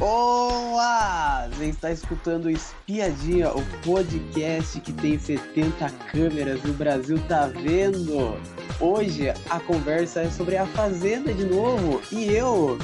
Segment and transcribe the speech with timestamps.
[0.00, 1.48] Olá!
[1.50, 8.38] Você está escutando Espiadinha, o podcast que tem 70 câmeras e o Brasil tá vendo.
[8.78, 12.78] Hoje a conversa é sobre a Fazenda de novo e eu,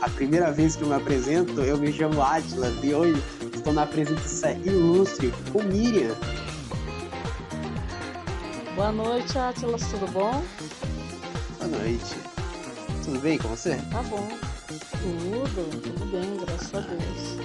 [0.00, 3.20] a primeira vez que eu me apresento, eu me chamo Atlas e hoje
[3.52, 6.14] estou na presença ilustre com Miriam.
[8.76, 10.40] Boa noite, Atlas, tudo bom?
[11.58, 12.14] Boa noite.
[13.04, 13.74] Tudo bem com você?
[13.90, 14.51] Tá bom.
[15.02, 17.36] Tudo, tudo bem, graças a Deus.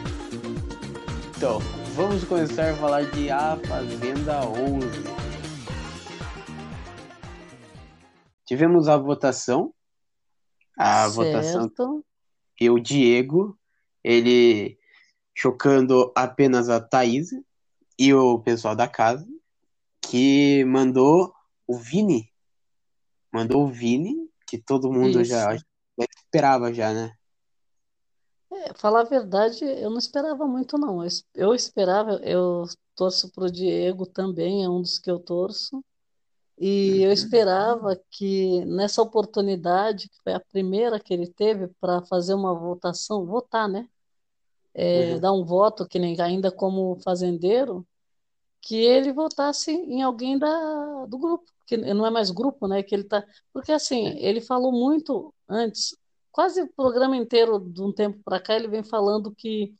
[1.35, 1.57] Então,
[1.95, 4.85] vamos começar a falar de A Fazenda 11.
[8.45, 9.73] Tivemos a votação.
[10.77, 11.15] A certo.
[11.15, 12.03] votação.
[12.61, 13.57] E o Diego,
[14.03, 14.77] ele
[15.35, 17.29] chocando apenas a Thaís
[17.97, 19.27] e o pessoal da casa,
[19.99, 21.33] que mandou
[21.65, 22.31] o Vini.
[23.33, 25.63] Mandou o Vini, que todo mundo já, já
[26.23, 27.17] esperava já, né?
[28.65, 31.03] É, falar a verdade, eu não esperava muito, não.
[31.03, 32.63] Eu, eu esperava, eu
[32.95, 35.83] torço pro Diego também, é um dos que eu torço.
[36.59, 42.33] E eu esperava que nessa oportunidade, que foi a primeira que ele teve para fazer
[42.35, 43.87] uma votação, votar, né?
[44.73, 45.19] É, Uhum.
[45.19, 47.85] dar um voto, que nem ainda como fazendeiro,
[48.61, 52.83] que ele votasse em alguém da, do grupo, que não é mais grupo, né?
[52.83, 54.19] Que ele tá, porque assim, É.
[54.19, 55.95] ele falou muito antes,
[56.31, 59.73] quase o programa inteiro de um tempo para cá, ele vem falando que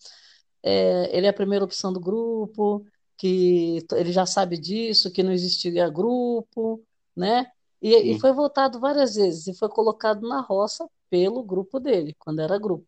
[0.64, 2.86] é, ele é a primeira opção do grupo,
[3.18, 6.84] que ele já sabe disso, que não existiria grupo,
[7.16, 7.52] né?
[7.82, 12.40] E, e foi votado várias vezes e foi colocado na roça pelo grupo dele, quando
[12.42, 12.86] era grupo.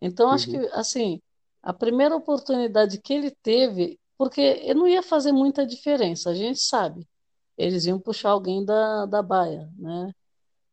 [0.00, 0.68] Então, acho que, Uhum.
[0.72, 1.20] assim,
[1.62, 6.60] a primeira oportunidade que ele teve, porque ele não ia fazer muita diferença, a gente
[6.60, 7.08] sabe.
[7.56, 10.12] Eles iam puxar alguém da, da baia, né?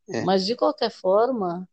[0.09, 0.21] É.
[0.25, 1.67] Mas, de qualquer forma,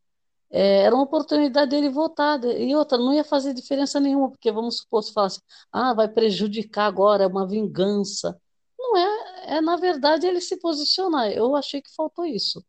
[0.50, 2.42] é, era uma oportunidade dele votar.
[2.44, 5.40] E outra, não ia fazer diferença nenhuma, porque vamos supor, se falasse,
[5.72, 8.40] ah, vai prejudicar agora, é uma vingança.
[8.78, 11.30] Não é, é, na verdade, ele se posicionar.
[11.30, 12.64] Eu achei que faltou isso.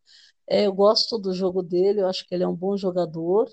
[0.48, 3.50] É, eu gosto do jogo dele, eu acho que ele é um bom jogador.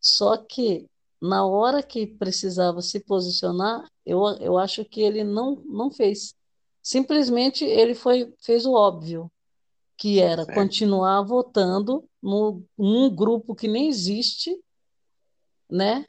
[0.00, 0.86] Só que
[1.20, 6.34] na hora que precisava se posicionar, eu, eu acho que ele não, não fez.
[6.82, 9.30] Simplesmente ele foi, fez o óbvio,
[9.96, 10.54] que era Certo.
[10.54, 14.58] continuar votando no, num grupo que nem existe,
[15.70, 16.06] né?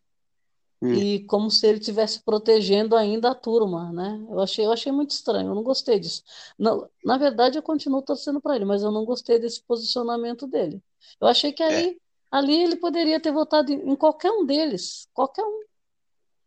[0.81, 0.93] Hum.
[0.95, 4.25] E como se ele estivesse protegendo ainda a turma, né?
[4.29, 6.23] Eu achei, eu achei muito estranho, eu não gostei disso.
[6.57, 10.81] Não, na verdade, eu continuo torcendo para ele, mas eu não gostei desse posicionamento dele.
[11.19, 11.67] Eu achei que É.
[11.67, 15.63] ali, ali ele poderia ter votado em, em qualquer um deles, qualquer um,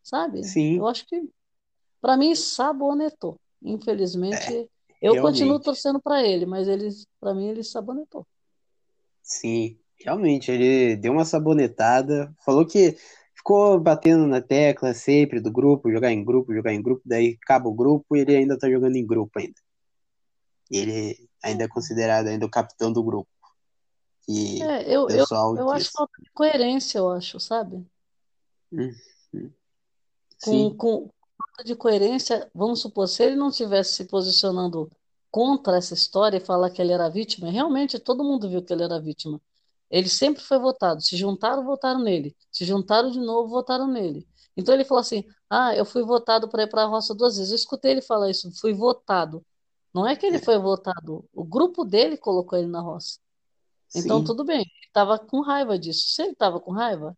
[0.03, 0.43] sabe?
[0.44, 1.29] Sim, Eu acho que,
[2.00, 3.39] para mim, sabonetou.
[3.65, 4.71] é, Infelizmente,
[5.03, 6.89] eu continuo torcendo para ele, mas ele,
[7.21, 8.27] para mim, ele sabonetou.
[9.22, 12.97] Sim, realmente, ele deu uma sabonetada, falou que
[13.34, 17.69] ficou batendo na tecla sempre do grupo, jogar em grupo, jogar em grupo, daí acaba
[17.69, 19.61] o grupo e ele ainda tá jogando em grupo ainda.
[20.71, 23.28] E ele ainda é considerado ainda o capitão do grupo,
[24.22, 27.84] que É, eu, eu, pessoal eu acho falta de coerência, eu acho, sabe?
[28.72, 28.93] Hum,
[29.34, 29.50] hum.
[30.43, 34.91] com, Sim, com falta de coerência, vamos supor, se ele não estivesse se posicionando
[35.32, 38.84] contra essa história e falar que ele era vítima, realmente todo mundo viu que ele
[38.84, 39.41] era vítima.
[39.91, 41.00] Ele sempre foi votado.
[41.00, 42.37] Se juntaram, votaram nele.
[42.50, 44.28] Se juntaram de novo, votaram nele.
[44.56, 47.50] Então ele falou assim: Ah, eu fui votado para ir para a roça duas vezes.
[47.50, 49.44] Eu escutei ele falar isso, fui votado.
[49.93, 53.19] Não é que ele é, foi votado, o grupo dele colocou ele na roça.
[53.94, 56.10] Então sim, tudo bem, ele estava com raiva disso.
[56.14, 57.16] Se ele estava com raiva,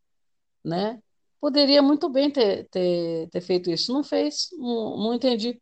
[0.64, 1.00] né?
[1.41, 3.92] Poderia muito bem ter, ter, ter feito isso.
[3.92, 5.60] Não fez, não, não entendi.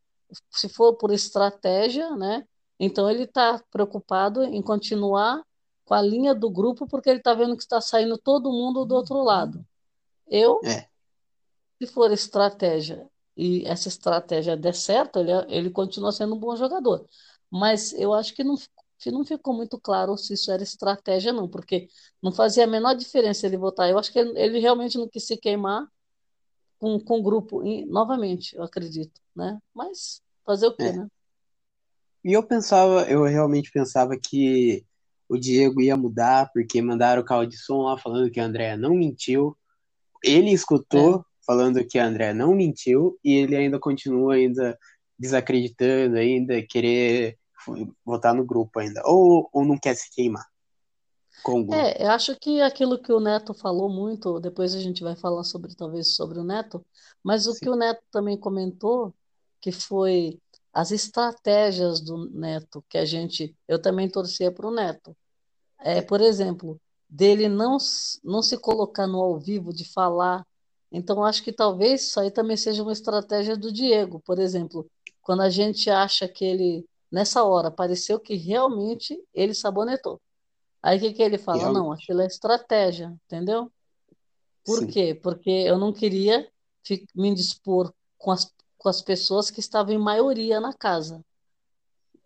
[0.51, 2.47] Se for por estratégia, né?
[2.79, 5.43] Então ele está preocupado em continuar
[5.85, 8.95] com a linha do grupo porque ele está vendo que está saindo todo mundo do
[8.95, 9.65] outro lado.
[10.27, 10.89] Eu, é,
[11.79, 17.07] se for estratégia e essa estratégia der certo, ele, ele continua sendo um bom jogador.
[17.51, 18.57] Mas eu acho que não,
[18.99, 21.89] que não ficou muito claro se isso era estratégia, não, porque
[22.23, 23.91] não fazia a menor diferença ele votar.
[23.91, 25.87] Eu acho que ele, ele realmente não quis se queimar
[26.79, 29.61] com, com o grupo, e, novamente, eu acredito, né?
[29.75, 30.93] Mas fazer o quê, é.
[30.93, 31.09] né?
[32.25, 34.85] E eu pensava, eu realmente pensava que
[35.29, 38.77] o Diego ia mudar, porque mandaram o carro de som lá falando que a Andrea
[38.77, 39.57] não mentiu.
[40.23, 40.53] Ele É.
[40.53, 44.79] escutou falando que a Andrea não mentiu e ele ainda continua ainda
[45.19, 47.39] desacreditando, ainda querer
[48.05, 49.03] votar no grupo ainda.
[49.05, 50.45] Ou, ou não quer se queimar
[51.43, 51.75] com o grupo.
[51.75, 55.45] É, eu acho que aquilo que o Neto falou muito, depois a gente vai falar
[55.45, 56.85] sobre, talvez, sobre o Neto,
[57.23, 57.59] mas o Sim.
[57.61, 59.15] que o Neto também comentou,
[59.63, 60.41] que foi
[60.75, 65.17] as estratégias do Neto, que a gente, eu também torcia para o Neto.
[65.81, 67.79] É, por exemplo, dele não,
[68.25, 70.47] não se colocar no ao vivo, de falar
[70.93, 74.91] Então, acho que talvez isso aí também seja uma estratégia do Diego, por exemplo,
[75.23, 80.21] quando a gente acha que ele, nessa hora, pareceu que realmente ele sabonetou.
[80.83, 81.71] Aí o que que ele fala?
[81.71, 82.03] Não, Realmente.
[82.03, 83.73] aquilo é estratégia, entendeu?
[84.65, 84.87] Por Sim.
[84.87, 85.15] quê?
[85.15, 86.49] Porque eu não queria
[87.15, 91.25] me indispor com as, com as pessoas que estavam em maioria na casa,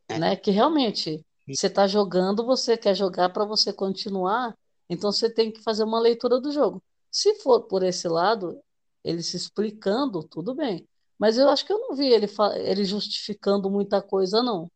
[0.08, 0.18] É.
[0.18, 0.36] né?
[0.36, 4.56] Que realmente você está jogando, você quer jogar para você continuar,
[4.88, 6.82] então você tem que fazer uma leitura do jogo.
[7.10, 8.58] Se for por esse lado,
[9.04, 10.88] ele se explicando, tudo bem.
[11.18, 12.26] Mas eu acho que eu não vi ele,
[12.64, 14.70] ele justificando muita coisa, não.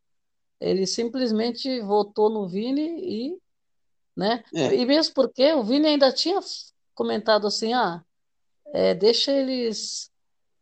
[0.61, 3.39] Ele simplesmente votou no Vini e,
[4.15, 4.45] né?
[4.55, 6.39] É, E mesmo porque o Vini ainda tinha
[6.95, 8.05] comentado assim, ah,
[8.73, 10.11] é, deixa eles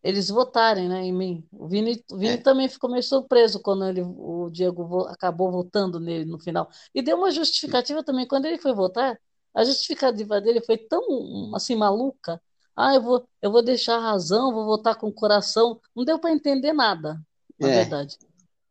[0.02, 1.48] eles votarem, né, em mim.
[1.52, 5.50] O Vini, o Vini é, também ficou meio surpreso quando ele, o Diego vo- acabou
[5.50, 6.68] votando nele no final.
[6.94, 8.26] E deu uma justificativa também.
[8.26, 9.18] Quando ele foi votar,
[9.54, 12.40] a justificativa dele foi tão, assim, maluca.
[12.76, 15.80] Ah, eu vou, eu vou deixar a razão, vou votar com o coração.
[15.96, 17.20] Não deu para entender nada,
[17.58, 17.68] na é.
[17.68, 18.16] verdade.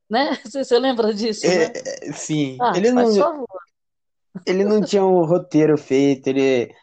[0.09, 0.35] Né?
[0.45, 1.71] Você, você lembra disso, né?
[1.71, 3.47] É, é, sim, Ah, ele não, favor.
[4.45, 6.73] ele não tinha um roteiro feito, ele,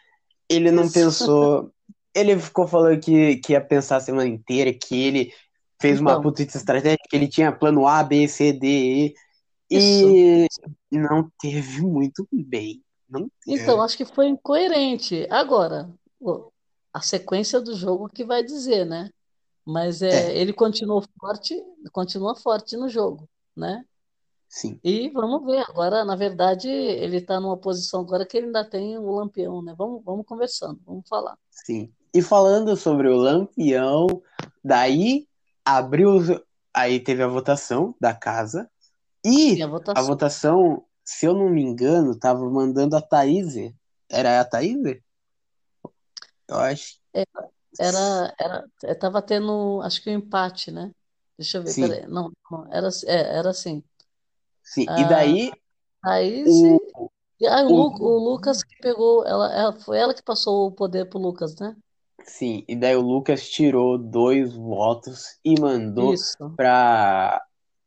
[0.51, 1.25] ele não Isso.
[1.57, 1.74] pensou.
[2.15, 5.33] Ele ficou falando que, que ia pensar a semana inteira, que ele
[5.81, 9.15] fez uma Então, puta estratégia, que ele tinha plano A, B, C, D,
[9.71, 10.19] isso.
[10.19, 10.47] E,
[10.93, 12.83] e não teve muito bem.
[13.09, 13.83] Não Então, teve.
[13.83, 15.27] acho que foi incoerente.
[15.31, 15.91] Agora,
[16.93, 19.11] a sequência do jogo que vai dizer, né?
[19.67, 21.55] Mas é, É, ele continuou forte,
[21.93, 23.85] continua forte no jogo, né?
[24.49, 25.65] sim, E vamos ver.
[25.69, 29.75] Agora, na verdade, ele está numa posição agora que ele ainda tem o Lampião, né?
[29.77, 31.37] Vamos, vamos conversando, vamos falar.
[31.51, 31.95] sim.
[32.15, 34.07] E falando sobre o Lampião,
[34.65, 35.27] daí
[35.65, 36.21] abriu.
[36.73, 38.71] Aí teve a votação da casa.
[39.25, 40.07] E a a votação.
[40.07, 43.55] votação, se eu não me engano, tava mandando a Thaís.
[44.09, 44.77] Era a Thaís?
[46.49, 46.99] Eu acho.
[47.15, 47.25] É,
[47.79, 50.93] Era, era, estava tendo, acho que um empate, né?
[51.37, 52.07] Deixa eu ver, Sim, peraí.
[52.07, 53.83] Não, não, era, é, era assim.
[54.63, 54.83] sim.
[54.83, 55.53] E A daí
[56.03, 57.11] Thaís o,
[57.41, 61.09] e ah, o, o Lucas que pegou, ela, ela, foi ela que passou o poder
[61.09, 61.75] pro Lucas, né?
[62.25, 66.15] Sim, e daí o Lucas tirou dois votos e mandou
[66.57, 67.43] para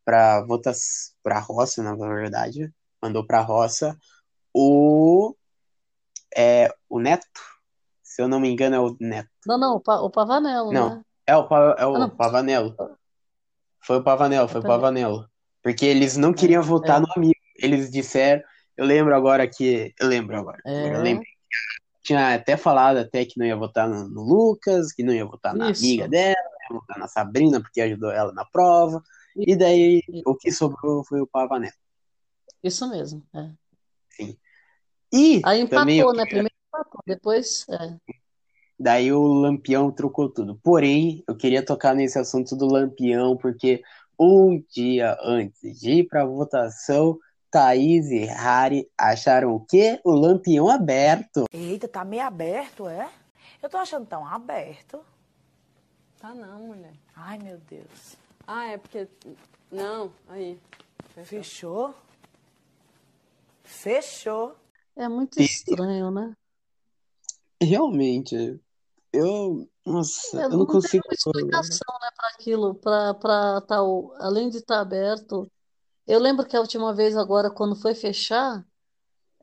[0.05, 3.97] para votas para roça, na verdade, mandou para roça
[4.53, 5.35] o
[6.35, 7.25] é o Neto,
[8.01, 9.29] se eu não me engano é o Neto.
[9.45, 11.01] Não, não, o, Pa- o Pavanello, Não, né?
[11.25, 12.75] é o Pa- é Ah, o não, Pavanello.
[13.81, 14.63] Foi o Pavanello, é, foi o.
[14.63, 15.29] Pavanello.
[15.63, 17.35] Porque eles não É, queriam votar é, no amigo.
[17.55, 18.41] Eles disseram,
[18.75, 20.59] eu lembro agora que eu lembro agora.
[20.65, 21.23] Agora eu lembro.
[22.07, 25.54] Tinha até falado até que não ia votar no, no Lucas, que não ia votar
[25.54, 26.36] na amiga isso, dela,
[26.69, 29.04] ia votar na Sabrina porque ajudou ela na prova.
[29.36, 31.74] E daí o que sobrou foi o Pavanello.
[32.63, 33.21] isso mesmo.
[33.36, 33.51] é.
[34.09, 34.38] Sim.
[35.13, 36.24] E Aí também empatou, né?
[36.25, 37.65] queria, Primeiro empatou, depois.
[37.69, 37.98] É.
[38.80, 40.57] daí o Lampião trocou tudo.
[40.63, 43.81] Porém, eu queria tocar nesse assunto do Lampião, porque
[44.18, 47.19] um dia antes de ir para votação,
[47.51, 49.99] Thaís e Harry acharam o quê?
[50.03, 51.45] O Lampião aberto.
[51.51, 53.09] Eita, tá meio aberto, é?
[53.61, 54.99] Eu tô achando tão aberto.
[56.19, 56.94] Tá não, mulher.
[57.15, 58.15] Ai, meu Deus.
[58.45, 59.07] Ah, é porque.
[59.71, 60.59] Não, aí.
[61.23, 61.94] Fechou?
[63.63, 64.55] Fechou.
[64.95, 66.33] É muito estranho, né?
[67.61, 68.59] realmente,
[69.11, 71.03] eu, nossa, É, eu não não tem consigo.
[71.07, 75.49] uma explicação, né, para aquilo, para para tal, além de estar aberto.
[76.07, 78.66] Eu lembro que a última vez agora, quando foi fechar,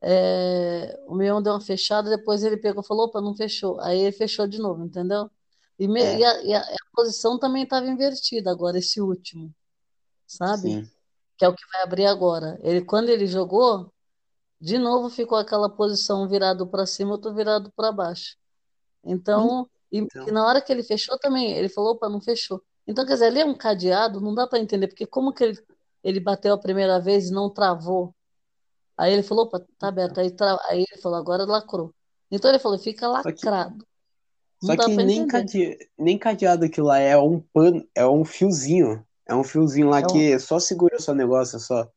[0.03, 3.81] é, o meu deu uma fechada, depois ele pegou e falou, opa, não fechou.
[3.81, 5.31] Aí ele fechou de novo, entendeu?
[5.79, 9.55] E, me- e É, a, e a- a posição também estava invertida agora, esse último,
[10.27, 10.79] sabe?
[10.79, 10.91] sim.
[11.39, 12.59] Que é o que vai abrir agora.
[12.63, 13.93] Ele, quando ele jogou,
[14.61, 18.37] de novo ficou aquela posição virado para cima, outro virado para baixo.
[19.05, 22.63] Então, e, e Então, na hora que ele fechou também, ele falou, opa, não fechou.
[22.87, 25.59] Então, quer dizer, ali é um cadeado, não dá para entender, porque como que ele,
[26.05, 28.15] ele bateu a primeira vez e não travou?
[28.97, 30.21] Aí ele falou, opa, tá aberto.
[30.21, 30.57] Aí, tra...
[30.69, 31.93] Aí ele falou, agora lacrou.
[32.31, 33.87] Então ele falou, fica só que, lacrado.
[34.63, 39.05] Só que nem, cade, nem cadeado aquilo lá é um pano, é um fiozinho.
[39.27, 41.89] É um fiozinho lá É um, que só segura o seu negócio, só,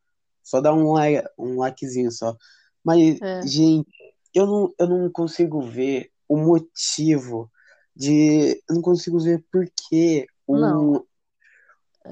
[0.44, 2.36] só dá um, la- um laquezinho só.
[2.84, 3.90] Mas, é, gente,
[4.34, 7.52] eu não, eu não consigo ver o motivo
[7.96, 8.62] de.
[8.70, 11.04] Eu não consigo ver por que um,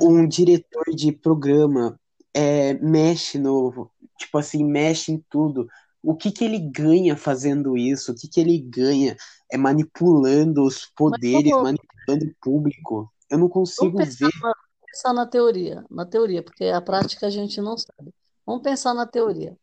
[0.02, 2.00] um diretor de programa
[2.34, 3.90] é, mexe no.
[4.18, 5.68] Tipo assim, mexe em tudo.
[6.02, 8.12] O que que ele ganha fazendo isso?
[8.12, 9.18] O que que ele ganha
[9.52, 13.12] é manipulando os poderes, vamos, manipulando o público?
[13.30, 14.40] Eu não vamos consigo pensar ver.
[14.42, 14.54] na,
[14.86, 18.14] pensar na teoria, na teoria, porque a prática a gente não sabe.
[18.46, 19.58] Vamos pensar na teoria.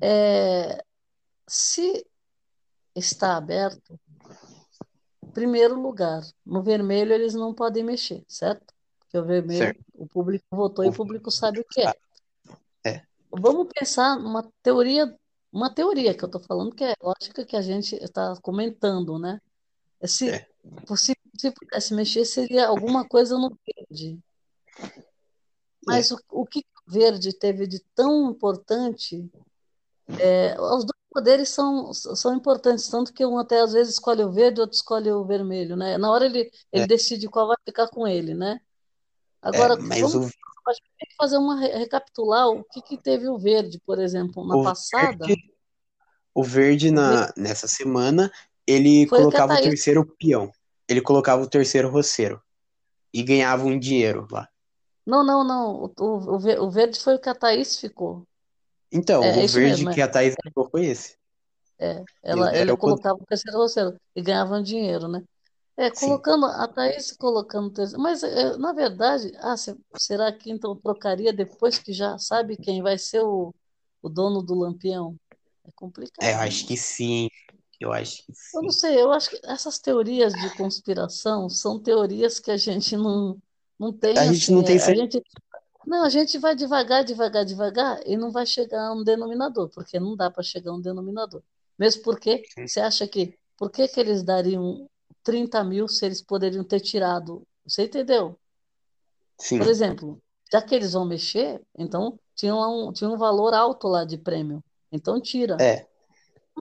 [0.00, 0.82] É,
[1.46, 2.06] se
[2.94, 4.00] está aberto,
[5.32, 8.71] primeiro lugar, no vermelho eles não podem mexer, certo?
[9.12, 9.84] Porque o vermelho, Certo.
[9.94, 11.92] o público votou e o público sabe o que é.
[12.84, 13.02] É.
[13.30, 15.14] Vamos pensar numa teoria,
[15.52, 19.38] uma teoria que eu estou falando, que é lógica que a gente está comentando, né?
[20.04, 20.46] Se, É.
[20.96, 24.18] se, se pudesse mexer, seria alguma coisa no verde.
[25.86, 29.30] Mas o, o que o verde teve de tão importante?
[30.18, 34.32] É, os dois poderes são, são importantes, tanto que um até às vezes escolhe o
[34.32, 35.98] verde, outro escolhe o vermelho, né?
[35.98, 36.86] Na hora ele, ele É.
[36.86, 38.58] decide qual vai ficar com ele, né?
[39.50, 40.30] É, Agora, mas vamos o,
[40.68, 43.98] acho que tem que fazer uma re- recapitular o que, que teve o verde, por
[44.00, 45.26] exemplo, na o passada.
[45.26, 45.54] verde,
[46.34, 48.32] o verde na, nessa semana,
[48.66, 50.52] ele Foi o colocava o Thaís- terceiro peão.
[50.88, 52.42] Ele colocava o terceiro roceiro.
[53.14, 54.48] E ganhava um dinheiro lá.
[55.06, 55.84] Não, não, não.
[55.84, 58.26] O, o, o ver- o verde foi o que a Thaís ficou.
[58.92, 59.94] Então, É, é o isso verde mesmo, é.
[59.94, 61.16] que a Thaís ficou foi esse.
[61.78, 63.02] É, ela, o poder.
[63.02, 65.22] colocava o terceiro roceiro e ganhava um dinheiro, né?
[65.76, 66.22] É, Sim.
[66.30, 67.72] colocando, a Thaís colocando.
[67.98, 72.82] Mas, é, na verdade, ah, se- será que então trocaria depois que já sabe quem
[72.82, 73.54] vai ser o,
[74.02, 75.16] o dono do Lampião?
[75.64, 76.20] É complicado.
[76.20, 77.28] É, eu acho que sim.
[77.80, 78.62] Eu acho que Eu sim.
[78.62, 83.40] não sei, eu acho que essas teorias de conspiração são teorias que a gente não,
[83.78, 84.92] não tem, A gente assim, não tem é, a certeza.
[84.92, 85.22] gente,
[85.86, 90.00] não, a gente vai devagar, devagar, devagar e não vai chegar a um denominador, porque
[90.00, 91.42] não dá para chegar a um denominador.
[91.78, 94.88] Mesmo porque você acha que, por que que eles dariam
[95.22, 97.46] 30 mil se eles poderiam ter tirado?
[97.64, 98.38] Você entendeu?
[99.38, 99.58] Sim.
[99.58, 104.04] Por exemplo, já que eles vão mexer, então tinha um, tinha um valor alto lá
[104.04, 104.62] de prêmio.
[104.90, 105.56] Então tira.
[105.60, 105.86] É,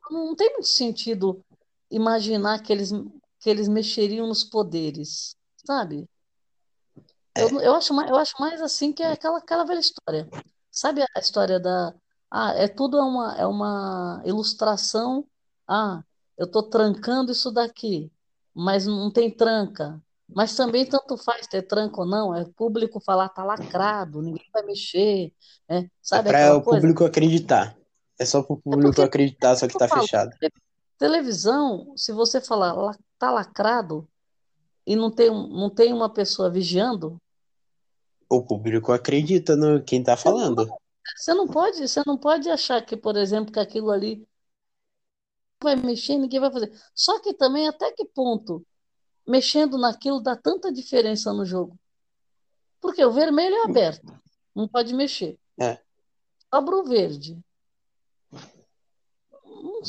[0.10, 1.44] Não, não tem muito sentido
[1.90, 2.92] imaginar que eles,
[3.40, 6.08] que eles mexeriam nos poderes, sabe?
[7.36, 7.68] Eu, é.
[7.68, 10.30] eu acho mais, eu acho mais assim que é aquela, aquela velha história.
[10.72, 11.94] Sabe a história da.
[12.30, 15.28] Ah, é tudo é uma, é uma ilustração.
[15.68, 16.02] Ah,
[16.38, 18.12] eu estou trancando isso daqui,
[18.54, 20.02] mas não tem tranca.
[20.34, 24.64] Mas também tanto faz ter tranca ou não, é público falar, tá lacrado, ninguém vai
[24.64, 25.34] mexer,
[25.68, 26.82] é, É sabe para aquela o coisa?
[26.82, 27.76] público acreditar.
[28.20, 30.32] É só para o É público porque acreditar, só que tá falo, fechado.
[30.98, 34.08] televisão, se você falar "La- tá lacrado
[34.86, 37.20] e não tem, não tem uma pessoa vigiando,
[38.30, 40.74] O público acredita no quem tá não, falando.
[41.18, 44.26] você não pode, você não pode achar que, por exemplo, que aquilo ali
[45.62, 46.72] vai mexer, ninguém vai fazer.
[46.94, 48.66] Só que também até que ponto
[49.28, 51.78] mexendo naquilo dá tanta diferença no jogo?
[52.80, 54.12] Porque o vermelho é aberto,
[54.56, 55.38] não pode mexer.
[55.60, 55.80] É.
[56.54, 57.38] Sobra o verde.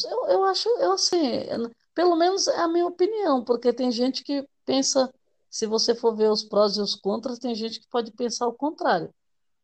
[0.04, 1.46] Eu, eu acho, eu assim,
[1.94, 5.12] pelo menos é a minha opinião, porque tem gente que pensa,
[5.50, 8.52] se você for ver os prós e os contras, tem gente que pode pensar o
[8.54, 9.12] contrário.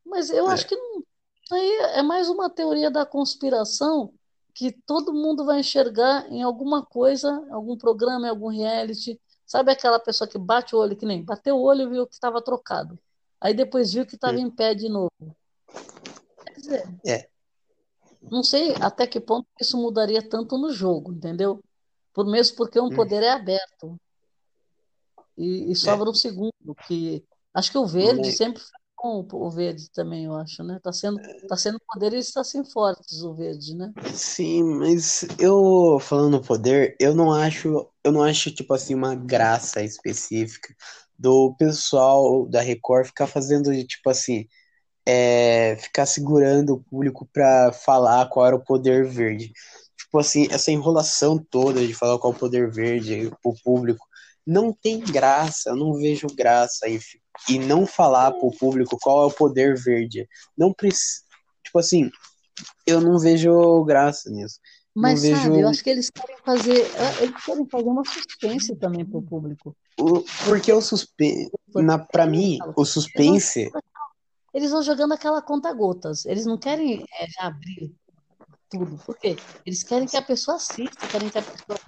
[0.04, 0.52] Mas eu É.
[0.54, 1.02] acho que não,
[1.52, 4.12] aí é mais uma teoria da conspiração
[4.58, 9.16] que todo mundo vai enxergar em alguma coisa, algum programa, em algum reality.
[9.46, 12.14] Sabe aquela pessoa que bate o olho, que nem bateu o olho e viu que
[12.14, 12.98] estava trocado.
[13.40, 15.12] Aí depois viu que estava em pé de novo.
[16.44, 17.28] Quer dizer, É.
[18.22, 21.62] não sei até que ponto isso mudaria tanto no jogo, entendeu?
[22.12, 22.96] Por mesmo porque um Hum.
[22.96, 23.96] poder é aberto
[25.36, 27.24] e, e sobra um segundo, que
[27.54, 30.78] acho que o verde sempre foi bom, o verde também, eu acho, né?
[30.82, 33.92] Tá sendo, tá sendo poderes está sendo fortes o verde, né?
[34.14, 39.14] Sim, mas eu falando no poder, eu não acho, eu não acho tipo assim uma
[39.14, 40.74] graça específica
[41.18, 44.46] do pessoal da Record ficar fazendo tipo assim,
[45.06, 49.52] é, ficar segurando o público pra falar qual era o poder verde.
[49.96, 54.07] Tipo assim, essa enrolação toda de falar qual é o poder verde pro público
[54.48, 56.98] não tem graça, eu não vejo graça em,
[57.50, 60.26] e não falar pro público qual é o poder verde.
[60.56, 61.22] Não precisa,
[61.62, 62.10] tipo assim,
[62.86, 64.58] eu não vejo graça nisso.
[64.94, 68.02] Mas Não sabe, vejo- eu acho que eles querem fazer, ah, eles querem fazer uma
[68.06, 69.76] suspense também para o público.
[70.00, 73.70] O- porque o suspense, na, pra mim, o suspense,
[74.54, 76.24] Eles vão jogando aquela conta-gotas.
[76.24, 77.94] Eles não querem é, já abrir
[78.70, 78.96] tudo.
[79.04, 79.36] Por quê?
[79.66, 81.78] Eles querem que a pessoa assista, querem que a pessoa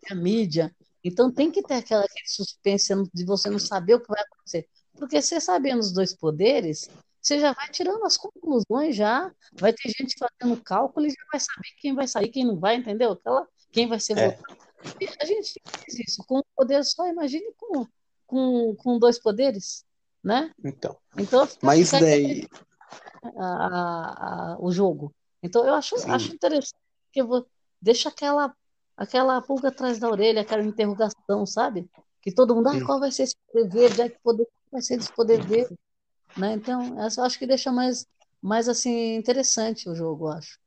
[0.00, 0.72] que a mídia.
[1.04, 4.68] Então tem que ter aquela, aquele suspense de você não saber o que vai acontecer.
[4.94, 6.88] Porque você sabendo os dois poderes,
[7.20, 9.32] você já vai tirando as conclusões já.
[9.54, 12.76] Vai ter gente fazendo cálculo e já vai saber quem vai sair, quem não vai,
[12.76, 13.12] entendeu?
[13.12, 14.30] Aquela, quem vai ser É.
[14.30, 14.56] votado.
[15.00, 17.86] E a gente faz isso com um poder só, imagine com,
[18.26, 19.84] com, com dois poderes,
[20.22, 20.50] né?
[20.64, 20.96] então.
[21.16, 22.46] Então, Mas daí,
[23.38, 25.14] a- a- a- o jogo.
[25.42, 26.10] Então, eu acho, Sim.
[26.10, 26.74] acho interessante
[27.12, 27.46] que vo-
[27.80, 28.54] deixa aquela,
[29.02, 31.88] aquela pulga atrás da orelha, aquela interrogação, sabe?
[32.20, 34.02] Que todo mundo, ah, qual vai ser esse poder verde?
[34.02, 35.76] Ah, que poder, vai ser esse poder verde?
[36.36, 36.54] Né?
[36.54, 38.06] Então, essa eu acho que deixa mais,
[38.40, 40.58] mais assim, interessante o jogo, eu acho.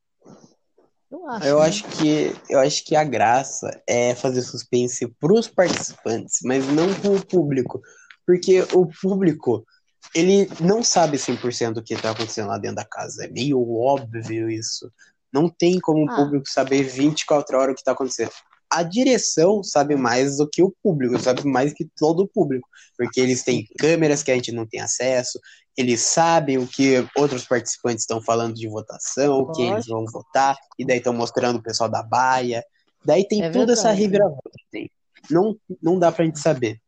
[1.10, 1.46] Eu acho.
[1.48, 1.66] Eu né?
[1.66, 6.94] acho que eu acho que a graça é fazer suspense para os participantes, mas não
[6.96, 7.82] com o público,
[8.26, 9.66] porque o público
[10.14, 13.26] ele não sabe 100% o que está acontecendo lá dentro da casa.
[13.26, 14.92] É meio óbvio isso.
[15.36, 16.16] Não tem como o Ah.
[16.16, 18.32] público saber 24 horas o que está acontecendo.
[18.72, 23.20] A direção sabe mais do que o público, sabe mais que todo o público, porque
[23.20, 25.40] eles têm câmeras que a gente não tem acesso,
[25.78, 30.86] eles sabem o que outros participantes estão falando de votação, quem eles vão votar, e
[30.86, 32.64] daí estão mostrando o pessoal da baia.
[33.04, 34.50] Daí tem É toda essa reviravolta.
[34.58, 34.92] que tem.
[35.30, 36.80] Não, não dá pra gente saber Ele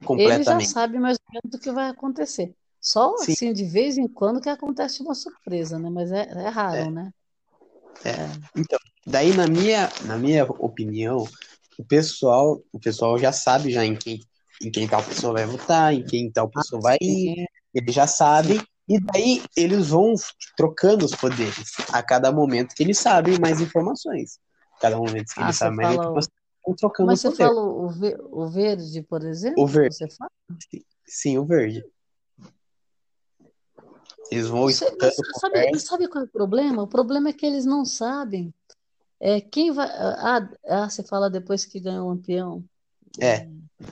[0.00, 0.70] já completamente.
[0.70, 2.54] sabe mais ou menos o que vai acontecer.
[2.80, 3.32] Só Sim.
[3.32, 5.88] assim, de vez em quando, que acontece uma surpresa, né?
[5.88, 6.90] Mas é, é raro, É.
[6.90, 7.12] né?
[9.06, 11.24] Daí, na minha, na minha opinião,
[11.78, 14.20] o pessoal, o pessoal já sabe já em quem,
[14.62, 17.44] em quem tal pessoa vai votar, em quem tal pessoa vai ir, Sim.
[17.74, 20.14] eles já sabem, e daí eles vão
[20.56, 24.38] trocando os poderes a cada momento que eles sabem mais informações.
[24.80, 26.32] Cada momento que Ah, eles sabem mais informações,
[26.64, 27.44] vão trocando Mas você poder.
[27.44, 29.62] fala o, ve- o verde, por exemplo?
[29.62, 29.96] O verde.
[29.96, 30.30] Você fala?
[31.06, 31.84] Sim, o verde.
[34.32, 36.82] Eles vão sabe, mas sabe qual é o problema?
[36.82, 38.52] O problema é que eles não sabem
[39.20, 39.86] é, quem vai.
[39.88, 42.64] Ah, ah, você fala depois que ganhou o Lampião.
[43.20, 43.46] É,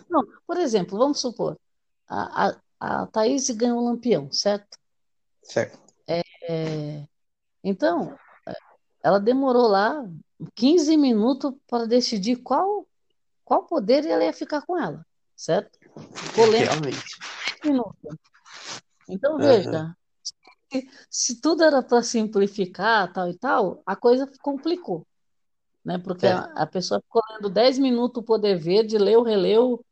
[0.09, 1.57] Não, por exemplo, vamos supor,
[2.09, 4.77] a, a, a Thaís ganhou o Lampião, certo?
[5.43, 5.79] certo.
[6.09, 7.07] É,
[7.63, 8.19] então,
[9.05, 10.05] ela demorou lá
[10.57, 12.87] 15 minutos para decidir qual,
[13.45, 15.07] qual poder ela ia ficar com ela,
[15.37, 15.79] certo?
[16.35, 17.17] Realmente.
[17.65, 18.17] minutos.
[19.09, 19.97] Então, veja, se,
[21.11, 25.07] se tudo era para simplificar, tal e tal, a coisa complicou,
[25.85, 25.99] né?
[25.99, 26.33] Porque É.
[26.33, 29.85] a, a pessoa ficou lendo 10 minutos o Poder Verde, leu, releu,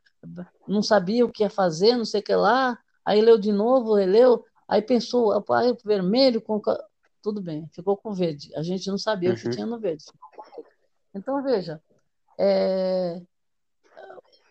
[0.66, 3.94] não sabia o que ia fazer, não sei o que lá, aí leu de novo,
[3.94, 5.38] releu, aí pensou, ah,
[5.70, 6.60] o vermelho com...
[7.22, 8.54] Tudo bem, ficou com verde.
[8.54, 9.50] A gente não sabia o que Uhum.
[9.50, 10.04] tinha no verde.
[11.14, 11.82] Então, veja,
[12.38, 13.20] é,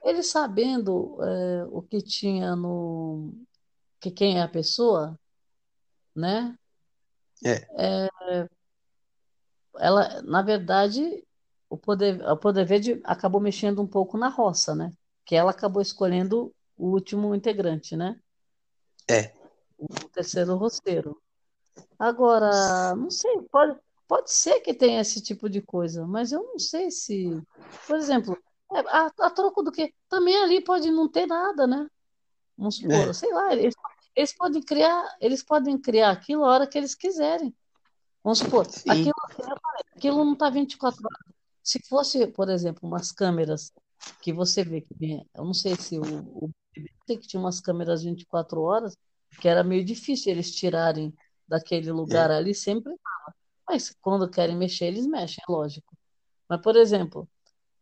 [0.04, 3.34] ele sabendo é, o que tinha no...
[4.00, 5.18] que quem é a pessoa,
[6.18, 6.58] né?
[7.46, 7.68] É.
[9.78, 11.24] ela, na verdade,
[11.70, 14.92] o poder, o poder verde acabou mexendo um pouco na roça, né?
[15.24, 18.20] Que ela acabou escolhendo o último integrante, né?
[19.10, 19.34] É.
[19.78, 21.22] O terceiro roceiro.
[22.00, 26.58] Agora, não sei, pode, pode ser que tenha esse tipo de coisa, mas eu não
[26.58, 27.40] sei se,
[27.86, 28.38] por exemplo,
[28.74, 29.94] é, a, a troco do quê?
[30.10, 31.88] Também ali pode não ter nada, né?
[32.58, 33.14] Vamos supor, É.
[33.14, 33.76] sei lá, eles,
[34.18, 37.56] eles podem criar, eles podem criar aquilo a hora que eles quiserem.
[38.24, 39.14] Vamos supor, aquilo,
[39.96, 41.36] aquilo não está 24 horas.
[41.64, 43.72] Se fosse, por exemplo, umas câmeras
[44.22, 46.52] que você vê que tem- eu não sei se o, o
[47.06, 48.98] sei que tinha umas câmeras 24 horas,
[49.40, 51.14] que era meio difícil eles tirarem
[51.48, 53.36] daquele lugar ali, sempre tava.
[53.70, 55.96] Mas quando querem mexer, eles mexem, é lógico.
[56.50, 57.28] Mas, por exemplo,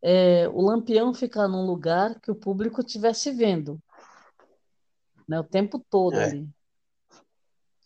[0.02, 3.82] é, o lampião ficar num lugar que o público estivesse vendo,
[5.28, 6.24] né, o tempo todo É.
[6.26, 6.48] ali.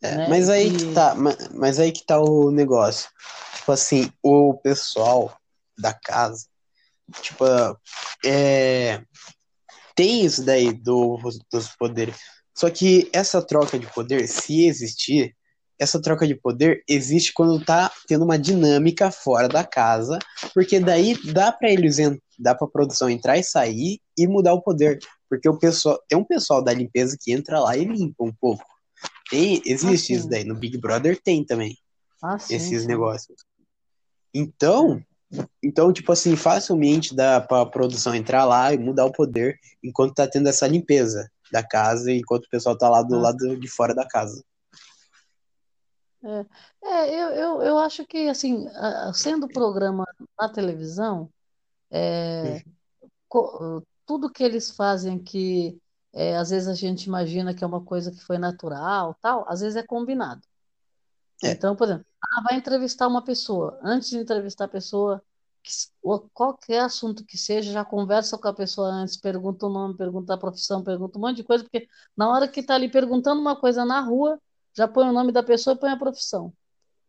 [0.02, 0.28] É, né?
[0.30, 3.10] mas aí E- que tá, ma- mas aí que tá o negócio.
[3.58, 5.38] Tipo assim, o pessoal
[5.78, 6.46] da casa,
[7.22, 7.44] tipo,
[8.26, 9.02] é,
[9.96, 11.18] tem isso daí do,
[11.52, 12.16] dos poderes.
[12.58, 15.36] Só que essa troca de poder, se existir,
[15.78, 20.20] essa troca de poder existe quando tá tendo uma dinâmica fora da casa,
[20.54, 21.98] porque daí dá pra eles,
[22.38, 25.00] dá pra produção entrar e sair e mudar o poder.
[25.30, 28.64] Porque o pessoal, tem um pessoal da limpeza que entra lá e limpa um pouco.
[29.30, 30.44] Tem, existe Ah, isso daí.
[30.44, 31.78] No Big Brother tem também
[32.22, 32.88] Ah, esses sim.
[32.88, 33.40] negócios.
[34.34, 35.02] Então,
[35.64, 40.28] então, tipo assim, facilmente dá pra produção entrar lá e mudar o poder enquanto tá
[40.28, 43.22] tendo essa limpeza da casa, enquanto o pessoal tá lá do Ah.
[43.22, 44.44] lado de fora da casa.
[46.84, 48.68] É, eu, eu, eu acho que, assim,
[49.14, 50.06] sendo programa
[50.38, 51.30] na televisão,
[51.90, 52.62] é,
[53.28, 55.80] co- tudo que eles fazem que
[56.12, 59.62] é, às vezes a gente imagina que é uma coisa que foi natural, tal, às
[59.62, 60.42] vezes é combinado.
[61.44, 61.52] É.
[61.52, 63.80] Então, por exemplo, ah, vai entrevistar uma pessoa.
[63.84, 65.22] Antes de entrevistar a pessoa,
[65.62, 65.72] que
[66.34, 70.38] qualquer assunto que seja, já conversa com a pessoa antes, pergunta o nome, pergunta a
[70.40, 73.86] profissão, pergunta um monte de coisa, porque na hora que está ali perguntando uma coisa
[73.86, 74.42] na rua,
[74.76, 76.52] já põe o nome da pessoa e põe a profissão.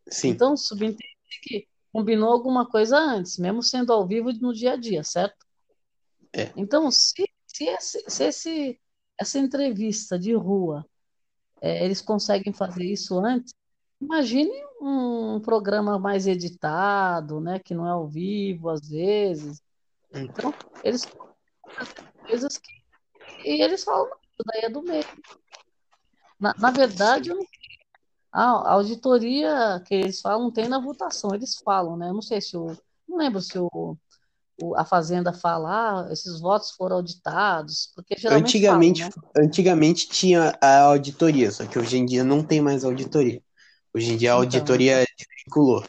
[0.06, 4.76] Sim, Então, subentende que combinou alguma coisa antes, mesmo sendo ao vivo no dia a
[4.76, 5.46] dia, certo?
[6.32, 6.52] É.
[6.56, 8.80] Então, se, se, esse, se esse-
[9.18, 10.84] essa entrevista de rua,
[11.60, 13.52] é, eles conseguem fazer isso antes,
[14.00, 19.62] imagine um programa mais editado, né, que não é ao vivo às vezes.
[20.14, 21.06] Então, eles
[22.26, 22.80] coisas que
[23.44, 25.04] e eles falam, "Não, isso daí é do meio.
[26.38, 27.30] Na, na verdade,
[28.32, 32.08] A auditoria que eles falam tem na votação, eles falam, né?
[32.10, 32.76] Eu não sei se o.
[33.08, 33.96] Não lembro se o-
[34.76, 39.10] a Fazenda fala, ah, esses votos foram auditados, porque geralmente falam, Antigamente, né?
[39.38, 43.42] antigamente tinha a auditoria, só que hoje em dia não tem mais auditoria.
[43.94, 45.84] Hoje em dia a Então, auditoria desvinculou.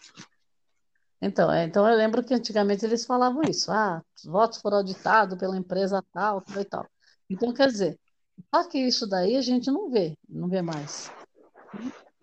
[1.22, 5.38] Então, é, então eu lembro que antigamente eles falavam isso, ah, os votos foram auditados
[5.38, 6.88] pela empresa tal, tal e tal.
[7.30, 8.00] Então, quer dizer,
[8.54, 11.12] só que isso daí a gente não vê, não vê mais.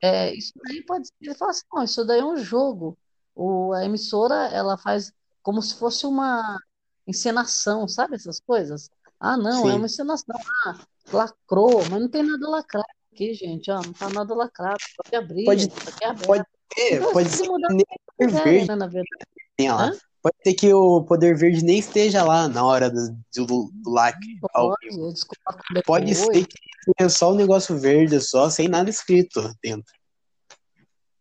[0.03, 2.99] É, isso daí pode ser, ele fala assim, não, isso daí é um jogo.
[3.35, 5.13] O, a emissora, ela faz
[5.49, 6.61] como se fosse uma
[7.07, 8.91] encenação, sabe essas coisas?
[9.19, 9.85] Ah, não, é uma Sim.
[9.87, 10.37] encenação.
[10.67, 10.79] Ah,
[11.11, 15.47] lacrou, mas não tem nada lacrado aqui, gente, ó, não tá nada lacrado, pode abrir,
[15.47, 16.47] Pode, é pode aberto.
[16.77, 17.87] ser, Então, pode ser mudar que nem
[18.19, 20.01] Poder Verde né, na verdade.
[20.21, 24.39] Pode ser que o Poder Verde nem esteja lá na hora do, do, do lacre
[24.53, 25.15] Pode, colocam
[25.87, 26.59] Pode ser que
[26.95, 29.98] tenha só o negócio verde, só, sem nada escrito dentro.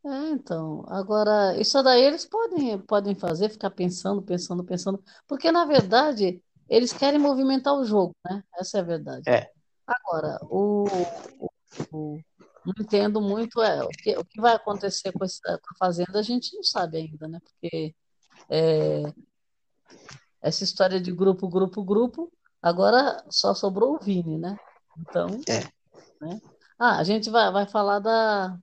[0.10, 5.66] É, então, agora, isso daí eles podem, podem fazer, ficar pensando, pensando, pensando, porque na
[5.66, 8.42] verdade eles querem movimentar o jogo, né?
[8.58, 9.30] Essa é a verdade.
[9.30, 9.52] É.
[9.86, 10.86] Agora, o,
[11.92, 12.20] o-
[12.66, 16.20] não entendo muito é, o que, o que vai acontecer com, essa, com a Fazenda,
[16.20, 17.40] a gente não sabe ainda, né?
[17.44, 17.94] Porque
[18.50, 19.04] é,
[20.42, 24.58] essa história de grupo, grupo, grupo, agora só sobrou o Vini, né?
[25.00, 25.60] Então, É.
[26.26, 26.40] né?
[26.80, 28.58] Ah, a gente vai, vai falar da,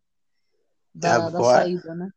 [0.94, 2.10] da, da Agora saída, né?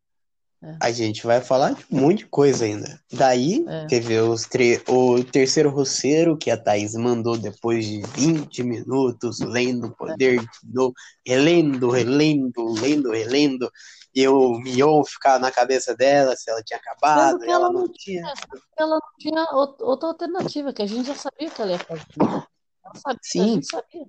[0.63, 2.99] É, a gente vai falar de um monte de coisa ainda.
[3.11, 8.63] Daí é, teve os tre- o terceiro roceiro que a Thaís mandou depois de 20
[8.63, 9.95] minutos, lendo o é.
[9.95, 10.93] poder de novo,
[11.25, 13.71] relendo, relendo, lendo, relendo.
[14.15, 18.23] E o Mion ficar na cabeça dela se ela tinha acabado, ela ela não tinha.
[18.23, 18.33] tinha,
[18.77, 22.03] ela não tinha ou- outra alternativa, que a gente já sabia que ela ia fazer?
[22.17, 24.05] Ela sabia, a Sim, gente sabia,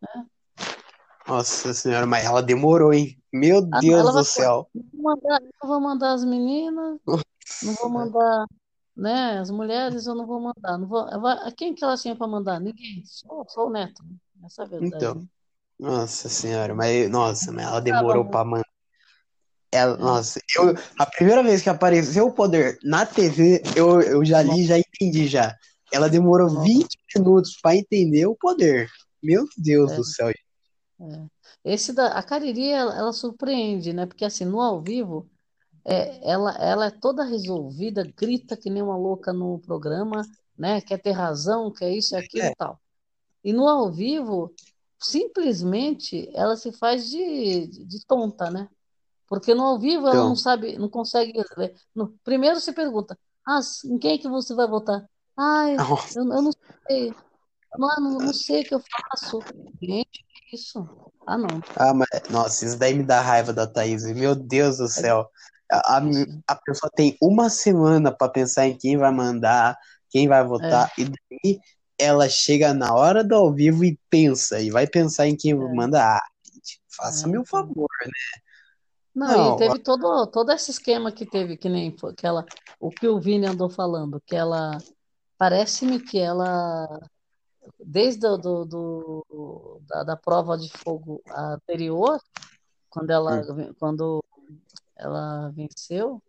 [0.00, 0.26] né?
[1.26, 3.18] Nossa senhora, mas ela demorou, hein?
[3.32, 4.68] Meu Ah, Deus do céu.
[4.74, 6.98] não vou mandar, não vou mandar as meninas,
[7.62, 8.46] não vou mandar,
[8.96, 11.06] né, as mulheres eu não vou mandar, não vou,
[11.56, 12.60] quem que ela tinha para mandar?
[12.60, 14.02] Ninguém, só, só o Neto?
[14.44, 15.26] Essa é a verdade, Então, né?
[15.78, 18.66] nossa senhora, mas nossa, mas ela demorou pra mandar.
[19.72, 20.00] Ela, é.
[20.00, 24.64] nossa, eu, a primeira vez que apareceu o poder na TV, eu, eu já li,
[24.64, 25.54] já entendi já.
[25.92, 28.88] Ela demorou Nossa, 20 minutos pra entender o poder.
[29.22, 30.32] Meu Deus é, do céu.
[31.00, 31.28] É.
[31.64, 34.06] Esse da, a Cariri, ela, ela surpreende, né?
[34.06, 35.30] Porque assim, no ao vivo,
[35.86, 40.22] É, ela, ela é toda resolvida, grita que nem uma louca no programa,
[40.58, 40.80] né?
[40.82, 42.80] Quer ter razão, quer isso e aquilo É, e tal.
[43.44, 44.54] E no ao vivo,
[45.00, 48.68] simplesmente ela se faz de, de tonta, né?
[49.28, 51.32] Porque no ao vivo ela não então, sabe, não consegue.
[51.94, 55.08] No- primeiro se pergunta: Ah, em quem que você vai votar?
[55.36, 55.66] Ah,
[56.14, 56.52] eu, eu, não
[56.88, 59.40] sei, eu não, não, não sei o que eu faço.
[59.82, 60.78] Gente, isso?
[61.26, 61.60] Ah, não.
[61.78, 64.04] ah, mas, nossa, isso daí me dá raiva da Thaís.
[64.14, 65.28] Meu Deus do É céu.
[65.70, 66.02] A, a,
[66.48, 69.76] a pessoa tem uma semana pra pensar em quem vai mandar,
[70.10, 71.60] quem vai É, votar, e daí
[71.98, 75.74] ela chega na hora do ao vivo e pensa, e vai pensar em quem é,
[75.74, 76.02] manda.
[76.02, 76.22] Ah,
[76.54, 77.44] gente, é, faça meu então.
[77.44, 78.12] favor, né?
[79.14, 82.44] Não, e Não, teve todo, todo esse esquema que teve, que nem foi aquela,
[82.78, 84.76] o que o Vini andou falando, que ela,
[85.38, 86.86] parece-me que ela,
[87.78, 92.20] desde o do, do- da, da prova de fogo anterior,
[92.90, 94.24] quando ela, hum, quando
[94.96, 96.22] ela venceu,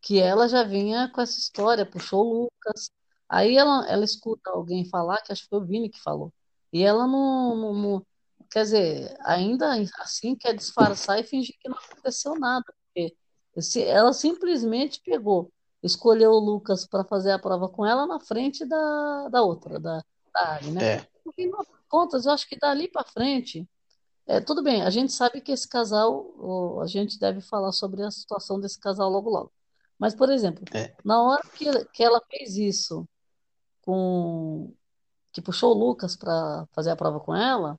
[0.00, 2.90] que ela já vinha com essa história, puxou o Lucas,
[3.28, 6.32] aí ela, ela escuta alguém falar, que acho que foi o Vini que falou,
[6.72, 8.06] e ela não, não, não-
[8.50, 13.16] quer dizer, ainda assim quer disfarçar e fingir que não aconteceu nada, porque
[13.80, 15.50] ela simplesmente pegou,
[15.82, 20.04] escolheu o Lucas para fazer a prova com ela na frente da, da outra, da,
[20.36, 20.84] Ari, né?
[20.84, 23.68] é, No final das contas, eu acho que dali para frente,
[24.26, 28.10] é, tudo bem, a gente sabe que esse casal, a gente deve falar sobre a
[28.10, 29.52] situação desse casal logo logo.
[29.98, 33.08] Mas, por exemplo, é, na hora que, que ela fez isso
[33.82, 34.72] com
[35.32, 37.78] que puxou o Lucas para fazer a prova com ela,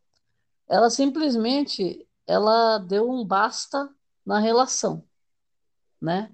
[0.67, 3.89] ela simplesmente ela deu um basta
[4.25, 5.03] na relação,
[6.01, 6.33] né?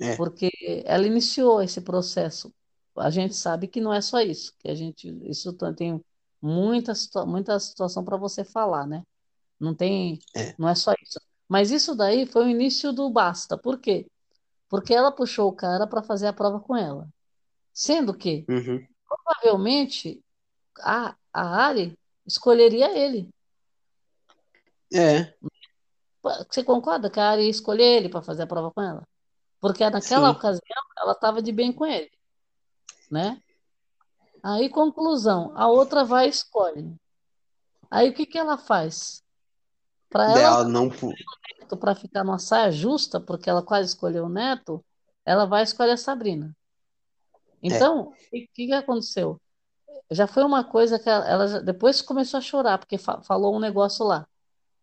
[0.00, 0.50] é, Porque
[0.86, 2.54] ela iniciou esse processo.
[2.98, 6.02] A gente sabe que não é só isso, que a gente isso tem
[6.40, 6.92] muita
[7.26, 9.02] muita situação para você falar, né?
[9.58, 10.54] Não tem, é.
[10.58, 11.20] não é só isso.
[11.48, 13.56] Mas isso daí foi o início do basta.
[13.56, 14.06] Por quê?
[14.68, 17.08] Porque ela puxou o cara para fazer a prova com ela.
[17.72, 18.86] Sendo que, Uhum.
[19.06, 20.22] provavelmente,
[20.80, 23.28] a, a Ari escolheria ele.
[24.92, 25.34] É,
[26.22, 29.06] Você concorda que a Ari ia escolher ele para fazer a prova com ela?
[29.60, 30.36] Porque naquela sim.
[30.36, 32.10] ocasião ela estava de bem com ele,
[33.10, 33.40] né?
[34.42, 36.94] Aí, conclusão, a outra vai e escolhe.
[37.90, 39.22] Aí o que que ela faz?
[40.08, 40.88] Para ela ela não.
[41.80, 44.84] para ficar numa saia justa, porque ela quase escolheu o Neto,
[45.24, 46.56] ela vai escolher a Sabrina.
[47.62, 49.40] Então, o que, que aconteceu?
[50.10, 53.56] Já foi uma coisa que ela, ela já- depois começou a chorar, porque fa- falou
[53.56, 54.26] um negócio lá,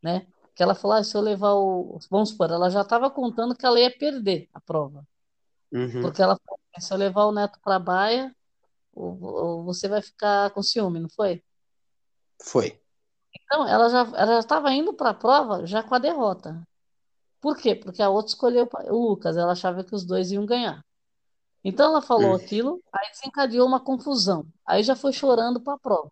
[0.02, 0.28] né?
[0.54, 1.98] Que ela falou, ah, se eu levar o.
[2.10, 5.08] Vamos supor, ela já estava contando que ela ia perder a prova.
[5.72, 6.02] Uhum.
[6.02, 8.36] Porque ela falou, se eu levar o Neto para a baia,
[9.66, 11.44] você vai ficar com ciúme, não foi?
[12.42, 12.80] Foi.
[13.34, 16.62] Então, ela já ela estava indo para a prova já com a derrota.
[17.42, 17.76] Por quê?
[17.76, 20.84] Porque a outra escolheu o Lucas, ela achava que os dois iam ganhar.
[21.64, 22.36] Então ela falou Hum.
[22.36, 24.46] aquilo, aí desencadeou uma confusão.
[24.66, 26.12] Aí já foi chorando para a prova,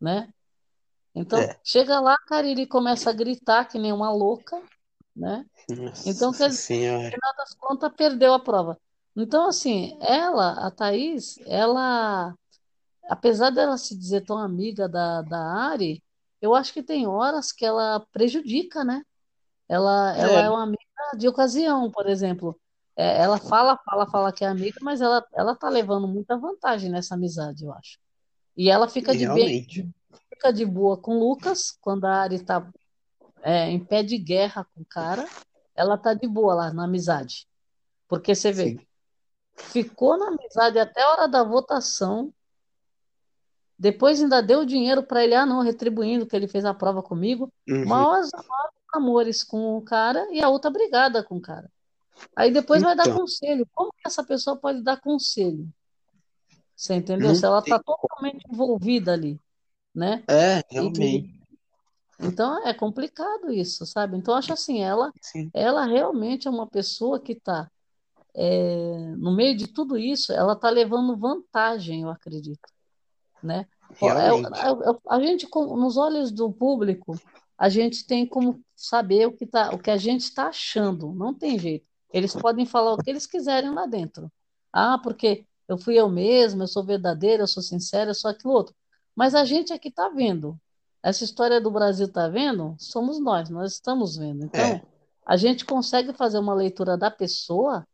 [0.00, 0.32] né?
[1.14, 1.58] Então, É.
[1.62, 4.62] chega lá, a Cariri começa a gritar que nem uma louca,
[5.14, 5.44] né?
[5.68, 8.78] Nossa Então, quer dizer, no final das contas, perdeu a prova.
[9.14, 12.34] Então, assim, ela, a Thaís, ela,
[13.08, 16.02] apesar dela se dizer tão amiga da, da Ari,
[16.40, 19.02] eu acho que tem horas que ela prejudica, né?
[19.68, 20.44] Ela, ela É.
[20.44, 20.82] é uma amiga
[21.16, 22.58] de ocasião, por exemplo.
[22.96, 26.90] É, ela fala, fala, fala que é amiga, mas ela, ela tá levando muita vantagem
[26.90, 27.98] nessa amizade, eu acho.
[28.56, 29.66] E ela fica de bem,
[30.28, 32.70] fica de boa com o Lucas, quando a Ari tá
[33.42, 35.26] é, em pé de guerra com o cara,
[35.74, 37.46] ela tá de boa lá na amizade.
[38.08, 38.86] Porque você vê, Sim.
[39.56, 42.32] Ficou na amizade até a hora da votação,
[43.78, 47.52] depois ainda deu dinheiro para ele, ah, não, retribuindo que ele fez a prova comigo.
[47.68, 47.84] Uhum.
[47.84, 48.30] Maiores
[48.92, 51.70] amores com o cara e a outra brigada com o cara.
[52.36, 53.18] Aí depois vai dar Então.
[53.18, 53.66] conselho.
[53.72, 55.68] Como que essa pessoa pode dar conselho?
[56.76, 57.28] Você entendeu?
[57.28, 59.40] Não Se ela está totalmente envolvida ali,
[59.94, 60.22] né?
[60.28, 61.34] É, realmente.
[62.20, 64.16] então é complicado isso, sabe?
[64.16, 65.50] Então acho assim, ela, Sim.
[65.54, 67.70] ela realmente é uma pessoa que está
[69.18, 72.68] no meio de tudo isso, ela está levando vantagem, eu acredito,
[73.42, 73.66] né?
[74.00, 74.58] É- Realmente.
[74.58, 77.14] é- é- a gente, nos olhos do público,
[77.58, 81.12] a gente tem como saber o que tá, o que a gente está achando.
[81.12, 81.86] Não tem jeito.
[82.12, 84.30] Eles podem falar o que eles quiserem lá dentro.
[84.72, 88.52] Ah, porque eu fui eu mesma, eu sou verdadeira, eu sou sincera, eu sou aquilo
[88.54, 88.74] outro.
[89.14, 90.58] Mas a gente aqui está vendo.
[91.02, 92.74] Essa história do Brasil está vendo?
[92.78, 94.44] Somos nós, nós estamos vendo.
[94.46, 94.82] Então, É.
[95.26, 97.86] a gente consegue fazer uma leitura da pessoa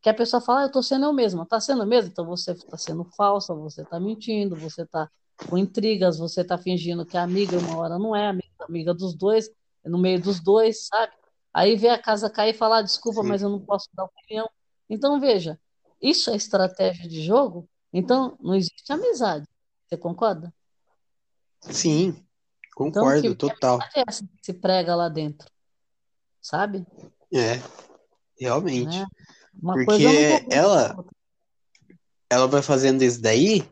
[0.00, 1.42] que a pessoa fala, ah, eu estou sendo eu mesma.
[1.42, 2.10] Está sendo eu mesma?
[2.10, 5.10] Então você está sendo falsa, você está mentindo, você está
[5.48, 9.14] com intrigas, você está fingindo que é amiga, uma hora não é amiga, amiga dos
[9.14, 9.50] dois,
[9.84, 11.12] no meio dos dois, sabe?
[11.52, 13.28] Aí vê a casa cair e fala, ah, desculpa, Sim.
[13.28, 14.48] mas eu não posso dar opinião.
[14.88, 15.58] Então, veja,
[16.00, 19.46] isso é estratégia de jogo, então não existe amizade.
[19.88, 20.52] Você concorda?
[21.60, 23.74] Sim, Então, concordo, que, que total.
[23.76, 25.50] amizade é essa que se prega lá dentro?
[26.40, 26.86] Sabe?
[27.32, 27.60] É,
[28.38, 28.98] realmente.
[28.98, 29.06] Né?
[29.62, 30.04] Uma Porque
[30.50, 31.04] ela,
[32.28, 33.62] ela vai fazendo isso daí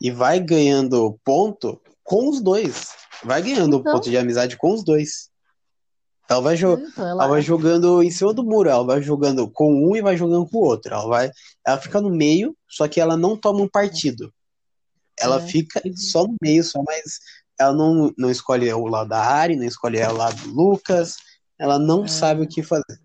[0.00, 2.88] e vai ganhando ponto com os dois.
[3.22, 5.28] Vai ganhando Então, ponto de amizade com os dois.
[6.28, 9.50] Ela vai, jo- então ela ela, vai jogando em cima do muro, ela vai jogando
[9.50, 10.94] com um e vai jogando com o outro.
[10.94, 11.30] Ela vai,
[11.66, 14.32] ela fica no meio, só que ela não toma um partido.
[15.18, 17.18] Ela é, fica só no meio, só, mas
[17.58, 21.16] ela não, não escolhe o lado da Ari, não escolhe o lado do Lucas.
[21.58, 23.00] Ela não sabe o é, que fazer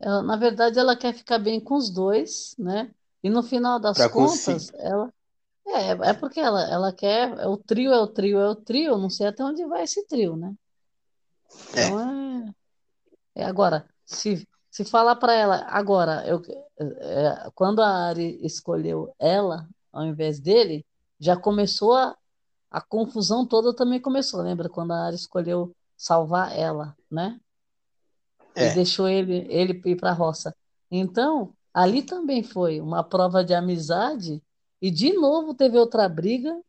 [0.00, 2.90] ela, na verdade, ela quer ficar bem com os dois, né?
[3.22, 4.54] E no final das pra conseguir.
[4.54, 5.12] contas, ela
[5.66, 8.98] é, é porque ela, ela quer, é o trio, é o trio, é o trio,
[8.98, 10.54] não sei até onde vai esse trio, né?
[11.74, 12.54] É, Então é,
[13.36, 16.42] é agora, se, se falar para ela, agora, eu,
[16.78, 20.84] é, quando a Ari escolheu ela ao invés dele,
[21.18, 22.16] já começou a,
[22.70, 24.68] a confusão toda também começou, lembra?
[24.68, 27.38] Quando a Ari escolheu salvar ela, né?
[28.58, 30.54] E é, deixou ele, ele ir para a roça.
[30.90, 34.42] Então, ali também foi uma prova de amizade,
[34.82, 36.60] e de novo teve outra briga,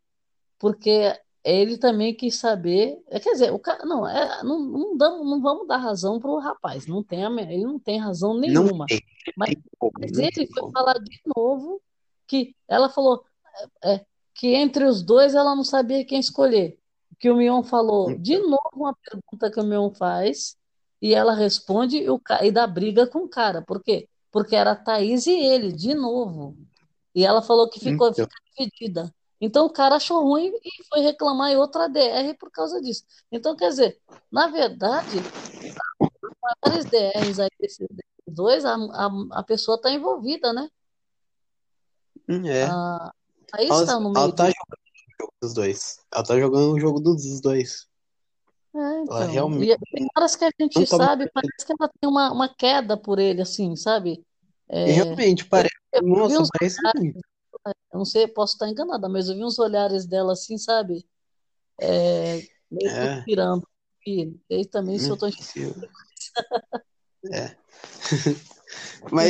[0.60, 3.02] porque ele também quis saber.
[3.10, 6.30] é, Quer dizer, o cara, não, é, não, não, damos, não vamos dar razão para
[6.32, 8.86] o rapaz, não tem, ele não tem razão não nenhuma.
[8.86, 9.02] tem,
[9.36, 10.72] Mas, tem como, mas não ele tem foi como.
[10.72, 11.82] falar de novo
[12.28, 13.24] que ela falou
[13.84, 16.80] é, que entre os dois ela não sabia quem escolher.
[17.20, 20.58] Que o Mion falou de Então, novo uma pergunta que o Mion faz
[21.01, 23.61] e ela responde e, o, e dá briga com o cara.
[23.61, 24.07] Por quê?
[24.31, 26.55] Porque era a Thaís e ele, de novo.
[27.13, 29.13] E ela falou que ficou então, dividida.
[29.39, 33.03] Então o cara achou ruim e foi reclamar em outra DR por causa disso.
[33.31, 33.99] Então, quer dizer,
[34.31, 35.17] na verdade,
[35.99, 37.87] as maiores DRs aí desses
[38.27, 40.69] dois, a, a, a pessoa está envolvida, né?
[42.29, 42.65] hum, é.
[42.65, 43.11] A
[43.47, 44.57] Thaís Ela, está no ela meio tá disso.
[44.59, 45.99] jogando o jogo dos dois.
[46.13, 47.90] Ela tá jogando o jogo dos dois.
[48.73, 49.31] É, Ela então.
[49.31, 52.31] realmente E tem horas que a não gente toma sabe, parece que ela tem uma,
[52.31, 54.25] uma queda por ele, assim, sabe?
[54.69, 55.75] É, realmente, eu, parece.
[55.93, 57.13] eu vi Nossa, uns parece olhares,
[57.93, 61.05] eu não sei, posso estar enganada, mas eu vi uns olhares dela assim, sabe?
[61.81, 62.36] É,
[62.69, 63.21] meio que É.
[63.23, 63.67] pirando.
[64.07, 65.38] E, e também, se eu estou se-
[69.12, 69.29] Mas,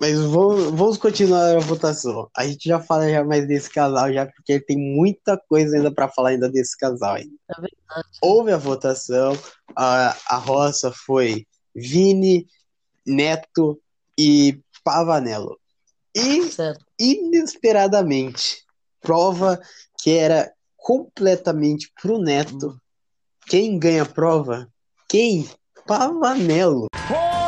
[0.00, 2.28] mas vou- vamos continuar a votação.
[2.36, 6.08] A gente já fala já mais desse casal, já porque tem muita coisa ainda para
[6.08, 7.14] falar ainda desse casal.
[7.14, 7.34] Ainda.
[7.50, 8.08] É verdade.
[8.22, 9.36] Houve a votação,
[9.76, 12.46] a, a roça foi Vini,
[13.06, 13.80] Neto
[14.18, 15.58] e Pavanello.
[16.14, 16.84] E Certo.
[16.98, 18.62] inesperadamente,
[19.00, 19.60] prova
[20.02, 22.76] que era completamente pro Neto.
[23.46, 24.68] Quem ganha a prova?
[25.08, 25.48] Quem?
[25.86, 26.86] Pavanello.
[27.08, 27.43] Rodrigo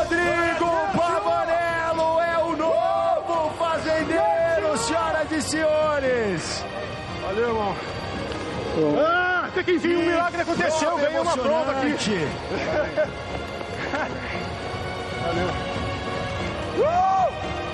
[8.99, 11.95] Ah, até que enfim um milagre aconteceu, ganhei uma prova aqui.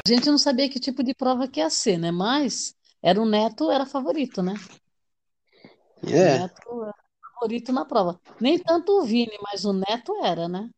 [0.04, 2.10] A gente não sabia que tipo de prova que ia ser, né?
[2.12, 4.54] Mas era o Neto, era favorito, né?
[6.04, 6.94] O É, Neto era
[7.34, 8.20] favorito na prova.
[8.40, 10.70] Nem tanto o Vini, mas o Neto era, né?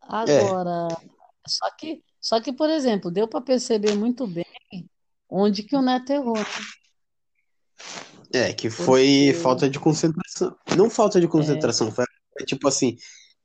[0.00, 0.88] Agora,
[1.46, 4.44] só que, só que, por exemplo, deu para perceber muito bem
[5.28, 6.44] onde que o Neto errou, né?
[8.32, 10.56] É, que foi Porque- falta de concentração.
[10.76, 12.04] Não falta de concentração, foi
[12.46, 12.96] tipo assim,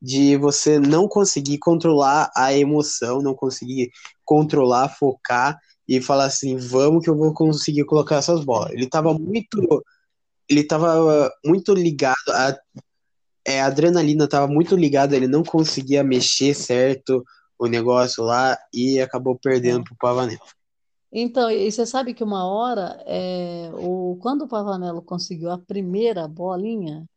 [0.02, 3.92] de você não conseguir controlar a emoção, não conseguir
[4.24, 8.72] controlar, focar e falar assim, vamos que eu vou conseguir colocar essas bolas.
[8.72, 9.84] Ele tava muito,
[10.50, 12.58] ele tava muito ligado, a,
[13.46, 17.24] é, a adrenalina tava muito ligada, ele não conseguia mexer certo
[17.58, 20.42] o negócio lá e acabou perdendo pro Pavanello.
[21.12, 26.28] Então, e você sabe que uma hora, é, o, quando o Pavanello conseguiu a primeira
[26.28, 27.08] bolinha,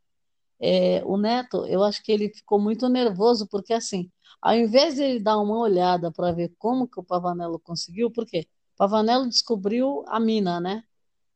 [0.61, 5.03] é, o Neto, eu acho que ele ficou muito nervoso, porque assim, ao invés de
[5.03, 8.41] ele dar uma olhada para ver como que o Pavanello conseguiu, porque
[8.75, 10.85] o Pavanello descobriu a mina, né?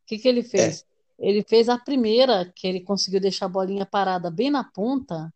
[0.04, 0.84] O que que ele fez?
[1.18, 5.32] Ele fez a primeira, que ele conseguiu deixar a bolinha parada bem na ponta,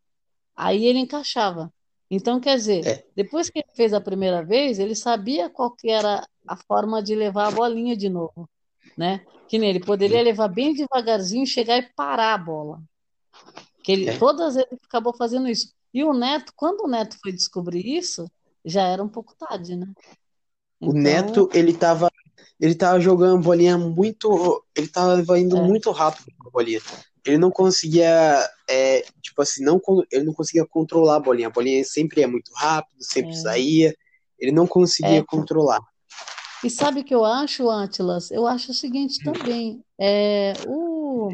[0.55, 1.73] aí ele encaixava.
[2.11, 3.05] Então, quer dizer, É.
[3.15, 7.15] depois que ele fez a primeira vez, ele sabia qual que era a forma de
[7.15, 8.49] levar a bolinha de novo,
[8.97, 9.25] né?
[9.49, 12.83] Que nem ele poderia levar bem devagarzinho, chegar e parar a bola.
[13.83, 14.19] Que ele, É.
[14.19, 15.73] todas ele acabou fazendo isso.
[15.93, 18.31] E o Neto, quando o Neto foi descobrir isso,
[18.65, 19.87] já era um pouco tarde, né?
[20.81, 22.11] O Então, Neto, ele tava,
[22.61, 25.61] ele tava jogando bolinha muito, ele tava indo É.
[25.63, 26.81] muito rápido com a bolinha.
[27.25, 29.81] Ele não conseguia, é, tipo assim, não,
[30.11, 31.49] ele não conseguia controlar a bolinha.
[31.49, 33.35] A bolinha sempre ia muito rápido, sempre É.
[33.35, 33.95] saía.
[34.39, 35.25] Ele não conseguia É.
[35.25, 35.81] controlar.
[36.65, 38.31] E sabe o que eu acho, Atlas?
[38.31, 39.83] Eu acho o seguinte também.
[39.99, 41.29] É, o,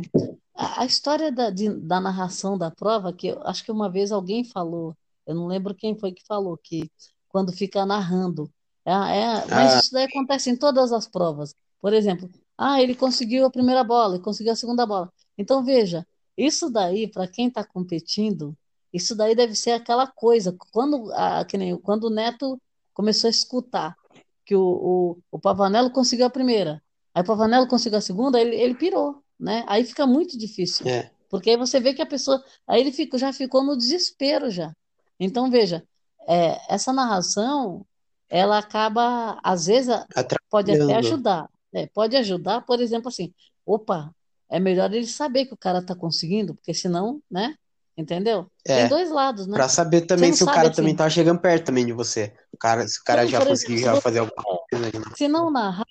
[0.54, 4.44] a, história da, de- da narração da prova, que eu acho que uma vez alguém
[4.44, 4.94] falou,
[5.26, 6.90] eu não lembro quem foi que falou, que
[7.28, 8.50] quando fica narrando.
[8.84, 9.78] É, é, mas Ah.
[9.80, 11.54] isso daí acontece em todas as provas.
[11.80, 15.10] Por exemplo, ah, ele conseguiu a primeira bola, ele conseguiu a segunda bola.
[15.38, 16.06] Então, veja,
[16.36, 18.54] isso daí, para quem está competindo,
[18.92, 20.54] isso daí deve ser aquela coisa.
[20.70, 22.60] Quando, a, que nem, quando o Neto
[22.92, 23.96] começou a escutar
[24.44, 26.82] que o, o, o Pavanello conseguiu a primeira,
[27.14, 29.64] aí o Pavanello conseguiu a segunda, ele, ele pirou, né?
[29.66, 31.10] Aí fica muito difícil, É.
[31.30, 34.74] porque aí você vê que a pessoa, aí ele fica, já ficou no desespero já.
[35.18, 35.86] Então veja,
[36.28, 37.86] é, essa narração,
[38.28, 39.94] ela acaba, às vezes,
[40.50, 43.32] pode até ajudar, é, pode ajudar, por exemplo, assim,
[43.64, 44.14] opa,
[44.48, 47.56] é melhor ele saber que o cara tá conseguindo, porque senão, né?
[47.96, 48.50] Entendeu?
[48.66, 48.80] É.
[48.80, 49.54] Tem dois lados, né?
[49.54, 50.76] Pra saber também se o cara assim.
[50.76, 52.32] também tá chegando perto também de você.
[52.52, 54.98] O cara, se o cara Não, já conseguiu já fazer alguma coisa.
[54.98, 55.04] né?
[55.16, 55.86] Se não narrar,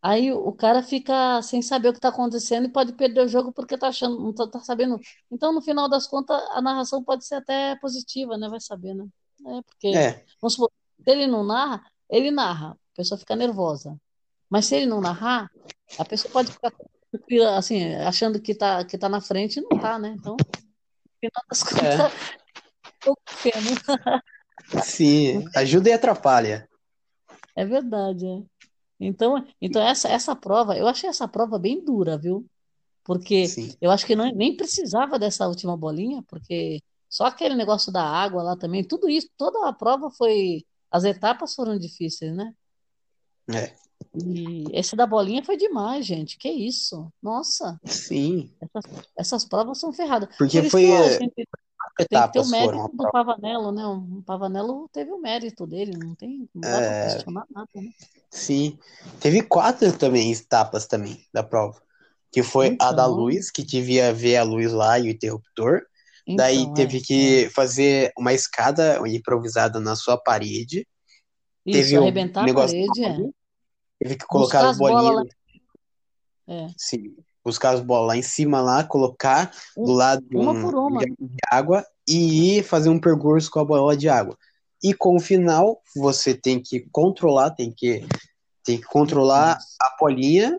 [0.00, 3.52] aí o cara fica sem saber o que está acontecendo e pode perder o jogo
[3.52, 5.00] porque tá achando, não tá, tá sabendo.
[5.30, 8.48] Então, no final das contas, a narração pode ser até positiva, né?
[8.48, 9.04] Vai saber, né?
[9.46, 10.70] É, porque, É, vamos supor,
[11.02, 13.96] se ele não narra, ele narra, a pessoa fica nervosa.
[14.48, 15.50] Mas se ele não narrar,
[15.98, 16.72] a pessoa pode ficar
[17.56, 20.14] assim, achando que tá, que tá na frente e não tá, né?
[20.16, 20.36] Então,
[21.30, 22.12] final das contas,
[23.00, 24.82] pouco pena.
[24.82, 25.44] sim.
[25.54, 26.68] Ajuda e atrapalha.
[27.54, 28.42] É verdade, é.
[28.98, 32.46] Então, então essa, essa prova, eu achei essa prova bem dura, viu?
[33.04, 33.72] Porque Sim.
[33.80, 38.42] eu acho que não, nem precisava dessa última bolinha, porque só aquele negócio da água
[38.42, 40.64] lá também, tudo isso, toda a prova foi.
[40.90, 42.52] As etapas foram difíceis, né?
[43.54, 43.74] É.
[44.24, 46.38] E esse da bolinha foi demais, gente.
[46.38, 47.12] Que isso?
[47.22, 48.50] Nossa, Sim.
[48.60, 48.84] essas,
[49.18, 50.28] essas provas são ferradas.
[50.36, 51.46] Porque Por foi, que a é, gente
[52.08, 53.10] tem que ter o mérito do.
[53.10, 53.86] Pavanello, né?
[53.86, 57.90] O Pavanello teve o mérito dele, não tem, não dá É, questionar nada, né?
[58.30, 58.78] sim.
[59.20, 61.80] Teve quatro também etapas também da prova.
[62.30, 65.82] Que foi a da Então, luz, que devia ver a luz lá e o interruptor.
[66.36, 67.04] Daí então, teve é, é.
[67.04, 70.86] que fazer uma escada improvisada na sua parede.
[71.64, 73.30] Isso, Teve o arrebentar a negócio parede, é.
[74.06, 75.26] Teve que colocar Buscar as bolinhas,
[76.46, 76.68] É.
[76.78, 80.74] sim, buscar as bolas lá em cima lá, colocar do lado de uma um por
[80.76, 81.00] uma.
[81.00, 84.38] de água e ir fazer um percurso com a bola de água.
[84.80, 88.06] E com o final, você tem que controlar, tem que,
[88.62, 90.56] tem que controlar a bolinha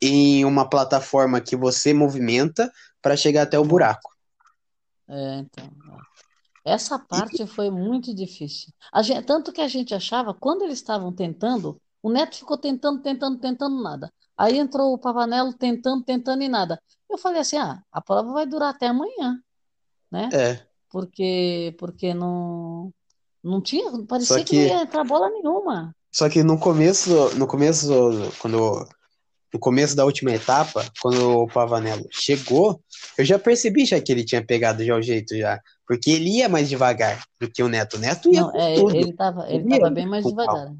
[0.00, 2.72] em uma plataforma que você movimenta
[3.02, 4.14] para chegar até o buraco.
[5.08, 5.64] É, então.
[6.64, 6.72] é.
[6.74, 8.72] Essa parte foi muito difícil.
[9.02, 13.38] Gente- tanto que a gente achava, quando eles estavam tentando, o Neto ficou tentando, tentando,
[13.38, 14.12] tentando, nada.
[14.36, 16.78] Aí entrou o Pavanello tentando, tentando e nada.
[17.10, 19.40] Eu falei assim: ah, a prova vai durar até amanhã,
[20.12, 20.28] né?
[20.30, 22.92] É, Porque, porque não,
[23.42, 25.96] não tinha, parecia que não que ia entrar bola nenhuma.
[26.12, 27.88] só que no começo, no começo
[28.38, 28.86] quando
[29.50, 32.82] no começo da última etapa, quando o Pavanello chegou,
[33.16, 36.50] eu já percebi já que ele tinha pegado já o jeito já, porque ele ia
[36.50, 37.96] mais devagar do que o Neto.
[37.96, 38.94] O Neto ia Não, é, tudo.
[38.94, 40.74] ele estava ele Ele tava bem mais devagar.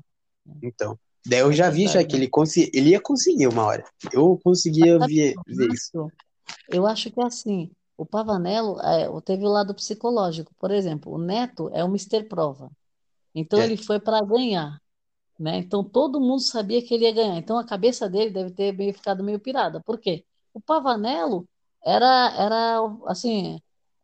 [0.63, 3.85] Então, daí eu É já vi já que ele, consi ele ia conseguir uma hora.
[4.13, 6.13] Eu conseguia Sabe ver, ver isso.
[6.69, 10.53] Eu acho que é assim, o Pavanello é, teve o lado psicológico.
[10.59, 12.71] Por exemplo, o Neto é o Mister Prova.
[13.35, 14.81] Então É, ele foi para ganhar,
[15.39, 15.59] né?
[15.59, 17.37] Então todo mundo sabia que ele ia ganhar.
[17.39, 19.81] Então a cabeça dele deve ter meio, ficado meio pirada.
[19.83, 20.25] Por quê?
[20.53, 21.47] O Pavanello
[21.85, 23.61] era, era assim,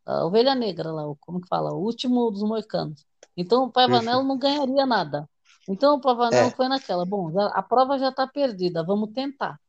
[0.07, 1.73] a ovelha negra lá, como que fala?
[1.73, 3.05] O último dos moicanos.
[3.37, 4.29] Então o Pavanello uhum.
[4.29, 5.29] não ganharia nada.
[5.69, 9.61] Então o Pavanello É, foi naquela, bom, a prova já está perdida, vamos tentar.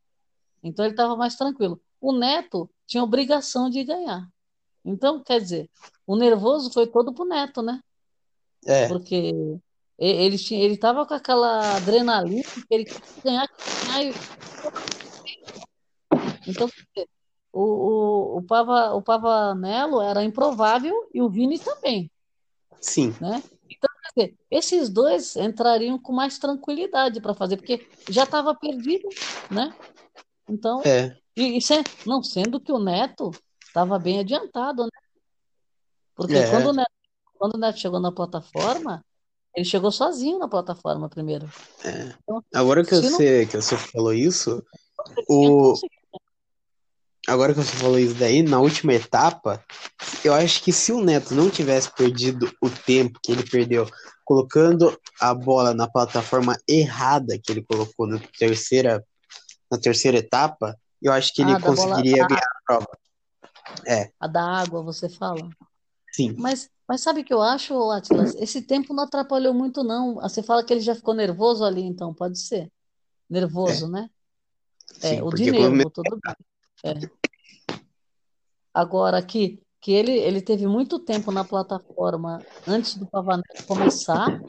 [0.63, 1.79] Então ele estava mais tranquilo.
[1.99, 4.27] O Neto tinha obrigação de ganhar.
[4.83, 5.69] Então, quer dizer,
[6.07, 7.79] o nervoso foi todo pro Neto, né?
[8.65, 9.33] é, Porque
[9.97, 13.49] ele tinha, ele estava com aquela adrenalina que ele queria ganhar,
[13.85, 14.03] ganhar.
[14.03, 14.13] e-
[16.47, 16.67] Então,
[17.53, 22.09] o, o, o, Pava, o Pavanello era improvável e o Vini também,
[22.79, 23.43] sim, né?
[24.49, 29.07] Esses dois entrariam com mais tranquilidade para fazer, porque já estava perdido,
[29.49, 29.73] né?
[30.49, 33.31] Então, é, e, e se- não sendo que o Neto
[33.65, 34.89] estava bem adiantado, né?
[36.15, 36.91] Porque quando é, o Neto,
[37.35, 39.03] quando o Neto chegou na plataforma,
[39.55, 41.47] ele chegou sozinho na plataforma primeiro.
[41.83, 42.13] é.
[42.23, 44.63] Então, Agora que se não você, que você falou isso,
[45.27, 45.73] o.
[47.31, 49.63] agora que você falou isso daí, na última etapa,
[50.23, 53.87] eu acho que se o Neto não tivesse perdido o tempo que ele perdeu
[54.25, 59.03] colocando a bola na plataforma errada que ele colocou na terceira,
[59.69, 62.87] na terceira etapa, eu acho que ele Ah, bola, conseguiria a, ganhar a prova.
[63.87, 65.49] É, a da água, você fala.
[66.11, 68.35] sim, Mas, mas sabe o que eu acho, Atlas?
[68.35, 70.19] Esse tempo não atrapalhou muito, não.
[70.19, 72.63] Ah, Você fala que ele já ficou nervoso ali, então, pode ser.
[72.63, 72.69] é,
[73.29, 74.09] Nervoso, né?
[75.01, 76.35] É, sim, o de nervo, tudo bem.
[76.83, 77.20] É.
[78.73, 84.41] Agora, que, que ele, ele teve muito tempo na plataforma antes do Pavanello começar,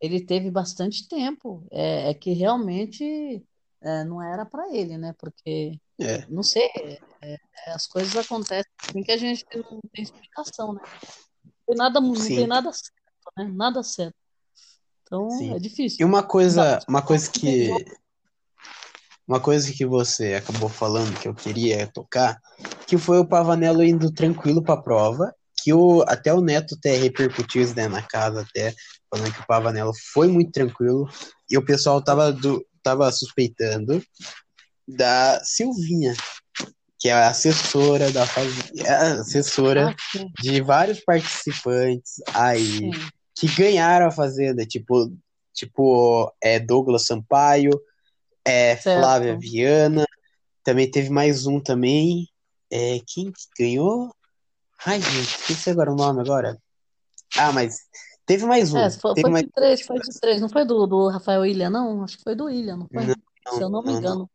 [0.00, 1.66] ele teve bastante tempo.
[1.70, 3.44] É, é que realmente
[3.80, 5.14] é, não era para ele, né?
[5.18, 7.38] Porque, é, não sei, é, é,
[7.72, 10.80] as coisas acontecem assim que a gente não tem explicação, né?
[11.44, 13.52] Não tem nada, não tem nada certo, né?
[13.54, 14.16] Nada certo.
[15.02, 15.54] Então, é sim.
[15.54, 16.06] E difícil.
[16.06, 17.70] uma Não, coisa, uma coisa que
[19.28, 22.40] Uma coisa que você acabou falando que eu queria tocar,
[22.86, 26.96] que foi o Pavanello indo tranquilo para a prova, que o, até o Neto até
[26.96, 28.74] repercutiu isso daí na casa, até
[29.10, 31.06] falando que o Pavanello foi muito tranquilo,
[31.50, 34.02] e o pessoal tava, do, tava suspeitando
[34.88, 36.14] da Silvinha,
[36.98, 38.24] que é a assessora da
[38.76, 42.90] é assessora Ah, de vários participantes aí sim.
[43.34, 45.12] que ganharam a fazenda, tipo,
[45.52, 47.70] tipo é, Douglas Sampaio,
[48.48, 49.40] é, Flávia Certo.
[49.40, 50.04] Viana,
[50.64, 52.28] também teve mais um também.
[52.70, 54.14] É, quem que ganhou?
[54.86, 56.58] Ai, gente, esqueci agora o nome agora.
[57.36, 57.78] Ah, mas
[58.24, 58.90] teve mais É, um.
[58.90, 60.40] foi, Teve foi mais de três, foi de três.
[60.40, 62.02] Não foi do, do Rafael Ilha, não?
[62.04, 63.06] Acho que foi do Ilha, não foi?
[63.06, 63.14] Não,
[63.50, 64.00] Se eu não me não, não.
[64.00, 64.30] engano.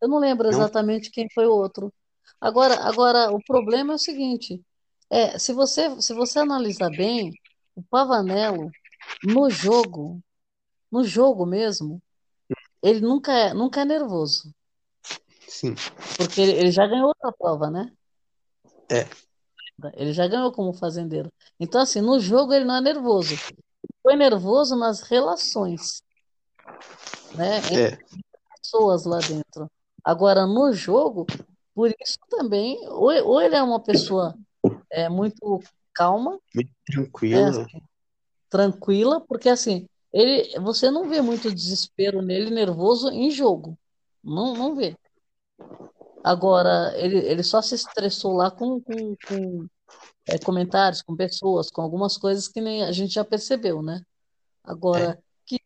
[0.00, 1.92] Eu não lembro Não, exatamente quem foi o outro.
[2.40, 4.60] Agora, agora o problema é o seguinte:
[5.10, 7.32] é, se você, se você analisar bem,
[7.74, 8.70] o Pavanello,
[9.24, 10.20] no jogo,
[10.90, 12.00] no jogo mesmo,
[12.82, 14.52] ele nunca é, nunca é nervoso.
[15.48, 15.74] sim.
[16.16, 17.92] Porque ele, ele já ganhou outra prova, né?
[18.90, 19.06] É,
[19.94, 21.30] Ele já ganhou como fazendeiro.
[21.60, 23.34] Então, assim, no jogo ele não é nervoso.
[24.02, 26.02] Foi nervoso nas relações,
[27.34, 27.58] né?
[27.58, 27.98] Entre é,
[28.60, 29.70] pessoas lá dentro.
[30.02, 31.26] Agora, no jogo,
[31.74, 34.34] por isso também, ou, ou ele é uma pessoa
[34.90, 35.60] é, muito
[35.94, 36.74] calma, muito né?
[36.86, 37.60] tranquilo.
[37.60, 37.82] assim,
[38.48, 43.78] tranquila, porque assim, ele, você não vê muito desespero nele, nervoso em jogo.
[44.22, 44.96] Não, não vê.
[46.24, 49.66] Agora, ele, ele só se estressou lá com, com, com
[50.26, 54.02] é, comentários, com pessoas, com algumas coisas que nem a gente já percebeu, né?
[54.66, 55.60] É, Agora, que,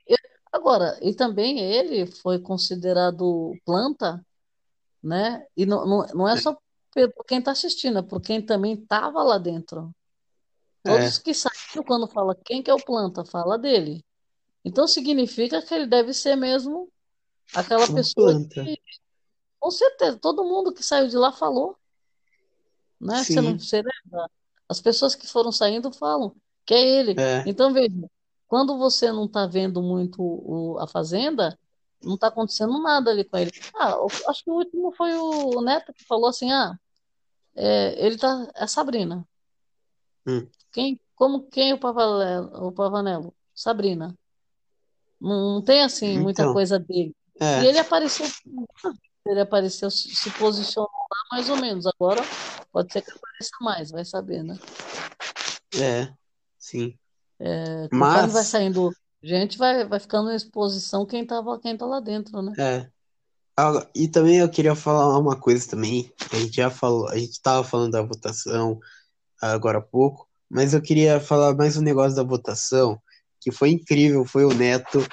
[0.53, 4.25] agora, e também ele foi considerado planta,
[5.03, 5.45] né?
[5.57, 6.57] E não, não, não é é, só
[6.93, 9.91] por quem está assistindo, é por quem também estava lá dentro.
[10.83, 14.05] Todos que saíram, quando fala quem que é o planta, fala dele.
[14.65, 16.91] Então significa que ele deve ser mesmo
[17.55, 18.65] aquela Uma pessoa planta.
[18.65, 18.79] que,
[19.59, 21.77] com certeza, todo mundo que saiu de lá falou,
[23.01, 23.17] né?
[23.25, 24.31] Você não, você lembra?
[24.69, 26.35] As pessoas que foram saindo falam
[26.65, 27.21] que é ele.
[27.21, 27.43] é.
[27.47, 28.09] Então, veja,
[28.47, 31.59] quando você não está vendo muito o- a Fazenda,
[32.03, 33.51] não está acontecendo nada ali com ele.
[33.75, 33.97] Ah,
[34.29, 36.77] acho que o último foi o Neto que falou assim, ah,
[37.57, 39.27] é, ele tá, é Sabrina.
[40.27, 40.49] Hum.
[40.73, 42.67] Quem, como, quem é o Pavanello?
[42.69, 43.35] O Pavanello?
[43.55, 44.17] Sabrina.
[45.23, 47.15] Não, não tem assim muita Então, coisa dele.
[47.57, 47.67] E é.
[47.67, 48.27] ele apareceu,
[49.27, 51.87] ele apareceu, se posicionou lá mais ou menos.
[51.87, 52.23] Agora
[52.73, 54.59] pode ser que apareça mais, vai saber, né?
[55.75, 56.13] É,
[56.59, 56.99] sim.
[57.39, 58.91] É, conforme vai Mas, saindo
[59.23, 62.57] gente, vai, vai ficando em exposição quem tava, quem tá lá dentro, né?
[62.59, 62.91] é.
[63.59, 66.13] Ah, E também eu queria falar uma coisa também.
[66.33, 68.81] A gente já falou, a gente estava falando da votação
[69.43, 73.01] agora há pouco, mas eu queria falar mais um negócio da votação,
[73.43, 75.07] que foi incrível, foi o Neto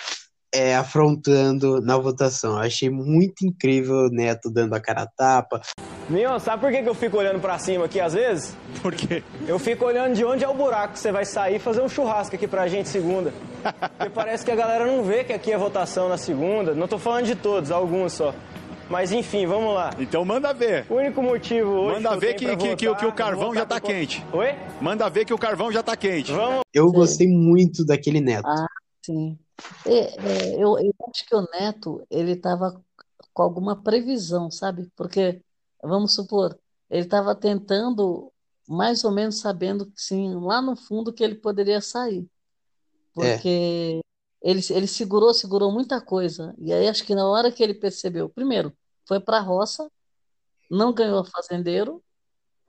[0.53, 2.53] é, afrontando na votação.
[2.53, 5.61] Eu achei muito incrível o Neto dando a cara a tapa.
[6.09, 8.55] Mion, sabe por que, que eu fico olhando pra cima aqui às vezes?
[8.81, 9.23] Por quê?
[9.47, 11.89] Eu fico olhando de onde é o buraco que você vai sair e fazer um
[11.89, 13.31] churrasco aqui pra gente segunda.
[13.95, 16.73] Porque parece que a galera não vê que aqui é votação na segunda.
[16.73, 18.33] Não tô falando de todos, alguns só.
[18.89, 19.91] Mas enfim, vamos lá.
[19.99, 20.85] Então manda ver.
[20.89, 23.05] O único motivo hoje Manda que ver tenho que- pra que- que o- votar, que
[23.05, 24.25] o carvão já votar tá por- quente.
[24.33, 24.47] Oi?
[24.81, 26.31] Manda ver que o carvão já tá quente.
[26.31, 26.61] Vamos.
[26.73, 26.93] Eu Sim.
[26.95, 28.47] gostei muito daquele Neto.
[28.47, 28.65] Ah,
[29.05, 29.37] sim.
[29.85, 32.81] É, é, eu, eu acho que o Neto, ele estava
[33.33, 34.87] com alguma previsão, sabe?
[34.95, 35.39] Porque,
[35.83, 36.57] vamos supor,
[36.89, 38.31] ele estava tentando,
[38.67, 42.25] mais ou menos sabendo que sim, lá no fundo que ele poderia sair.
[43.19, 43.33] É.
[43.35, 43.99] Porque
[44.41, 46.55] ele, ele segurou, segurou muita coisa.
[46.57, 48.75] E aí acho que na hora que ele percebeu, primeiro,
[49.07, 49.91] foi para a roça,
[50.69, 52.03] não ganhou fazendeiro,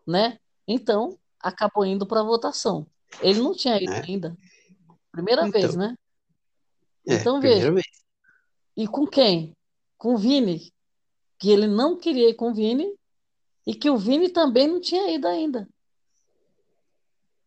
[0.07, 0.39] né?
[0.67, 2.87] Então, acabou indo para a votação.
[3.21, 4.03] Ele não tinha ido É.
[4.05, 4.37] ainda.
[5.13, 5.61] Primeira Então.
[5.61, 5.97] vez, né?
[7.07, 7.71] É, Então, veja.
[7.73, 7.87] vez.
[8.77, 9.57] E com quem?
[9.99, 10.73] Com o Vini,
[11.39, 12.95] que ele não queria ir com o Vini
[13.67, 15.69] e que o Vini também não tinha ido ainda.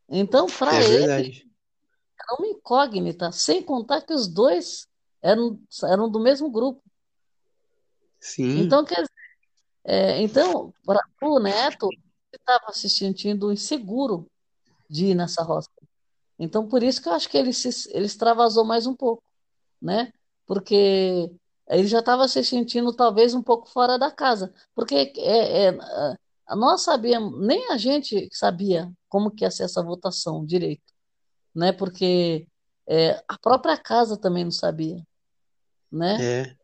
[0.09, 1.51] Então, para É ele, verdade.
[2.20, 4.88] Era uma incógnita, sem contar que os dois
[5.22, 6.82] eram, eram do mesmo grupo.
[8.20, 9.09] Sim, Então, quer dizer,
[9.84, 12.01] é, então, para o Neto, ele
[12.34, 14.28] estava se sentindo inseguro
[14.89, 15.70] de ir nessa roça.
[16.39, 19.24] Então, por isso que eu acho que ele se ele extravasou mais um pouco,
[19.82, 20.11] né?
[20.45, 21.30] Porque
[21.68, 24.53] ele já estava se sentindo talvez um pouco fora da casa.
[24.76, 25.78] Porque é, é,
[26.55, 30.93] nós sabíamos, nem a gente sabia como que ia ser essa votação direito,
[31.56, 31.72] né?
[31.74, 32.47] Porque
[32.88, 35.04] é, a própria casa também não sabia,
[35.91, 36.20] né?
[36.20, 36.58] é,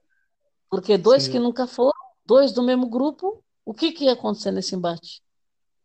[0.69, 1.31] Porque dois Sim.
[1.31, 5.21] que nunca foram, dois do mesmo grupo, o que que ia acontecer nesse embate?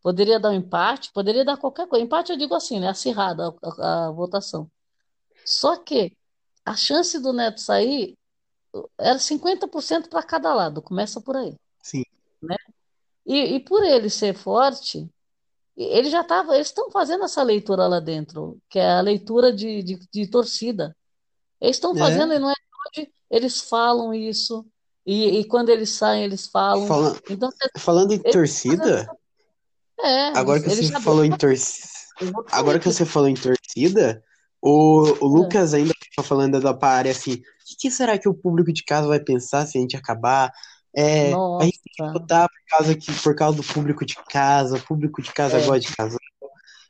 [0.02, 2.05] Poderia dar um empate, poderia dar qualquer coisa.
[2.05, 2.88] Empate eu digo assim, né?
[2.88, 4.70] Acirrada a, a- a votação.
[5.44, 6.16] Só que
[6.64, 8.16] a chance do Neto sair
[9.00, 11.57] era 50% para cada lado, começa por aí.
[11.82, 12.05] sim,
[13.26, 15.09] E, e por ele ser forte,
[15.76, 19.82] ele já estava, eles estão fazendo essa leitura lá dentro, que é a leitura de,
[19.82, 20.96] de, de torcida.
[21.60, 21.98] Eles estão É.
[21.98, 22.54] fazendo, e não é
[22.96, 24.64] hoje, eles falam isso,
[25.06, 26.86] e, e quando eles saem, eles falam.
[26.86, 29.08] Fala- Então, falando em torcida,
[30.00, 31.88] é, agora que você falou em torcida,
[32.52, 34.22] agora que você falou em torcida,
[34.62, 35.24] o, É.
[35.24, 38.84] o Lucas ainda tava falando da área assim, o que será que o público de
[38.84, 40.52] casa vai pensar se a gente acabar?
[40.97, 44.14] É, a gente tem que Nossa, votar por causa, que, por causa do público de
[44.30, 45.66] casa, o público de casa É.
[45.66, 46.18] gosta de casa.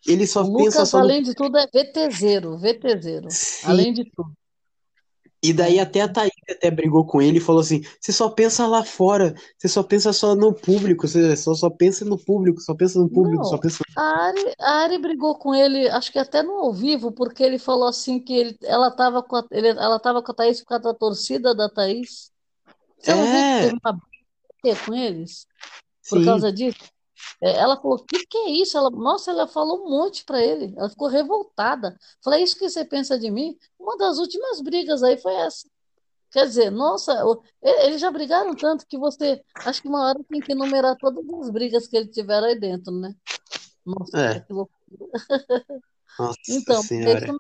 [0.07, 3.67] Ele só o pensa Lucas, só no além de tudo, é VTZero, VTZero, Sim.
[3.67, 4.33] além de tudo.
[5.43, 8.67] E daí até a Thaís até brigou com ele e falou assim: você só pensa
[8.67, 12.75] lá fora, você só pensa só no público, você só, só pensa no público, só
[12.75, 13.45] pensa no público, Não.
[13.45, 13.85] só pensa.
[13.97, 17.59] A Ari, a Ari brigou com ele, acho que até no ao vivo, porque ele
[17.59, 20.67] falou assim que ele, ela estava com a, ele, ela tava com a Thaís por
[20.69, 22.33] causa da torcida da Thaís.
[23.05, 25.47] Você não viu que É, teve uma briga com eles
[26.09, 26.79] por sim, causa disso?
[27.43, 28.77] É, Ela falou, o que que é isso?
[28.77, 30.75] Ela, nossa, ela falou um monte para ele.
[30.77, 31.97] Ela ficou revoltada.
[32.23, 33.57] Falei, é isso que você pensa de mim?
[33.79, 35.69] Uma das últimas brigas aí foi essa.
[36.31, 37.15] Quer dizer, nossa,
[37.63, 41.51] eles já brigaram tanto que você, acho que uma hora tem que enumerar todas as
[41.51, 43.15] brigas que eles tiveram aí dentro, né?
[43.87, 44.41] Nossa, É.
[44.41, 44.75] que loucura.
[46.19, 47.31] nossa Então, é.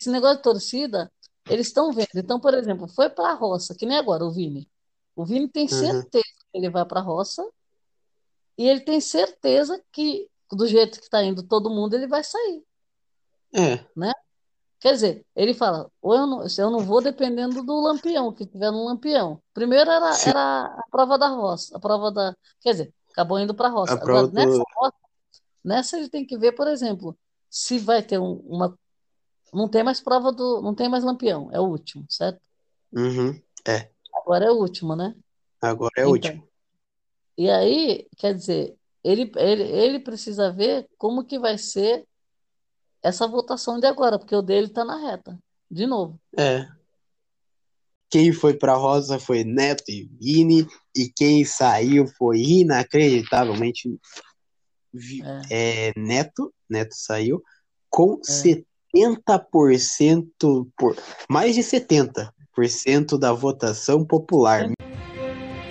[0.00, 1.12] Esse negócio de torcida,
[1.48, 2.08] eles estão vendo.
[2.16, 4.68] Então, por exemplo, foi para a roça, que nem agora o Vini.
[5.14, 5.68] O Vini tem Uhum.
[5.68, 7.46] certeza que ele vai para a roça
[8.56, 12.62] e ele tem certeza que, do jeito que está indo todo mundo, ele vai sair.
[13.54, 13.84] É,
[14.80, 18.72] Quer dizer, ele fala, ou eu não, eu não vou dependendo do lampião, que tiver
[18.72, 19.40] no lampião.
[19.54, 22.36] Primeiro era, era a prova da roça, a prova da.
[22.60, 23.94] Quer dizer, acabou indo para a roça.
[23.94, 24.64] Agora, nessa do.
[24.74, 24.96] roça,
[25.62, 27.16] nessa ele tem que ver, por exemplo,
[27.48, 28.76] se vai ter um- uma.
[29.54, 30.60] Não tem mais prova do.
[30.62, 32.40] Não tem mais Lampião, é o último, certo?
[32.92, 33.40] Uhum.
[33.64, 33.88] É,
[34.32, 35.14] Agora é o último, né?
[35.60, 36.48] agora é o Então, último.
[37.36, 38.74] e aí, quer dizer,
[39.04, 42.06] ele, ele, ele precisa ver como que vai ser
[43.02, 45.38] essa votação de agora, porque o dele tá na reta,
[45.70, 46.18] de novo.
[46.38, 46.66] É.
[48.08, 50.66] Quem foi pra Rosa foi Neto e Vini,
[50.96, 53.98] e quem saiu foi inacreditavelmente
[55.50, 56.52] É, é, Neto.
[56.70, 57.42] Neto saiu
[57.90, 58.64] com é.
[58.94, 60.96] 70% por
[61.28, 62.32] mais de 70%
[63.18, 64.68] da votação popular.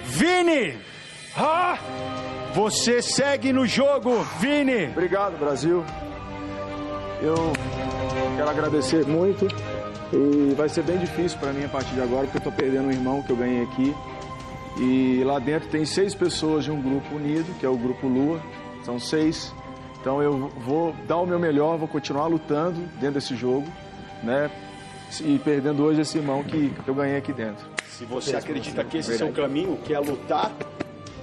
[0.05, 0.77] Vini!
[1.35, 1.77] Ah!
[2.53, 4.87] Você segue no jogo, Vini!
[4.87, 5.83] Obrigado, Brasil.
[7.21, 7.53] Eu
[8.35, 9.47] quero agradecer muito
[10.11, 12.87] e vai ser bem difícil para mim a partir de agora, porque eu tô perdendo
[12.87, 13.95] um irmão que eu ganhei aqui.
[14.77, 18.41] E lá dentro tem seis pessoas de um grupo unido, que é o Grupo Lua.
[18.83, 19.53] São seis.
[19.99, 23.67] Então eu vou dar o meu melhor, vou continuar lutando dentro desse jogo,
[24.23, 24.49] né?
[25.19, 27.67] E perdendo hoje esse irmão que, que eu ganhei aqui dentro.
[27.89, 30.55] Se você acredita que esse é o seu caminho, que é lutar,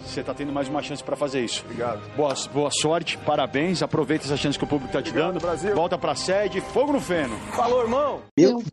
[0.05, 1.63] você está tendo mais uma chance para fazer isso.
[1.65, 2.01] Obrigado.
[2.17, 5.43] Boa, boa sorte, parabéns, aproveita essa chance que o público está te Obrigado, dando.
[5.43, 5.75] Brasil.
[5.75, 7.37] Volta para a sede, fogo no feno.
[7.55, 8.23] Falou, irmão?
[8.37, 8.69] Meu, 31%.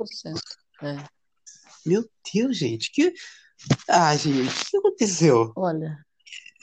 [0.83, 0.97] É.
[1.85, 2.03] meu
[2.33, 3.13] Deus, gente, que.
[3.87, 5.53] Ah, gente, o que aconteceu?
[5.55, 5.97] Olha,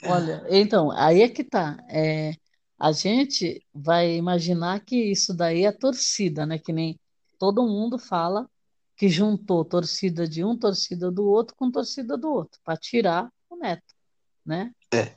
[0.05, 1.77] olha, então, aí é que tá.
[1.89, 2.33] É,
[2.79, 6.57] a gente vai imaginar que isso daí é torcida, né?
[6.57, 6.99] Que nem
[7.43, 8.49] todo mundo fala
[8.95, 13.57] que juntou torcida de um, torcida do outro com torcida do outro, para tirar o
[13.57, 13.93] Neto,
[14.45, 14.73] né?
[14.93, 15.13] É.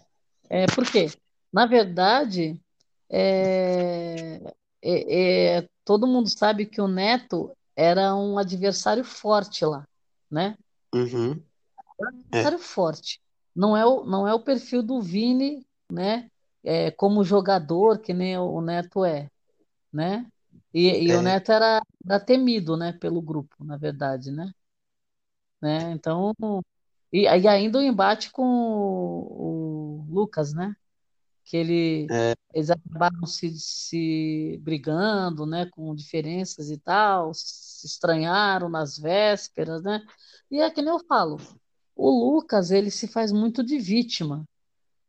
[0.51, 1.07] É, por quê?
[1.53, 2.61] Na verdade,
[3.09, 4.41] é,
[4.83, 9.87] é- é- todo mundo sabe que o Neto era um adversário forte lá,
[10.29, 10.59] né?
[10.93, 11.41] Uhum.
[12.01, 13.21] adversário forte.
[13.55, 16.29] Não é o, não é o perfil do Vini, né?
[16.65, 19.31] É, como jogador, que nem o Neto é,
[19.93, 20.27] né?
[20.77, 21.23] E, e o É.
[21.23, 22.93] Neto era, era temido, né?
[22.93, 24.53] Pelo grupo, na verdade, né?
[25.61, 25.91] Né?
[25.93, 26.35] Então,
[27.11, 30.77] e, e ainda o embate com o, o Lucas, né?
[31.45, 32.35] Que ele, É.
[32.55, 35.67] eles acabaram se, se brigando, né?
[35.67, 40.03] Com diferenças e tal, se estranharam nas vésperas, né?
[40.51, 41.39] E é que nem eu falo,
[41.97, 44.47] o Lucas, ele se faz muito de vítima.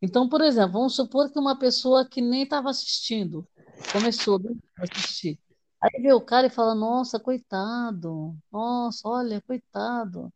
[0.02, 3.46] Então, por exemplo, vamos supor que uma pessoa que nem estava assistindo
[3.92, 4.40] começou
[4.80, 5.38] a assistir.
[5.82, 10.32] Aí vê o cara e fala: Nossa, coitado, nossa, olha, coitado,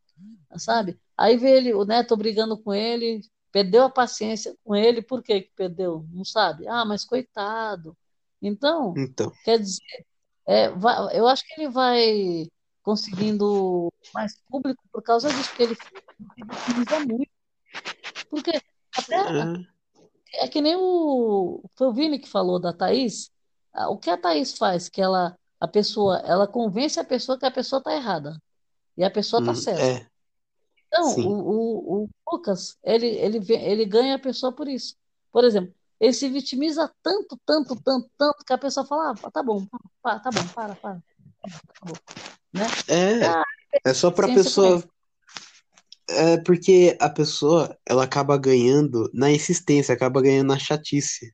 [0.57, 0.99] sabe?
[1.17, 3.21] Aí vê ele, o neto brigando com ele,
[3.51, 6.05] perdeu a paciência com ele, por que que perdeu?
[6.11, 6.67] Não sabe?
[6.67, 7.97] Ah, mas coitado.
[8.41, 10.05] Então, Então, quer dizer,
[10.45, 12.47] é, vai- eu acho que ele vai
[12.83, 15.81] conseguindo mais público por causa disso, porque ele se
[16.37, 17.31] vitimiza muito.
[18.29, 18.51] Porque
[18.95, 19.15] até
[20.35, 21.63] é, é que nem o.
[21.75, 23.30] Foi o Vini que falou da Thaís.
[23.73, 24.89] Ah, O que a Thaís faz?
[24.89, 28.41] Que ela, a pessoa, ela convence a pessoa que a pessoa está errada.
[28.97, 29.83] E a pessoa está hum, certa.
[29.83, 30.07] é,
[30.87, 31.25] Então, sim.
[31.25, 34.95] o, o, o Lucas, ele, ele, ele ganha a pessoa por isso.
[35.31, 39.43] Por exemplo, ele se vitimiza tanto, tanto, tanto, tanto, que a pessoa fala, ah, tá
[39.43, 39.65] bom,
[40.01, 41.01] para, tá bom, para, para.
[42.53, 42.65] Né?
[42.89, 43.43] É, Ah,
[43.85, 44.83] é só pra pessoa.
[46.09, 51.33] É porque a pessoa, ela acaba ganhando na insistência, acaba ganhando na chatice.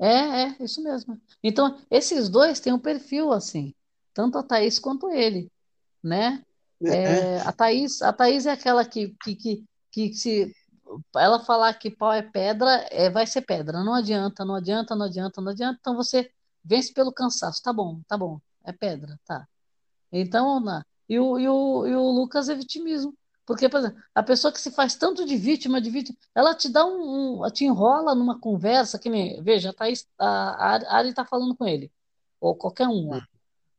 [0.00, 0.06] É,
[0.44, 1.20] é, isso mesmo.
[1.42, 3.74] Então, esses dois têm um perfil assim,
[4.14, 5.50] tanto a Thaís quanto ele,
[6.02, 6.44] né?
[6.84, 10.52] É, É, a Thaís, a Thaís é aquela que, que, que, que se
[11.16, 13.84] ela falar que pau é pedra, é, vai ser pedra.
[13.84, 15.78] Não adianta, não adianta, não adianta, não adianta.
[15.80, 16.30] Então você
[16.64, 17.62] vence pelo cansaço.
[17.62, 19.46] Tá bom, tá bom, é pedra, tá.
[20.12, 23.14] Então, na, e o, e o, e o Lucas é vitimismo.
[23.48, 26.68] Porque, por exemplo, a pessoa que se faz tanto de vítima, de vítima, ela te
[26.68, 31.08] dá um, um- te enrola numa conversa, que nem, veja, a Thaís, a, a Ari
[31.08, 31.90] está falando com ele,
[32.40, 33.26] ou qualquer um lá,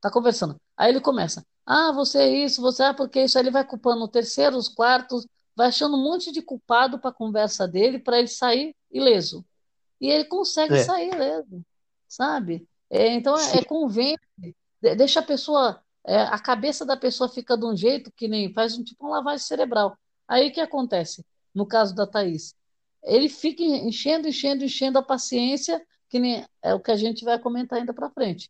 [0.01, 0.59] tá conversando.
[0.75, 4.03] Aí ele começa, ah, você é isso, você é porque isso, aí ele vai culpando
[4.03, 8.17] o terceiro, os quartos, vai achando um monte de culpado para a conversa dele, para
[8.17, 9.45] ele sair ileso.
[10.01, 10.83] E ele consegue É.
[10.83, 11.61] sair ileso,
[12.07, 12.67] sabe?
[12.89, 14.17] É, então, é, é convence,
[14.81, 18.77] deixa a pessoa, é, a cabeça da pessoa fica de um jeito que nem faz
[18.77, 19.97] um tipo uma lavagem cerebral.
[20.27, 21.25] Aí o que acontece?
[21.53, 22.55] No caso da Thaís,
[23.03, 27.39] ele fica enchendo, enchendo, enchendo a paciência, que nem é o que a gente vai
[27.39, 28.49] comentar ainda para frente.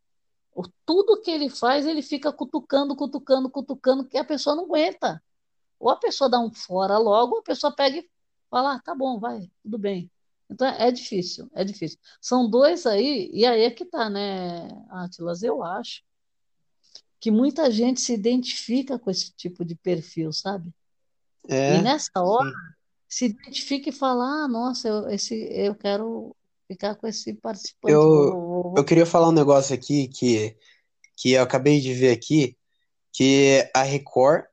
[0.54, 5.22] O- Tudo que ele faz, ele fica cutucando, cutucando, cutucando, que a pessoa não aguenta.
[5.78, 8.10] Ou a pessoa dá um fora logo, ou a pessoa pega e
[8.50, 10.10] fala, ah, tá bom, vai, tudo bem.
[10.50, 11.98] Então é difícil, é difícil.
[12.20, 15.42] São dois aí, e aí é que tá, né, Atlas?
[15.42, 16.02] Eu acho
[17.20, 20.72] que muita gente se identifica com esse tipo de perfil, sabe?
[21.46, 22.54] É, E nessa hora sim.
[23.06, 26.34] se identifica e fala, ah, nossa, eu, esse, eu quero
[26.66, 27.92] ficar com esse participante.
[27.92, 30.56] Eu, eu queria falar um negócio aqui que,
[31.16, 32.56] que eu acabei de ver aqui,
[33.12, 34.44] que a Record,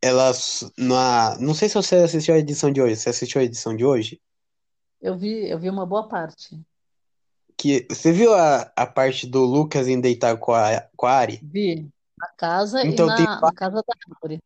[0.00, 0.32] ela,
[0.78, 3.84] na, não sei se você assistiu a edição de hoje, você assistiu a edição de
[3.84, 4.18] hoje?
[5.00, 6.58] Eu vi, eu vi uma boa parte.
[7.56, 11.40] Que, você viu a, a parte do Lucas indo deitar com a, com a Ari?
[11.42, 11.88] Vi
[12.20, 14.38] na casa e Então tem na, casa da árvore.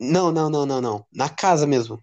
[0.00, 1.06] Não, não, não, não, não.
[1.12, 2.02] Na casa mesmo.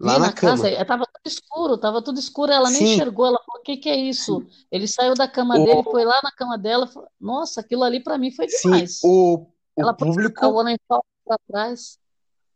[0.00, 0.68] Lá na na casa, cama.
[0.68, 2.94] eh, tava tudo escuro, tava tudo escuro, ela nem Sim.
[2.94, 4.44] enxergou, ela falou, o que que é isso?
[4.70, 8.02] Ele saiu da cama O- dele, foi lá na cama dela, falou, nossa, aquilo ali
[8.02, 8.98] pra mim foi Sim, demais.
[9.04, 10.44] o, o Ela público.
[10.44, 11.98] o lençol pra trás.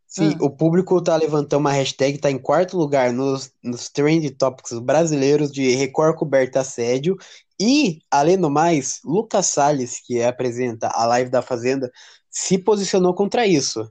[0.08, 0.44] Sim, Ah.
[0.44, 5.52] o público tá levantando uma hashtag, tá em quarto lugar nos, nos trend topics brasileiros
[5.52, 7.16] de Record coberta assédio.
[7.60, 11.90] E, além do mais, Lucas Salles, que apresenta a live da Fazenda,
[12.30, 13.90] se posicionou contra isso.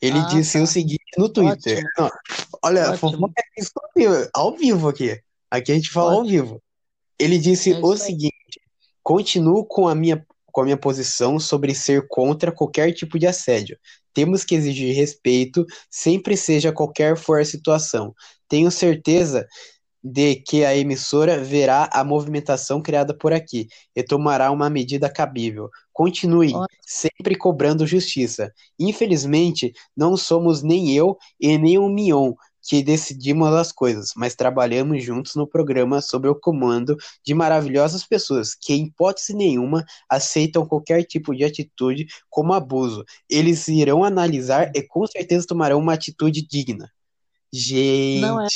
[0.00, 0.64] Ele Ah, disse tá.
[0.64, 1.82] o seguinte no Twitter.
[1.98, 2.10] Não,
[2.62, 5.20] olha, fofoca é isso ao vivo- ao aqui.
[5.50, 6.30] Aqui a gente fala ao Ótimo.
[6.30, 6.62] vivo.
[7.18, 8.60] Ele disse É o seguinte:
[9.02, 13.78] continuo com a minha, com a minha posição sobre ser contra qualquer tipo de assédio.
[14.14, 18.14] Temos que exigir respeito, sempre seja qualquer for a situação.
[18.48, 19.46] Tenho certeza
[20.02, 25.70] de que a emissora verá a movimentação criada por aqui e tomará uma medida cabível.
[25.92, 26.52] Continue
[26.86, 28.52] sempre cobrando justiça.
[28.78, 35.02] Infelizmente, não somos nem eu e nem o Mion que decidimos as coisas, mas trabalhamos
[35.02, 41.02] juntos no programa sob o comando de maravilhosas pessoas que, em hipótese nenhuma, aceitam qualquer
[41.04, 43.04] tipo de atitude como abuso.
[43.28, 46.90] Eles irão analisar e com certeza tomarão uma atitude digna.
[48.20, 48.48] Não é.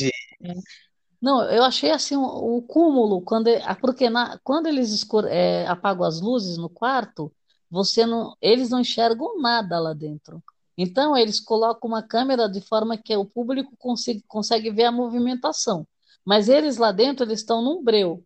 [1.21, 6.05] Não, eu achei assim o, cúmulo quando ah, porque na, quando eles escure- é, apagam
[6.07, 7.33] as luzes no quarto,
[7.71, 10.43] você não, eles não enxergam nada lá dentro.
[10.77, 15.87] Então eles colocam uma câmera de forma que o público consiga, consegue ver a movimentação.
[16.25, 18.23] Mas eles lá dentro eles estão num breu.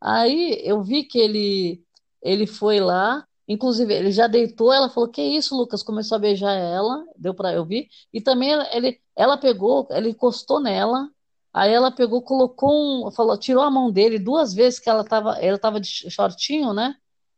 [0.00, 1.82] Aí eu vi que ele
[2.22, 6.52] ele foi lá, inclusive ele já deitou, ela falou: "Que isso, Lucas?" Começou a beijar
[6.54, 7.88] ela, deu para eu ver.
[8.12, 11.10] E também ele ela pegou, ele encostou nela.
[11.56, 15.38] Aí ela pegou, colocou um, falou, tirou a mão dele duas vezes que ela tava,
[15.38, 16.94] ela tava de shortinho, né?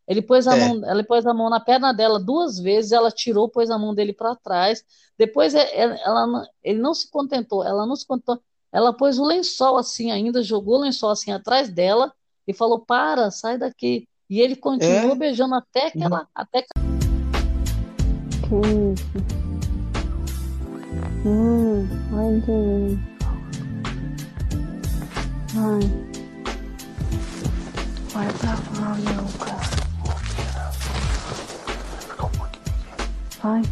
[0.09, 0.59] Ele pôs a É.
[0.59, 3.95] mão, ela pôs a mão na perna dela duas vezes, ela tirou, pôs a mão
[3.95, 4.83] dele para trás.
[5.17, 8.41] Depois é- é- ela, não- ele não se contentou, ela não se contentou.
[8.73, 12.13] Ela pôs o lençol assim ainda, jogou o lençol assim atrás dela
[12.45, 14.09] e falou: "Para, sai daqui".
[14.29, 15.19] E ele continuou É.
[15.19, 16.89] beijando até que ela, até que isso?
[21.25, 23.18] Hum, ai,
[25.61, 25.81] Ai.
[28.13, 29.79] Vai pra lá, Lucas.
[33.43, 33.63] Vai.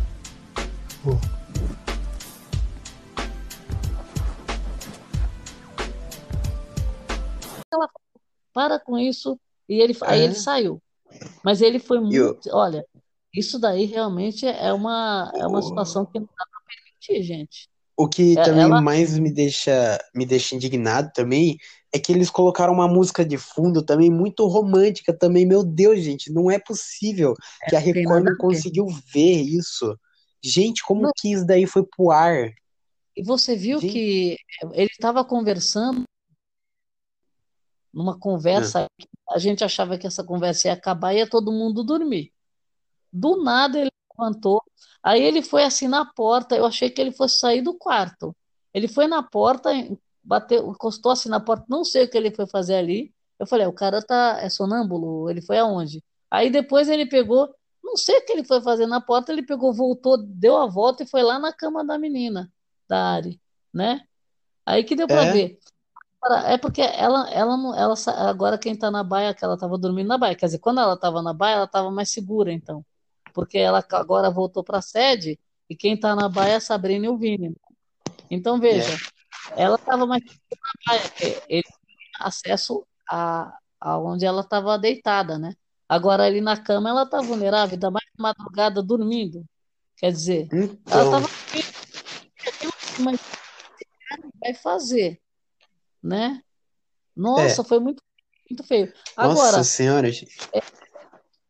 [7.73, 7.91] ela falou,
[8.53, 9.39] para com isso.
[9.69, 10.25] E ele, aí É.
[10.25, 10.83] ele saiu.
[11.45, 12.49] Mas ele foi muito.
[12.53, 12.85] Olha,
[13.33, 17.69] isso daí realmente é uma, é uma situação que não dá para permitir, gente.
[17.97, 21.57] O que É, também ela- mais me deixa, me deixa indignado também
[21.93, 25.47] é que eles colocaram uma música de fundo também muito romântica também.
[25.47, 27.35] Meu Deus, gente, não é possível
[27.69, 29.99] que a Record não conseguiu ver isso.
[30.45, 31.11] Gente, como Não.
[31.17, 32.53] que isso daí foi pro ar?
[33.17, 33.93] E você viu Gente.
[33.93, 34.37] que
[34.75, 36.03] ele estava conversando
[37.93, 41.83] numa conversa, que a gente achava que essa conversa ia acabar e ia todo mundo
[41.83, 42.31] dormir.
[43.11, 44.63] Do nada ele levantou,
[45.07, 48.37] aí ele foi assim na porta, eu achei que ele fosse sair do quarto.
[48.75, 49.71] Ele foi na porta,
[50.23, 53.13] bateu, encostou assim na porta, não sei o que ele foi fazer ali.
[53.39, 56.03] Eu falei, "Ah, o cara tá, é sonâmbulo, ele foi aonde?
[56.31, 57.49] Aí depois ele pegou,
[57.85, 61.03] não sei o que ele foi fazer na porta, ele pegou, voltou, deu a volta
[61.05, 62.51] e foi lá na cama da menina,
[62.89, 63.41] da Ari,
[63.73, 64.03] né?
[64.67, 65.33] Aí que deu pra É.
[65.33, 65.59] ver.
[66.47, 67.95] É porque ela, ela, não- ela,
[68.29, 70.97] agora quem tá na baia, que ela tava dormindo na baia, quer dizer, quando ela
[70.99, 72.85] tava na baia, ela tava mais segura, então,
[73.37, 77.09] porque ela agora voltou pra sede e quem tá na baia é a Sabrina e
[77.11, 77.55] o Vini.
[78.31, 78.97] Então, veja,
[79.55, 80.33] ela tava mais na
[80.87, 85.55] baia, porque ele tinha acesso a, a onde ela tava deitada, né?
[85.87, 89.45] Agora ali na cama ela tá vulnerável, ainda mais de madrugada dormindo.
[89.99, 90.49] Quer dizer,
[90.91, 91.27] ela Então, tava
[93.01, 95.21] mas o que esse cara vai fazer,
[96.03, 96.43] né?
[97.15, 98.03] Nossa, foi muito,
[98.49, 98.95] muito feio.
[99.15, 100.39] Agora, nossa senhora, gente.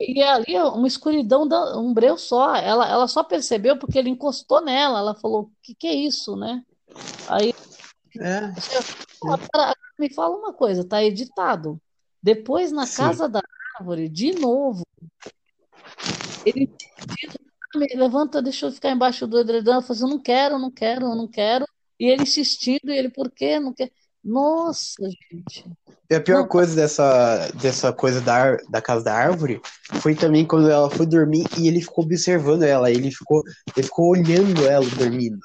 [0.00, 2.54] E ali uma escuridão, da- um breu só.
[2.56, 4.98] Ela, ela só percebeu porque ele encostou nela.
[4.98, 6.62] Ela falou: O que, que é isso, né?
[7.28, 7.52] Aí,
[8.20, 8.52] É,
[9.98, 11.80] me fala uma coisa: tá editado.
[12.22, 12.96] Depois, na Sim.
[12.96, 13.40] casa da
[13.78, 14.82] árvore, de novo,
[16.44, 16.70] ele
[17.74, 19.72] "Ah, me levanta, deixa eu ficar embaixo do edredom.
[19.72, 21.66] Ela falou assim, não quero, não quero, não quero.
[21.98, 23.58] E ele insistindo, e ele, por quê?
[23.58, 23.90] Não quer.
[24.26, 25.64] Nossa, gente.
[26.10, 29.60] E a pior Não, coisa dessa, dessa coisa da, da casa da árvore
[30.00, 33.42] foi também quando ela foi dormir e ele ficou observando ela, ele ficou,
[33.76, 35.38] ele ficou olhando ela dormindo.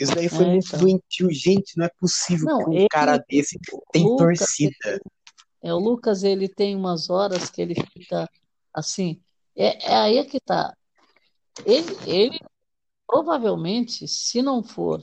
[0.00, 0.80] Isso daí foi É, muito então.
[0.80, 1.30] doentio.
[1.30, 3.58] Gente, não é possível Não, que um ele- cara desse
[3.92, 5.00] tem Lucas, torcida.
[5.62, 8.26] É, o Lucas, ele tem umas horas que ele fica
[8.72, 9.20] assim.
[9.54, 10.74] É, é aí é que tá.
[11.66, 12.40] Ele, ele
[13.06, 15.02] provavelmente, se não for,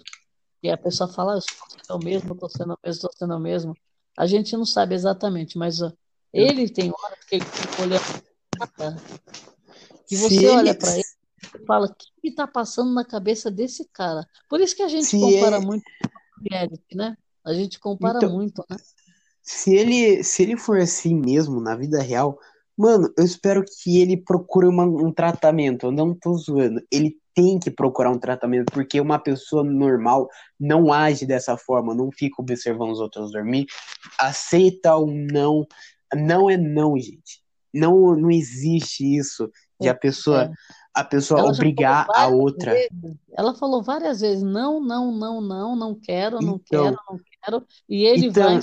[0.61, 3.11] e a pessoa fala, "Ah, eu estou sendo eu mesmo, estou sendo eu mesmo, estou
[3.17, 3.77] sendo eu mesmo,
[4.17, 5.91] a gente não sabe exatamente, mas ó,
[6.33, 8.03] ele tem horas que ele fica olhando
[10.07, 11.03] que você olha para ele
[11.55, 14.27] e fala, o que está passando na cabeça desse cara?
[14.49, 17.17] Por isso que a gente Se compara ele- muito com o reality, né?
[17.45, 18.77] A gente compara Então, muito, né?
[19.41, 22.37] Se ele, se ele for assim mesmo na vida real,
[22.77, 25.87] mano, eu espero que ele procure uma- um tratamento.
[25.87, 26.81] Eu não tô zoando.
[26.91, 30.27] Ele tem que procurar um tratamento, porque uma pessoa normal
[30.59, 33.65] não age dessa forma, não fica observando os outros dormir.
[34.19, 35.65] Aceita ou não.
[36.13, 37.41] Não é não, gente.
[37.73, 40.51] Não, não existe isso de a pessoa, É.
[40.93, 42.73] a pessoa Ela obrigar a outra.
[42.73, 42.89] vezes.
[43.31, 47.65] Ela falou várias vezes, não, não, não, não, não quero, não Então, quero, não quero.
[47.87, 48.61] E ele então, vai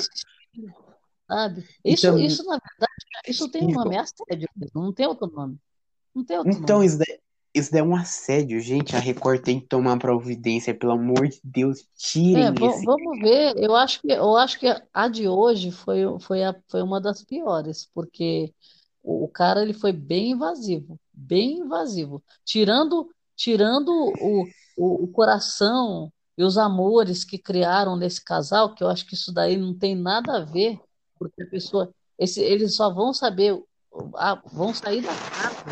[1.28, 1.64] sabe?
[1.84, 2.92] Isso, então, isso, na verdade,
[3.26, 5.58] isso tem um nome, é assédio não tem outro nome.
[6.14, 6.86] Não tem outro Então, nome.
[6.86, 7.18] isso daí,
[7.58, 8.94] isso daí é um assédio, gente.
[8.94, 12.84] A Record tem que tomar providência, pelo amor de Deus, É, tirem va- esse.
[12.84, 13.54] vamos ver.
[13.56, 17.24] Eu acho que, eu acho que a de hoje foi, foi, a, foi uma das
[17.24, 18.52] piores, porque
[19.02, 24.46] o, o cara ele foi bem invasivo, bem invasivo, tirando, tirando o,
[24.76, 29.32] o, o coração e os amores que criaram nesse casal, que eu acho que isso
[29.32, 30.78] daí não tem nada a ver,
[31.18, 33.58] porque a pessoa, esse, eles só vão saber,
[34.52, 35.64] vão sair da casa.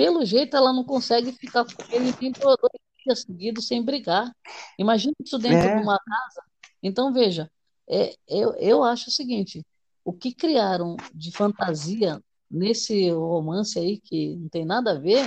[0.00, 2.72] Pelo jeito, ela não consegue ficar com ele nem por dois
[3.04, 4.34] dias seguidos sem brigar.
[4.78, 6.42] Imagina isso dentro de É, uma casa.
[6.82, 7.50] Então, veja,
[7.86, 9.62] é, eu, eu acho o seguinte:
[10.02, 12.18] o que criaram de fantasia
[12.50, 15.22] nesse romance aí, que não tem nada a ver,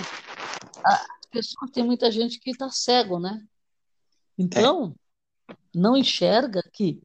[0.83, 3.45] a- as pessoas, tem muita gente que está cego, né?
[3.45, 4.41] é.
[4.41, 4.95] Então,
[5.71, 6.99] não enxerga que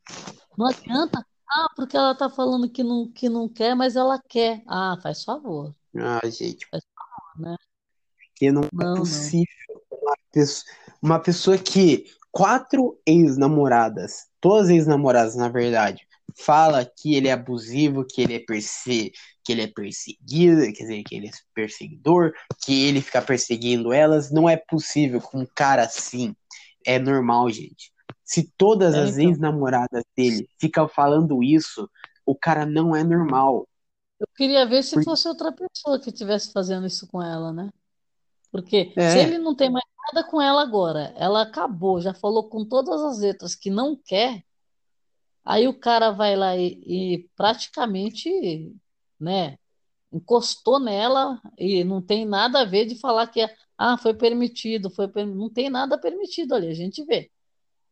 [0.57, 4.63] não adianta, ah, porque ela está falando que não, que não quer, mas ela quer.
[4.67, 6.88] Ah, faz favor, Ah, gente, faz favor,
[7.39, 7.57] né?
[8.31, 8.95] porque não é Não, não.
[8.95, 9.47] possível
[9.91, 10.65] uma pessoa,
[11.03, 16.07] uma pessoa que quatro ex-namoradas, todas ex-namoradas, na verdade,
[16.39, 19.13] fala que ele é abusivo, que ele é perse...
[19.45, 22.33] que ele é perseguido, quer dizer, que ele é perseguidor,
[22.65, 24.31] que ele fica perseguindo elas.
[24.31, 26.35] Não é possível com um cara assim.
[26.87, 27.91] É normal, gente.
[28.25, 29.31] Se todas É, as então.
[29.31, 31.89] ex-namoradas dele ficam falando isso,
[32.27, 33.67] o cara não é normal.
[34.21, 37.71] Eu queria ver se fosse outra pessoa que estivesse fazendo isso com ela, né?
[38.53, 42.49] Porque se É, ele não tem mais nada com ela agora, ela acabou, já falou
[42.49, 44.45] com todas as letras que não quer,
[45.45, 48.31] aí o cara vai lá e, e praticamente,
[49.19, 49.59] né,
[50.13, 54.91] encostou nela e não tem nada a ver de falar que é, ah, foi permitido,
[54.91, 57.31] foi per- não tem nada permitido ali, a gente vê.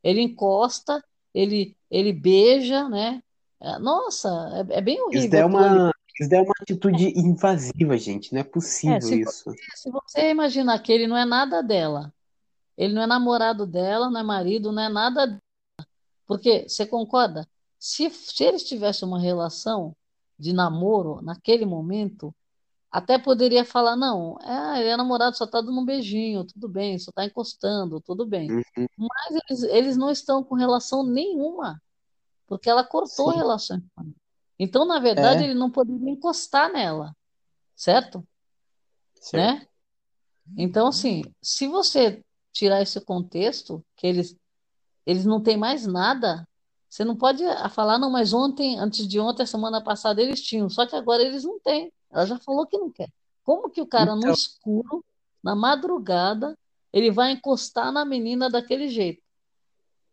[0.02, 1.02] Ele encosta,
[1.34, 3.22] ele ele beija, né?
[3.60, 4.28] É, Nossa,
[4.72, 5.86] é, é bem isso daí horrível é aquilo ali.
[5.86, 8.32] uma, isso é uma atitude invasiva, gente.
[8.32, 9.44] Não é É, possível se isso.
[9.44, 12.12] você, se você imaginar que ele não é nada dela,
[12.76, 15.40] ele não é namorado dela, não é marido, não é nada.
[16.26, 17.48] Porque, você concorda?
[17.78, 19.94] Se, se eles tivessem uma relação
[20.38, 22.34] de namoro naquele momento,
[22.90, 26.98] até poderia falar, não, é, ele é namorado, só tá dando um beijinho, tudo bem,
[26.98, 28.50] só tá encostando, tudo bem.
[28.50, 31.80] Uhum, Mas eles, eles não estão com relação nenhuma,
[32.46, 33.38] porque ela cortou a sim.
[33.38, 34.16] relação com ele.
[34.58, 37.14] Então, na verdade, É, ele não poderia encostar nela,
[37.74, 38.26] certo?
[39.32, 39.66] Né?
[40.56, 44.36] Então, assim, se você tirar esse contexto, que eles,
[45.04, 46.46] eles não têm mais nada,
[46.88, 50.40] você não pode ah, falar, não, mas ontem, antes de ontem, a semana passada eles
[50.40, 51.92] tinham, só que agora eles não têm.
[52.10, 53.10] Ela já falou que não quer.
[53.44, 55.04] Como que o cara no Então, escuro,
[55.42, 56.56] na madrugada,
[56.92, 59.22] ele vai encostar na menina daquele jeito?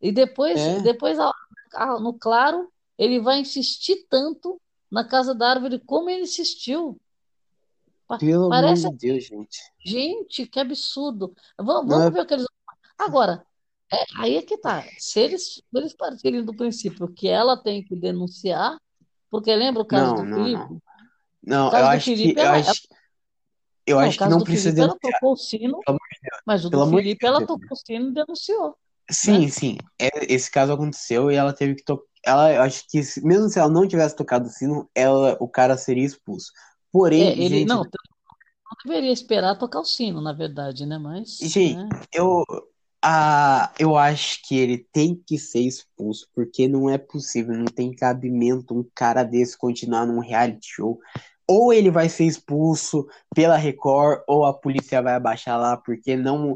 [0.02, 1.18] E depois, é, depois
[2.02, 4.60] no claro, ele vai insistir tanto
[4.92, 7.00] na casa da árvore como ele insistiu.
[8.20, 9.60] Pelo amor Parece de Deus, gente.
[9.84, 11.34] Gente, que absurdo.
[11.58, 12.46] Vamos, Não vamos é, ver o que eles.
[12.98, 13.44] Agora,
[13.92, 14.84] é, aí é que tá.
[14.98, 18.78] Se eles, eles partirem do princípio que ela tem que denunciar,
[19.30, 20.44] porque lembra o caso não, do não, não.
[20.44, 20.74] Felipe?
[20.74, 20.82] O
[21.44, 22.88] Não, eu acho que, Felipe, eu ela, acho,
[23.86, 26.00] eu não, acho que não precisa Felipe, ela denunciar, tocou o sino, pelo amor
[26.46, 28.78] mas o do amor Felipe, ela tocou o sino e denunciou?
[29.10, 29.78] Sim, sim.
[30.00, 32.06] É, esse caso aconteceu e ela teve que tocar.
[32.26, 35.78] Ela, eu acho que mesmo se ela não tivesse tocado o sino, ela, o cara
[35.78, 36.52] seria expulso.
[36.56, 37.84] É, Porém, ele gente, não, não
[38.86, 40.98] deveria esperar tocar o sino, na verdade, né?
[40.98, 41.90] Mas, gente, né?
[42.14, 42.46] eu,
[43.06, 47.94] Ah, eu acho que ele tem que ser expulso, porque não é possível, não tem
[47.94, 51.00] cabimento um cara desse continuar num reality show.
[51.46, 56.56] Ou ele vai ser expulso pela Record, ou a polícia vai abaixar lá, porque não.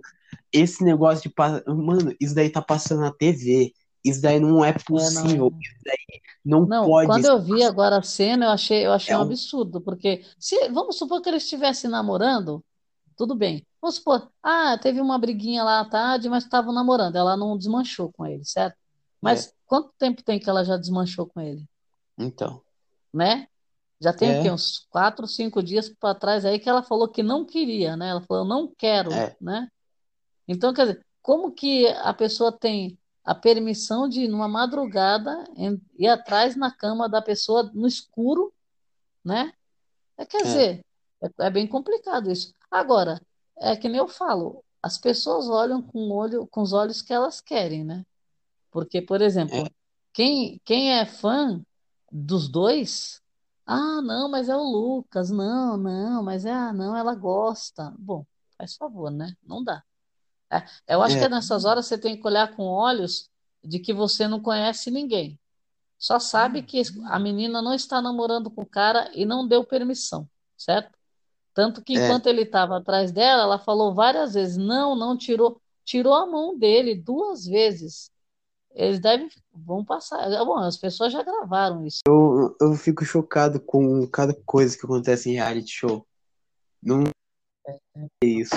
[0.52, 1.34] Esse negócio de.
[1.68, 3.74] Mano, isso daí tá passando na TV.
[4.04, 5.50] Isso daí não é possível.
[5.52, 5.60] não.
[5.60, 7.08] Isso daí não, Não, pode.
[7.08, 10.70] quando eu vi agora a cena, eu achei, eu achei É um absurdo, porque se,
[10.70, 12.64] vamos supor que eles estivessem namorando,
[13.18, 13.66] tudo bem.
[13.82, 18.12] Vamos supor, ah, teve uma briguinha lá à tarde, mas estavam namorando, ela não desmanchou
[18.14, 18.78] com ele, certo?
[19.22, 21.66] Mas quanto tempo tem que ela já desmanchou com ele,
[22.18, 22.62] Então.
[23.14, 23.48] né?
[24.00, 24.42] Já tem o É.
[24.44, 24.52] quê?
[24.52, 28.10] Uns quatro, cinco dias para trás aí que ela falou que não queria, né?
[28.10, 29.36] Ela falou, eu não quero, É.
[29.42, 29.68] né?
[30.48, 35.44] Então, quer dizer, como que a pessoa tem a permissão de, numa madrugada,
[35.98, 38.54] ir atrás na cama da pessoa no escuro,
[39.24, 39.52] né?
[40.18, 40.44] É, quer É.
[40.44, 40.86] dizer,
[41.22, 42.54] é, é bem complicado isso.
[42.72, 43.22] Agora,
[43.58, 47.42] é que nem eu falo, as pessoas olham com olho, com os olhos que elas
[47.42, 48.06] querem, né?
[48.72, 49.70] Porque, por exemplo, É.
[50.14, 51.62] quem, quem é fã
[52.10, 53.22] dos dois,
[53.66, 57.94] ah, não, mas é o Lucas, não, não, mas é, ah, não, ela gosta.
[58.00, 58.26] Bom,
[58.58, 59.36] faz favor, né?
[59.44, 59.84] Não dá.
[60.52, 61.20] É, eu acho É.
[61.20, 63.30] que é nessas horas você tem que olhar com olhos
[63.64, 65.38] de que você não conhece ninguém.
[66.00, 70.30] Só sabe que a menina não está namorando com o cara e não deu permissão,
[70.56, 70.96] certo?
[71.54, 72.06] Tanto que É.
[72.06, 76.58] enquanto ele estava atrás dela, ela falou várias vezes, não, não tirou, tirou a mão
[76.58, 78.12] dele duas vezes.
[78.76, 80.30] Eles devem, vão passar.
[80.46, 82.02] Bom, as pessoas já gravaram isso.
[82.08, 86.06] Eu, eu fico chocado com cada coisa que acontece em reality show.
[86.82, 87.02] Não
[87.66, 88.54] é isso.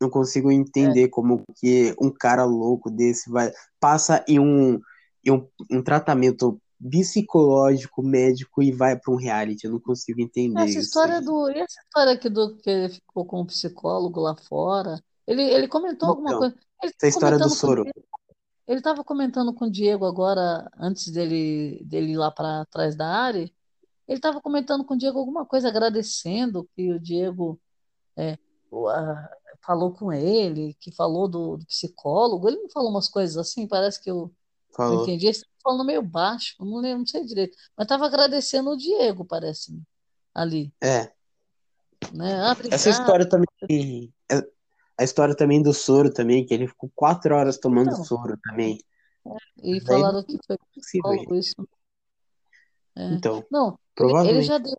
[0.00, 4.80] Não consigo entender como que um cara louco desse vai passa em um,
[5.24, 9.66] em um, um tratamento psicológico, médico e vai para um reality.
[9.66, 10.78] Eu não consigo entender Essa isso.
[10.80, 14.98] história do, e essa história aqui do que ele ficou com o psicólogo lá fora,
[15.26, 16.54] ele, ele comentou alguma Então, coisa.
[16.82, 17.84] Ele essa história do soro.
[18.66, 23.06] Ele estava comentando com o Diego agora, antes dele, dele ir lá para trás da
[23.06, 23.42] área.
[23.42, 27.60] Ele estava comentando com o Diego alguma coisa, agradecendo que o Diego
[28.16, 28.38] é,
[28.70, 29.28] o- a-
[29.64, 32.48] falou com ele, que falou do, do psicólogo.
[32.48, 34.32] Ele não falou umas coisas assim, parece que eu não
[34.72, 35.02] Falou.
[35.02, 35.26] entendi.
[35.26, 37.56] Ele estava falando meio baixo, não lembro, não sei direito.
[37.76, 39.82] Mas estava agradecendo o Diego, parece-me,
[40.34, 41.12] ali, É.
[42.12, 42.40] né?
[42.42, 44.12] Ah, Essa história também.
[44.30, 44.48] é-
[44.98, 48.04] A história também do soro também, que ele ficou quatro horas tomando Então.
[48.04, 48.78] soro também.
[49.62, 51.54] E Daí falaram que foi Possível, psicólogo isso.
[53.00, 53.08] É.
[53.10, 53.78] Então, Não,
[54.22, 54.42] ele, provavelmente.
[54.42, 54.74] já deu,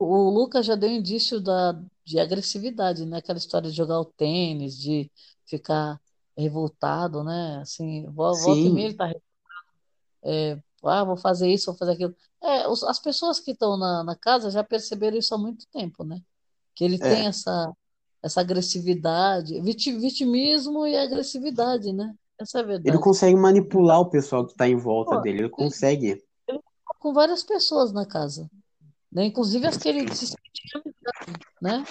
[0.00, 1.72] o Lucas já deu indício da,
[2.04, 3.18] de agressividade, né?
[3.18, 5.10] Aquela história de jogar o tênis, de
[5.46, 6.00] ficar
[6.36, 7.58] revoltado, né?
[7.60, 9.10] Assim, vo- volta e meia Sim, ele tá,
[10.24, 12.14] é, ah, vou fazer isso, vou fazer aquilo.
[12.42, 16.04] É, os- as pessoas que estão na, na casa já perceberam isso há muito tempo,
[16.04, 16.20] né?
[16.74, 17.28] Que ele tem é.
[17.28, 17.72] essa,
[18.22, 22.14] essa agressividade, viti- vitimismo e agressividade, né?
[22.38, 23.00] Essa é a Ele verdade.
[23.00, 25.40] consegue manipular o pessoal que tá em volta Pô, dele.
[25.40, 26.22] Ele ele, consegue.
[27.04, 28.50] Com várias pessoas na casa,
[29.12, 29.26] né?
[29.26, 30.82] Inclusive as que ele se sentia
[31.60, 31.84] né?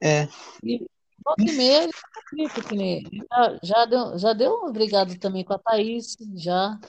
[0.00, 0.26] É.
[0.64, 0.86] E
[1.22, 1.92] volta e meia ele
[3.28, 6.80] tá já, já deu, já deu uma brigada também com a Thaís, já.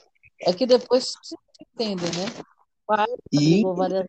[0.42, 2.44] É que depois se entende, né?
[2.88, 4.08] Pai E, várias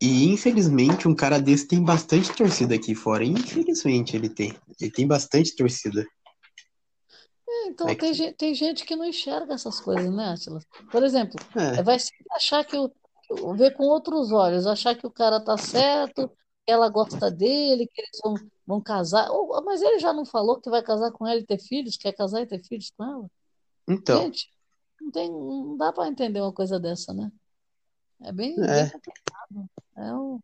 [0.00, 3.24] e infelizmente um cara desse tem bastante torcida aqui fora.
[3.24, 4.54] Infelizmente ele tem.
[4.78, 6.06] Ele tem bastante torcida
[7.68, 8.14] É, Então, tem aqui.
[8.14, 10.60] gente, tem gente que não enxerga essas coisas, né, Átila?
[10.90, 11.82] Por exemplo, é, É.
[11.82, 15.56] vai sempre achar que o, que ver com outros olhos, achar que o cara tá
[15.58, 18.34] certo, que ela gosta dele, que eles vão,
[18.66, 19.30] vão casar.
[19.30, 22.12] Ou- mas ele já não falou que vai casar com ela e ter filhos, quer
[22.12, 23.30] casar e ter filhos com ela?
[23.86, 24.50] Então, Gente,
[25.00, 27.30] não tem, não dá para entender uma coisa dessa, né?
[28.22, 28.90] É bem, bem é.
[28.90, 29.70] complicado.
[29.96, 30.40] É, um,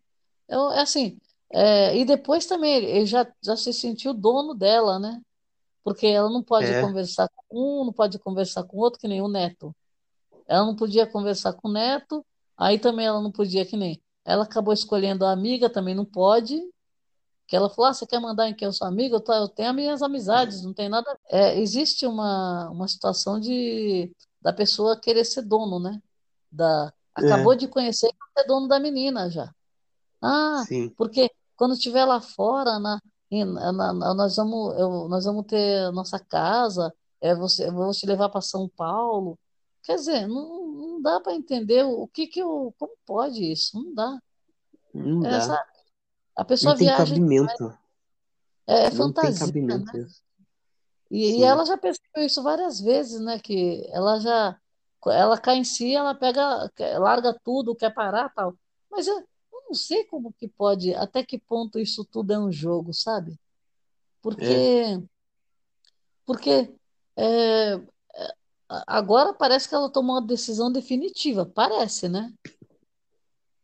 [0.48, 1.18] é, um- é assim,
[1.52, 5.20] é, e depois também ele ele já, já se sentiu dono dela, né?
[5.84, 6.80] Porque ela não pode É.
[6.80, 9.72] conversar com um, não pode conversar com outro, que nem o neto.
[10.48, 12.24] Ela não podia conversar com o neto,
[12.56, 14.00] aí também ela não podia, que nem.
[14.24, 16.58] Ela acabou escolhendo a amiga, também não pode.
[17.46, 19.16] Que ela falou: ah, você quer mandar em quem eu sou amiga?
[19.16, 21.18] Eu, tô- eu tenho as minhas amizades, não tem nada.
[21.28, 24.10] É, existe uma, uma situação de
[24.40, 26.00] da pessoa querer ser dono, né?
[26.50, 27.56] Da, acabou É.
[27.56, 29.50] de conhecer e ser dono da menina já.
[30.22, 30.88] Ah, Sim.
[30.96, 32.98] porque quando estiver lá fora, na,
[33.42, 37.90] em- na- na- nós vamos, eu- nós vamos ter nossa casa, é, você, eu vou
[37.92, 39.38] te levar para São Paulo.
[39.82, 43.76] Quer dizer, não, não dá para entender o que que eu, como pode isso?
[43.82, 44.18] Não dá.
[44.94, 45.66] Não É, dá.
[46.36, 47.78] A Não pessoa tem viaja, cabimento.
[48.66, 50.06] é, é Não fantasia, cabimento né?
[51.10, 53.38] E, e ela já percebeu isso várias vezes, né?
[53.38, 54.58] Que ela já,
[55.06, 58.54] ela cai em si, ela pega, larga tudo, quer parar, tal.
[58.90, 59.24] Mas eu
[59.66, 63.32] não sei como que pode, até que ponto isso tudo é um jogo, sabe?
[63.32, 63.36] É.
[64.22, 65.02] Porque
[66.26, 66.74] Porque
[67.16, 67.80] é, é,
[68.86, 72.32] agora parece que ela tomou uma decisão definitiva, parece, né?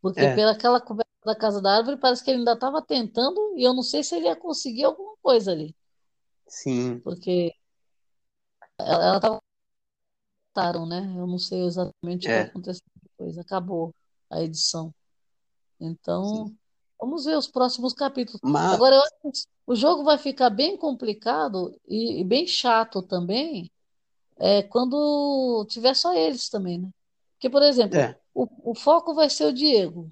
[0.00, 3.62] Porque É, pelaquela conversa da Casa da Árvore, parece que ele ainda estava tentando, e
[3.62, 5.74] eu não sei se ele ia conseguir alguma coisa ali,
[6.48, 7.54] sim, porque
[8.78, 9.16] ela
[10.48, 11.00] estava, né?
[11.16, 13.94] Eu não sei exatamente o que é, aconteceu depois, acabou
[14.30, 14.94] a edição.
[16.22, 16.44] Sim.
[16.44, 16.52] Então,
[17.00, 18.40] vamos ver os próximos capítulos.
[18.42, 23.02] Mas, Agora, eu acho que o jogo vai ficar bem complicado e, e bem chato
[23.02, 23.70] também,
[24.38, 26.90] é, quando tiver só eles também, né?
[27.34, 30.10] Porque, por exemplo, é, o, o foco vai ser o Diego.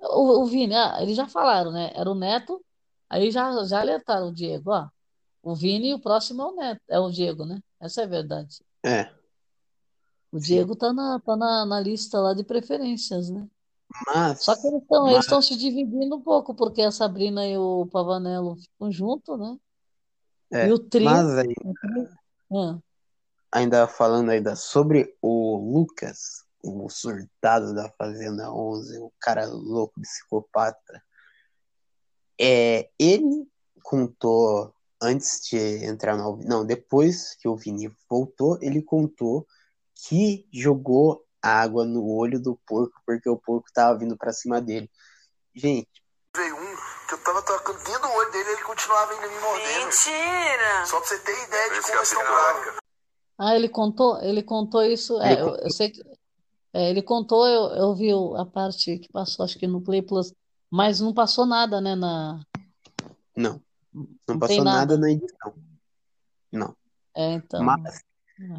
[0.00, 1.92] O, o Vini, ah, eles já falaram, né?
[1.94, 2.64] Era o Neto,
[3.08, 4.88] aí já, já alertaram o Diego, ó.
[5.42, 7.60] O Vini e o próximo é o Neto, é o Diego, né?
[7.80, 8.58] Essa é a verdade.
[8.84, 9.10] é,
[10.30, 10.44] O sim.
[10.46, 13.48] Diego tá na, tá na, na lista lá de preferências, né?
[14.36, 17.46] Só que Mas, eles estão eles mas, estão se dividindo um pouco, porque a Sabrina
[17.46, 19.56] e o Pavanello ficam juntos, né?
[20.52, 22.08] E é, o trio, mas aí, o trio-
[22.52, 22.78] ah,
[23.52, 31.02] ainda falando ainda sobre o Lucas, o surtado da Fazenda 11, o cara louco, psicopata,
[32.40, 33.46] é, ele
[33.82, 39.46] contou antes de entrar no, não, depois que o Vini voltou, ele contou
[39.94, 44.90] que jogou água no olho do porco porque o porco tava vindo pra cima dele.
[45.54, 46.02] Gente,
[46.36, 46.76] Veio um
[47.06, 49.84] que eu tava tocando dentro do olho dele e ele continuava ainda me mordendo.
[49.84, 50.86] Mentira!
[50.86, 52.74] Só pra você ter ideia de como eles estão bravos.
[53.38, 56.02] ah, ele contou, ele contou isso, é, eu, eu sei que
[56.72, 60.32] é, ele contou, eu, eu vi a parte que passou, acho que no Play Plus,
[60.68, 62.40] mas não passou nada, né, na,
[63.36, 64.98] não, não não passou nada nada.
[64.98, 65.54] na edição.
[66.50, 66.76] Não.
[67.14, 68.02] É, então, Mas.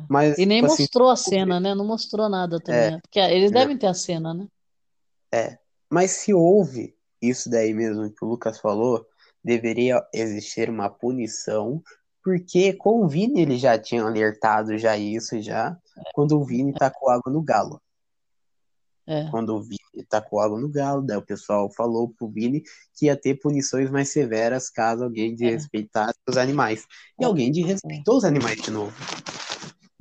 [0.10, 1.76] Mas E nem tipo assim, mostrou a cena, né?
[1.76, 3.00] Não mostrou nada também, é, né?
[3.02, 4.48] Porque eles não, devem ter a cena, né?
[5.32, 5.58] é.
[5.90, 9.06] Mas se houve isso daí mesmo que o Lucas falou,
[9.44, 11.82] deveria existir uma punição,
[12.24, 15.78] porque com o Vini ele já tinha alertado já isso já,
[16.14, 17.80] quando o Vini tacou água no galo.
[19.08, 22.64] É, Quando o Vini tacou água no galo, daí o pessoal falou pro Vini
[22.96, 26.88] que ia ter punições mais severas caso alguém é, desrespeitasse os animais.
[27.20, 27.52] E é, alguém é.
[27.52, 28.96] desrespeitou os animais de novo.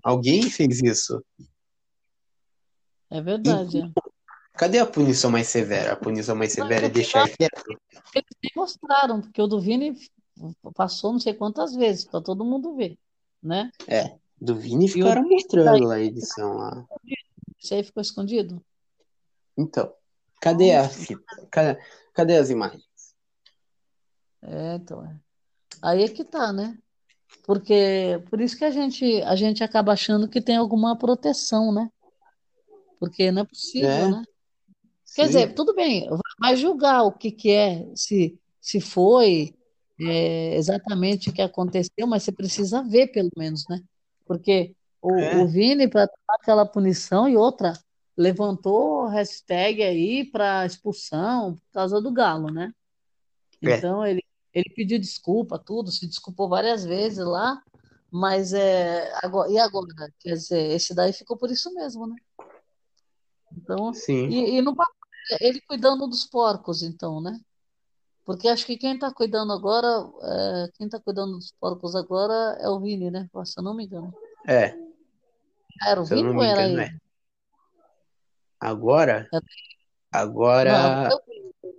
[0.05, 1.25] Alguém fez isso.
[3.11, 3.91] É E verdade, é.
[4.53, 5.95] cadê a punição mais severa?
[5.95, 7.65] A punição mais severa é deixar quieto.
[8.15, 9.97] eles nem mostraram, porque o do Vini
[10.75, 12.99] passou não sei quantas vezes, para todo mundo ver,
[13.43, 13.71] né?
[13.89, 16.85] É, do Vini E ficaram mostrando lá a edição lá.
[17.59, 18.63] esse aí ficou escondido.
[19.57, 19.95] Então,
[20.41, 21.25] cadê a fita?
[21.51, 21.81] Cadê,
[22.13, 22.85] cadê as imagens?
[24.43, 25.19] é, então, é.
[25.81, 26.77] Aí é que tá, né?
[27.43, 31.91] Porque, por isso que a gente, a gente acaba achando que tem alguma proteção, né?
[32.99, 34.25] Porque não é possível, É, né?
[35.15, 36.09] Quer dizer, sim, tudo bem,
[36.41, 39.55] vai julgar o que que é, se, se foi
[40.01, 43.81] é, exatamente o que aconteceu, mas você precisa ver pelo menos, né?
[44.27, 47.75] Porque o, o é, Vini, para tomar aquela punição e outra,
[48.17, 52.73] levantou hashtag aí para expulsão por causa do Galo, né?
[53.63, 54.24] é, Então ele,
[54.55, 57.61] ele pediu desculpa, tudo, se desculpou várias vezes lá,
[58.11, 59.89] mas é, agora, e agora?
[60.21, 62.17] Quer dizer, esse daí ficou por isso mesmo, né?
[63.57, 64.75] Então, sim, e, e no
[65.41, 67.41] ele cuidando dos porcos, então, né?
[68.25, 69.87] Porque acho que quem está cuidando agora,
[70.23, 73.29] é, quem está cuidando dos porcos agora é o Vini, né?
[73.45, 74.15] Se eu não me engano.
[74.47, 74.75] é,
[75.83, 76.95] Era o eu Vini ou era engano ele?
[76.95, 76.99] é.
[78.61, 79.43] Agora, Era-
[80.13, 81.09] Não, agora,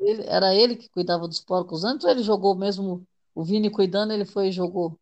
[0.06, 4.14] Ele- era ele que cuidava dos porcos antes ou ele jogou mesmo o Vini cuidando,
[4.14, 4.98] ele foi e jogou?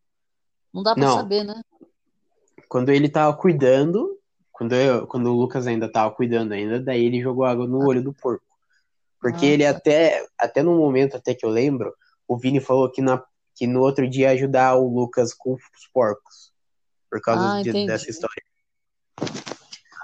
[0.72, 1.60] Não dá para saber, né?
[2.68, 4.18] quando ele tava cuidando,
[4.50, 8.02] quando, eu, quando o Lucas ainda tava cuidando ainda, daí ele jogou água no olho
[8.02, 8.44] do porco.
[9.20, 9.70] Porque Ah, ele tá.
[9.70, 11.94] até, até no momento até que eu lembro,
[12.26, 13.22] o Vini falou que, na,
[13.54, 15.62] que no outro dia ia ajudar o Lucas com os
[15.92, 16.52] porcos,
[17.08, 18.42] por causa Ah, de- dessa história.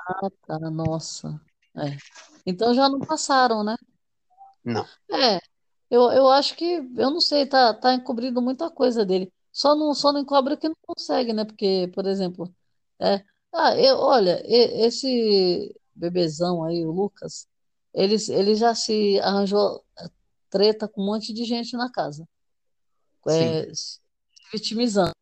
[0.06, 1.40] Ah, tá, nossa.
[1.76, 1.96] É.
[2.46, 3.74] Então já não passaram, né?
[4.64, 5.38] Não, É,
[5.90, 9.32] eu, eu acho que, eu não sei, tá, tá encobrindo muita coisa dele.
[9.52, 11.44] Só não, só não encobre que não consegue, né?
[11.44, 12.52] Porque, por exemplo,
[13.00, 13.24] é,
[13.54, 17.48] ah, eu, olha, e- esse bebezão aí, o Lucas,
[17.94, 20.08] ele, ele já se arranjou eh,
[20.50, 22.26] treta com um monte de gente na casa,
[23.26, 24.00] sim, é, se
[24.52, 25.12] vitimizando,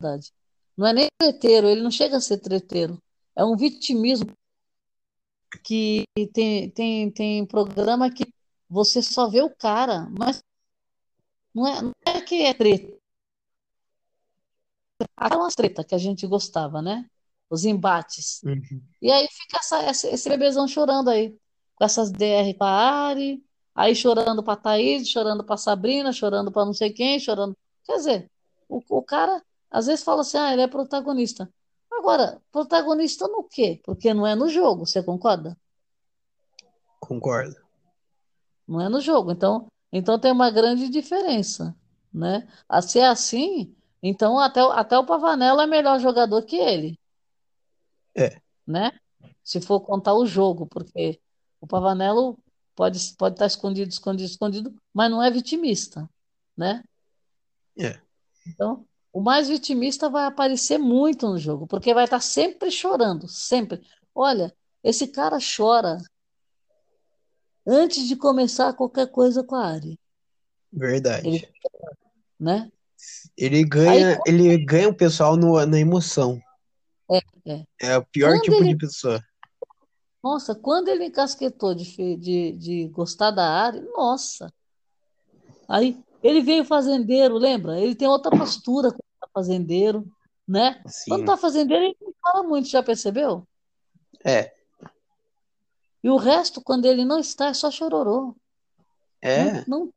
[0.00, 0.32] na verdade.
[0.76, 2.98] Não é nem treteiro, ele não chega a ser treteiro.
[3.34, 4.32] É um vitimismo
[5.62, 8.24] que tem, tem, tem programa que
[8.68, 10.42] você só vê o cara, mas
[11.54, 12.96] não é, não é que é treta.
[15.16, 17.06] Aquelas treta que a gente gostava, né?
[17.50, 18.44] Os embates.
[18.44, 21.36] uhum, E aí fica essa, esse bebezão chorando aí,
[21.76, 22.70] com essas DR com a
[23.08, 27.56] Ari, aí chorando pra Thaís, chorando pra Sabrina, chorando pra não sei quem, chorando.
[27.84, 28.30] Quer dizer,
[28.68, 31.50] o, o cara, Às vezes fala assim, ah, ele é protagonista.
[32.08, 33.80] Agora, protagonista no quê?
[33.82, 35.58] Porque não é no jogo, você concorda?
[37.00, 37.56] Concordo.
[38.66, 39.32] Não é no jogo.
[39.32, 41.74] Então, então tem uma grande diferença,
[42.14, 42.46] né?
[42.68, 46.96] A ser assim, então até, o- até o Pavanello é melhor jogador que ele,
[48.16, 48.40] É.
[48.64, 48.92] né?
[49.42, 51.20] Se for contar o jogo, porque
[51.60, 52.38] o Pavanello
[52.76, 56.08] pode pode estar escondido, escondido, escondido, mas não é vitimista,
[56.56, 56.84] né?
[57.76, 58.00] É.
[58.46, 63.80] Então, o mais vitimista vai aparecer muito no jogo, porque vai estar sempre chorando, sempre.
[64.14, 65.96] Olha, esse cara chora
[67.66, 69.98] antes de começar qualquer coisa com a Ari,
[70.70, 71.28] Verdade.
[71.28, 71.48] Ele-
[72.38, 72.70] né?
[73.38, 76.38] Ele ganha, ele ganha o pessoal no, na emoção.
[77.10, 77.64] É, é.
[77.80, 79.24] É o pior Quando tipo ele- de pessoa.
[80.22, 84.52] Nossa, quando ele encasquetou de, de, de gostar da Ari, nossa.
[85.66, 87.80] Aí ele veio fazendeiro, lembra?
[87.80, 88.98] Ele tem outra postura tá
[89.32, 90.06] fazendeiro,
[90.46, 90.80] né?
[91.08, 91.24] Quando Sim.
[91.24, 93.46] tá fazendeiro, ele não fala muito, já percebeu?
[94.24, 94.52] É.
[96.02, 98.36] E o resto, quando ele não está, é só chororô.
[99.20, 99.68] É.
[99.68, 99.92] Não,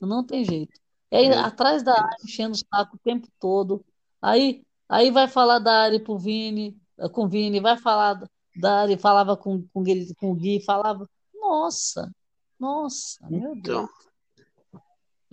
[0.00, 0.78] não, não tem jeito.
[1.10, 3.84] É Meu atrás da Ari, enchendo o saco o tempo todo.
[4.20, 8.22] Aí, aí vai falar da Ari pro Vini, eh, com o Vini, vai falar
[8.56, 11.08] da Ari, falava com, com, ele, com o Gui, falava.
[11.34, 12.12] Nossa,
[12.58, 13.86] nossa, meu Então.
[13.86, 14.08] Deus.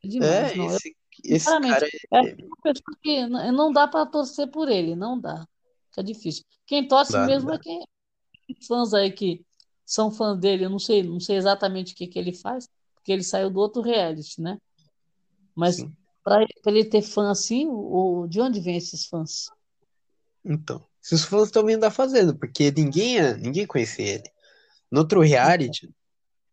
[0.03, 0.65] É demais, É, não.
[0.67, 5.19] Esse, esse sinceramente, cara é uma pessoa que não dá para torcer por ele, não
[5.19, 5.47] dá.
[5.89, 6.43] Fica difícil.
[6.65, 7.55] Quem torce Dá, mesmo dá.
[7.55, 7.87] é quem
[8.67, 9.45] fãs aí que
[9.85, 13.11] são fãs dele, eu não sei, não sei exatamente o que que ele faz, porque
[13.11, 14.57] ele saiu do outro reality, né?
[15.55, 15.85] Mas
[16.23, 19.45] para ele ter fã assim, o, de onde vem esses fãs?
[20.43, 24.29] Então, esses fãs estão vindo da Fazenda, porque ninguém, é- ninguém conhecia ele.
[24.91, 25.89] No outro reality,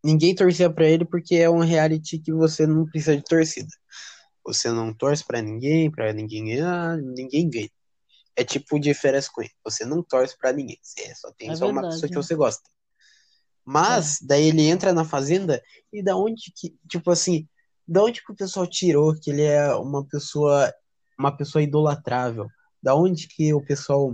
[0.05, 3.69] ninguém torcia pra ele porque é um reality que você não precisa de torcida.
[4.45, 7.71] Você não torce pra ninguém, pra ninguém ganhar, ninguém ganha.
[8.35, 9.53] É tipo de férias com ele.
[9.65, 10.79] Você não torce pra ninguém.
[10.83, 12.23] Você só tem É só uma verdade, pessoa que é.
[12.23, 12.69] você gosta.
[13.65, 15.63] Mas daí ele entra na Fazenda
[15.93, 17.47] e da onde que, tipo assim,
[17.87, 20.73] da onde que o pessoal tirou que ele é uma pessoa,
[21.19, 22.49] uma pessoa idolatrável?
[22.83, 24.13] Da onde que o pessoal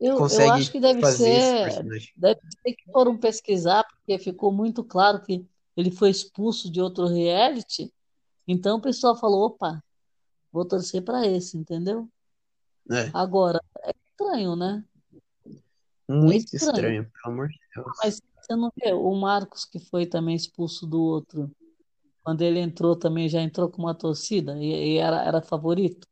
[0.00, 1.84] Eu, eu consegue acho que deve ser,
[2.16, 7.06] deve ser que foram pesquisar, porque ficou muito claro que ele foi expulso de outro
[7.06, 7.92] reality.
[8.46, 9.82] Então o pessoal falou, opa,
[10.50, 12.08] vou torcer para esse, entendeu?
[12.90, 14.84] É, Agora, é estranho, né?
[16.08, 16.72] muito estranho.
[16.72, 17.96] estranho, pelo amor de Deus.
[18.02, 21.50] Mas você não vê o Marcos que foi também expulso do outro,
[22.22, 26.06] quando ele entrou também já entrou com uma torcida e, e era, era favorito.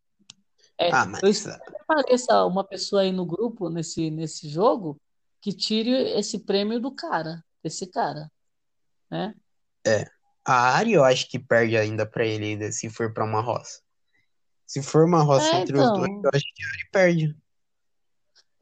[0.78, 5.00] É, Ah, mas eu espero que apareça uma pessoa aí no grupo nesse, nesse jogo
[5.40, 8.30] que tire esse prêmio do cara, desse cara,
[9.10, 9.34] né?
[10.52, 13.80] A Ari eu acho que perde ainda pra ele ainda, se for pra uma roça.
[14.66, 16.22] Se for uma roça É, entre os dois, então.
[16.24, 17.36] eu acho que a Ari perde.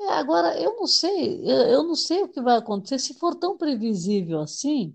[0.01, 3.35] É, agora eu não sei, eu, eu não sei o que vai acontecer se for
[3.35, 4.95] tão previsível assim.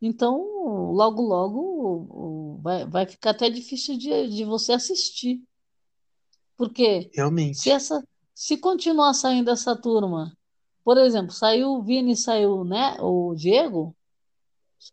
[0.00, 0.36] Então,
[0.92, 5.40] logo, logo vai, vai ficar até difícil de, de você assistir.
[6.56, 7.70] Porque se Realmente.
[7.70, 8.02] essa,
[8.34, 10.36] se continuar saindo essa turma,
[10.84, 13.94] por exemplo, saiu o Vini, saiu, né, o Diego,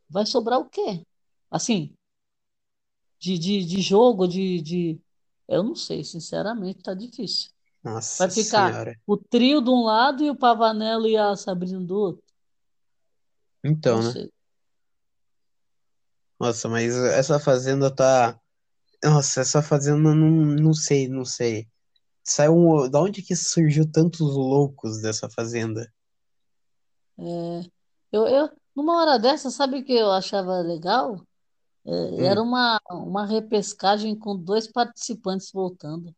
[0.09, 1.05] vai sobrar o quê?
[1.51, 1.93] Assim,
[3.19, 5.01] de, de, de jogo, de, de.
[5.47, 7.51] Eu não sei, sinceramente, tá difícil.
[7.83, 8.99] Nossa Vai ficar senhora.
[9.07, 12.23] o trio de um lado e o Pavanello e a Sabrina do outro.
[13.63, 14.11] Então, Não né?
[14.13, 14.31] sei.
[16.39, 18.39] Nossa, mas essa fazenda tá.
[19.03, 21.67] Nossa, essa fazenda não, não sei, não sei.
[22.23, 22.55] Saiu.
[22.55, 25.91] um- Da onde que surgiu tantos loucos dessa fazenda?
[27.17, 27.69] É,
[28.11, 31.21] eu, eu, numa hora dessa, sabe o que eu achava legal?
[31.85, 32.25] É, Hum.
[32.25, 36.15] era uma, uma repescagem com dois participantes voltando.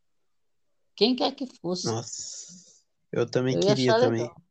[0.96, 1.88] Quem quer que fosse.
[1.88, 4.22] Nossa, eu também Eu ia queria achar também.
[4.22, 4.42] legal.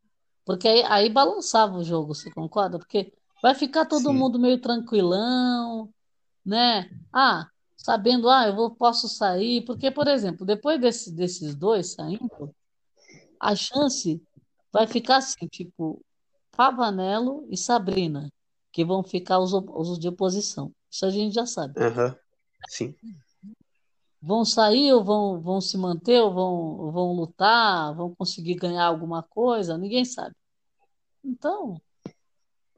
[0.45, 2.78] Porque aí, aí balançava o jogo, você concorda?
[2.78, 4.19] Porque vai ficar todo Sim.
[4.19, 5.89] mundo meio tranquilão,
[6.45, 6.91] né?
[7.12, 9.65] Ah, sabendo, ah, eu vou, posso sair.
[9.65, 12.53] Porque, por exemplo, depois desse, desses dois saindo,
[13.39, 14.20] a chance
[14.73, 16.03] vai ficar assim, tipo,
[16.53, 18.31] Pavanello e Sabrina,
[18.73, 20.73] que vão ficar os, os de oposição.
[20.91, 21.81] Isso a gente já sabe.
[21.81, 22.17] Aham,
[22.69, 22.95] sim.
[24.23, 29.23] Vão sair ou vão, vão se manter ou vão, vão lutar, vão conseguir ganhar alguma
[29.23, 30.35] coisa, ninguém sabe.
[31.25, 31.81] Então,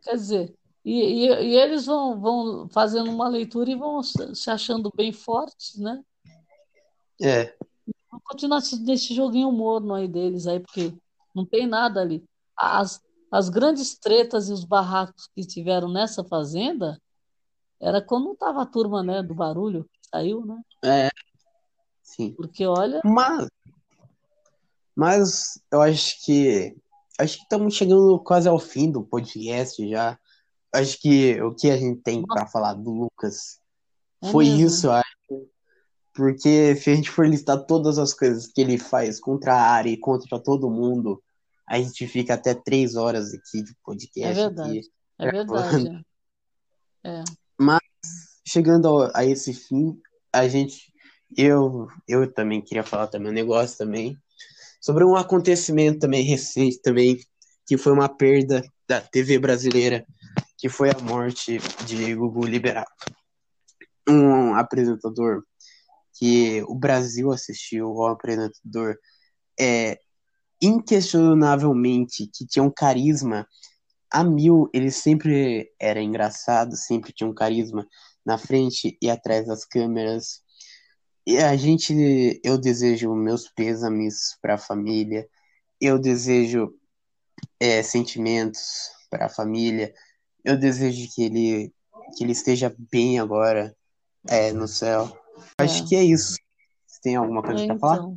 [0.03, 0.55] quer dizer,
[0.85, 5.79] e, e, e eles vão, vão fazendo uma leitura e vão se achando bem fortes,
[5.79, 6.03] né?
[7.21, 7.57] É,
[8.11, 10.93] Vão continuar se- nesse joguinho morno aí deles aí, porque
[11.35, 12.23] não tem nada ali.
[12.57, 13.01] As,
[13.33, 17.01] as grandes tretas e os barracos que tiveram nessa fazenda
[17.81, 20.61] era quando não tava a turma, né, do barulho que saiu, né?
[20.85, 21.09] é.
[22.03, 22.33] Sim.
[22.35, 23.49] Porque olha, Mas,
[24.95, 26.77] mas eu acho que
[27.19, 30.19] acho que estamos chegando quase ao fim do podcast já.
[30.75, 33.59] Acho que o que a gente tem para falar do Lucas
[34.23, 34.67] É foi mesmo.
[34.67, 35.49] isso, eu acho.
[36.15, 39.89] Porque se a gente for listar todas as coisas que ele faz contra a área
[39.91, 41.23] e contra todo mundo,
[41.73, 44.39] a gente fica até três horas aqui de podcast.
[44.39, 44.79] é verdade.
[44.79, 44.93] aqui.
[45.19, 46.07] É verdade.
[47.03, 47.25] É.
[48.47, 49.99] chegando ao- a esse fim,
[50.31, 50.93] a gente,
[51.35, 54.19] eu, eu também queria falar também um negócio também
[54.83, 57.19] sobre um acontecimento também recente também,
[57.67, 60.07] que foi uma perda da TV brasileira,
[60.59, 63.15] que foi a morte de Gugu Liberato,
[64.07, 65.43] um apresentador
[66.19, 68.95] que o Brasil assistiu, um apresentador
[69.59, 69.99] é,
[70.63, 73.47] inquestionavelmente que tinha um carisma
[74.11, 77.87] a mil, ele sempre era engraçado, sempre tinha um carisma
[78.25, 80.43] na frente e atrás das câmeras.
[81.27, 85.27] E a gente, eu desejo meus pêsames para a família,
[85.81, 86.75] eu desejo
[87.59, 89.93] é, sentimentos para a família,
[90.45, 91.73] eu desejo que ele,
[92.17, 93.75] que ele esteja bem agora
[94.29, 95.11] é, no céu.
[95.59, 95.89] Acho É.
[95.89, 96.37] que é isso.
[96.87, 98.09] Você tem alguma coisa É, para falar?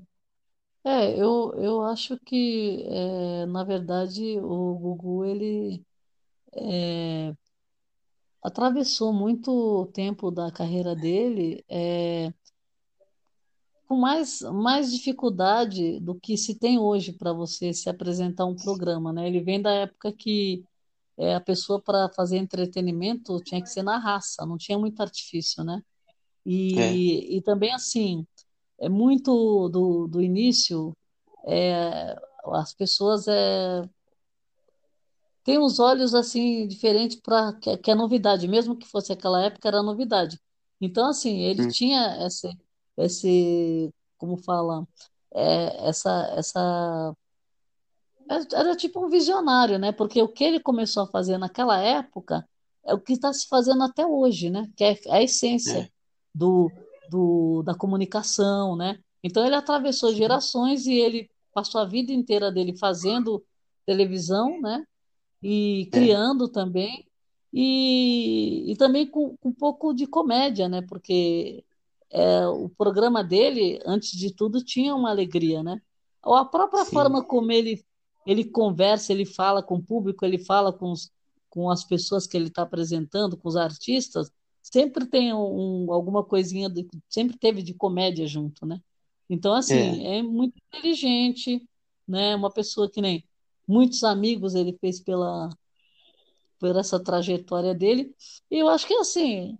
[0.87, 5.83] É, eu, eu acho que, é, na verdade, o Gugu, ele
[6.53, 7.35] é,
[8.43, 12.31] atravessou muito tempo da carreira dele é,
[13.87, 19.11] com mais, mais dificuldade do que se tem hoje para você se apresentar um programa,
[19.11, 19.27] né?
[19.27, 20.63] Ele vem da época que
[21.17, 25.63] é, a pessoa, para fazer entretenimento, tinha que ser na raça, não tinha muito artifício,
[25.63, 25.81] né?
[26.45, 28.27] E, e também, assim,
[28.79, 30.93] é muito do, do início,
[31.47, 32.15] é,
[32.53, 33.87] as pessoas é,
[35.43, 39.67] têm os olhos assim diferentes para que, que é novidade, mesmo que fosse aquela época,
[39.67, 40.39] era novidade.
[40.81, 41.69] Então, assim, ele Hum.
[41.69, 42.49] tinha esse,
[42.97, 44.87] esse, como fala,
[45.33, 47.15] é, essa, essa
[48.29, 49.91] era era tipo um visionário, né?
[49.91, 52.47] Porque o que ele começou a fazer naquela época
[52.83, 54.67] é o que está se fazendo até hoje, né?
[54.75, 55.89] Que é a essência É.
[56.33, 56.71] do,
[57.09, 58.99] do, da comunicação, né?
[59.23, 63.43] Então ele atravessou gerações e ele passou a vida inteira dele fazendo
[63.85, 64.85] televisão, né?
[65.41, 67.05] E criando também
[67.53, 70.81] e, e também com, com um pouco de comédia, né?
[70.81, 71.63] Porque
[72.11, 75.81] é, o programa dele, antes de tudo, tinha uma alegria, né?
[76.23, 76.91] Ou a própria Sim.
[76.91, 77.83] forma como ele
[78.25, 81.11] ele conversa, ele fala com o público, ele fala com, os,
[81.47, 84.31] com as pessoas que ele está apresentando, com os artistas,
[84.71, 88.81] sempre tem um, alguma coisinha, de, sempre teve de comédia junto, né?
[89.29, 90.21] Então, assim, é.
[90.23, 91.67] muito inteligente,
[92.07, 92.35] né?
[92.35, 93.23] Uma pessoa que nem
[93.67, 95.49] muitos amigos ele fez pela,
[96.59, 98.13] por essa trajetória dele,
[98.49, 99.57] e eu acho que, assim,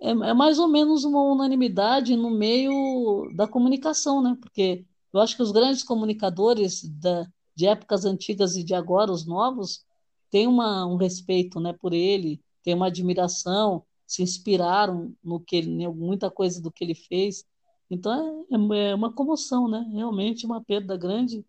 [0.00, 4.36] é, é mais ou menos uma unanimidade no meio da comunicação, né?
[4.40, 7.26] Porque eu acho que os grandes comunicadores da
[7.56, 9.82] de épocas antigas e de agora, os novos,
[10.30, 15.88] têm uma, um respeito né, por ele, têm uma admiração, se inspiraram no que ele,
[15.88, 17.44] muita coisa do que ele fez.
[17.90, 19.86] Então é, é uma comoção, né?
[19.92, 21.44] Realmente uma perda grande.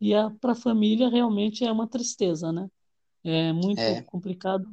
[0.00, 2.70] E para a família realmente é uma tristeza, né?
[3.22, 4.02] É muito É.
[4.02, 4.66] complicado.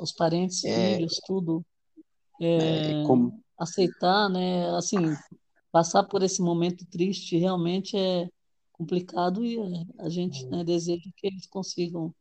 [0.00, 0.96] Os parentes, É.
[0.96, 1.64] filhos, tudo.
[2.40, 4.68] É, como- Aceitar, né?
[4.76, 4.98] Assim,
[5.72, 8.28] passar por esse momento triste realmente é
[8.72, 9.58] complicado e
[9.98, 12.14] a- gente né, deseja que eles consigam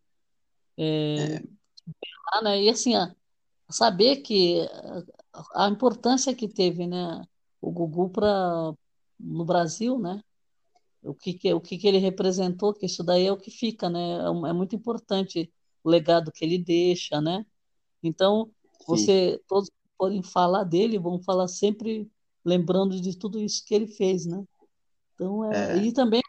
[0.75, 1.37] é,
[1.77, 2.63] superar, né?
[2.63, 3.15] E assim, a-
[3.69, 4.61] saber que
[5.55, 7.21] a, importância que teve, né,
[7.61, 8.73] o Gugu para
[9.19, 10.21] no Brasil, né?
[11.03, 13.89] O que, que- o que, que ele representou, que isso daí é o que fica,
[13.89, 13.99] né?
[14.19, 15.51] É, é muito importante
[15.83, 17.45] o legado que ele deixa, né?
[18.03, 18.51] Então,
[18.87, 22.11] você, todos que forem falar dele, vão falar sempre
[22.45, 24.43] lembrando de tudo isso que ele fez, né?
[25.15, 25.77] Então, é, É.
[25.77, 26.21] e também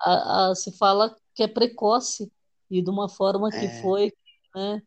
[0.00, 2.30] a, a- se fala que é precoce
[2.70, 3.80] e de uma forma que É.
[3.80, 4.12] foi,
[4.54, 4.82] né?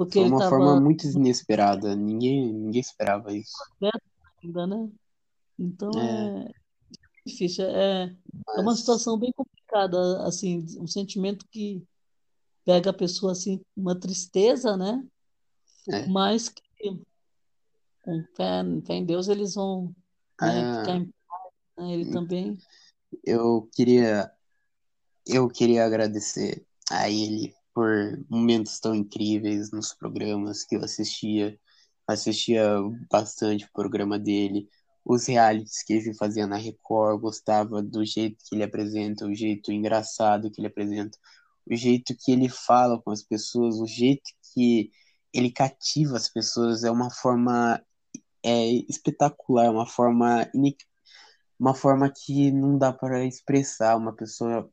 [0.00, 1.94] Porque Foi uma estava forma muito inesperada.
[1.94, 3.52] Ninguém, ninguém esperava isso.
[4.42, 4.88] ainda, né?
[5.58, 6.46] Então É.
[6.46, 6.52] é
[7.26, 11.86] difícil, é, é uma Mas- situação bem complicada, assim, um sentimento que
[12.64, 15.06] pega a pessoa assim, uma tristeza, né?
[15.90, 16.06] É.
[16.06, 16.62] Mas que
[18.02, 19.94] com fé, fé em Deus eles vão,
[20.40, 20.80] né, Ah.
[20.80, 21.92] ficar em paz, né?
[21.92, 22.56] Ele também.
[23.22, 24.32] eu queria
[25.26, 31.58] eu queria agradecer a ele por momentos tão incríveis nos programas que eu assistia.
[32.06, 32.64] Assistia
[33.10, 34.68] bastante o programa dele
[35.04, 39.72] os realities que ele fazia na Record gostava do jeito que ele apresenta o jeito
[39.72, 41.18] engraçado que ele apresenta
[41.66, 44.90] o jeito que ele fala com as pessoas o jeito que
[45.32, 47.82] ele cativa as pessoas é uma forma
[48.42, 50.50] é espetacular, uma forma
[51.58, 54.70] uma forma que não dá para expressar uma pessoa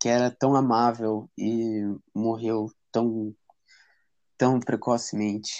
[0.00, 1.82] que era tão amável e
[2.14, 3.34] morreu tão
[4.38, 5.52] tão precocemente.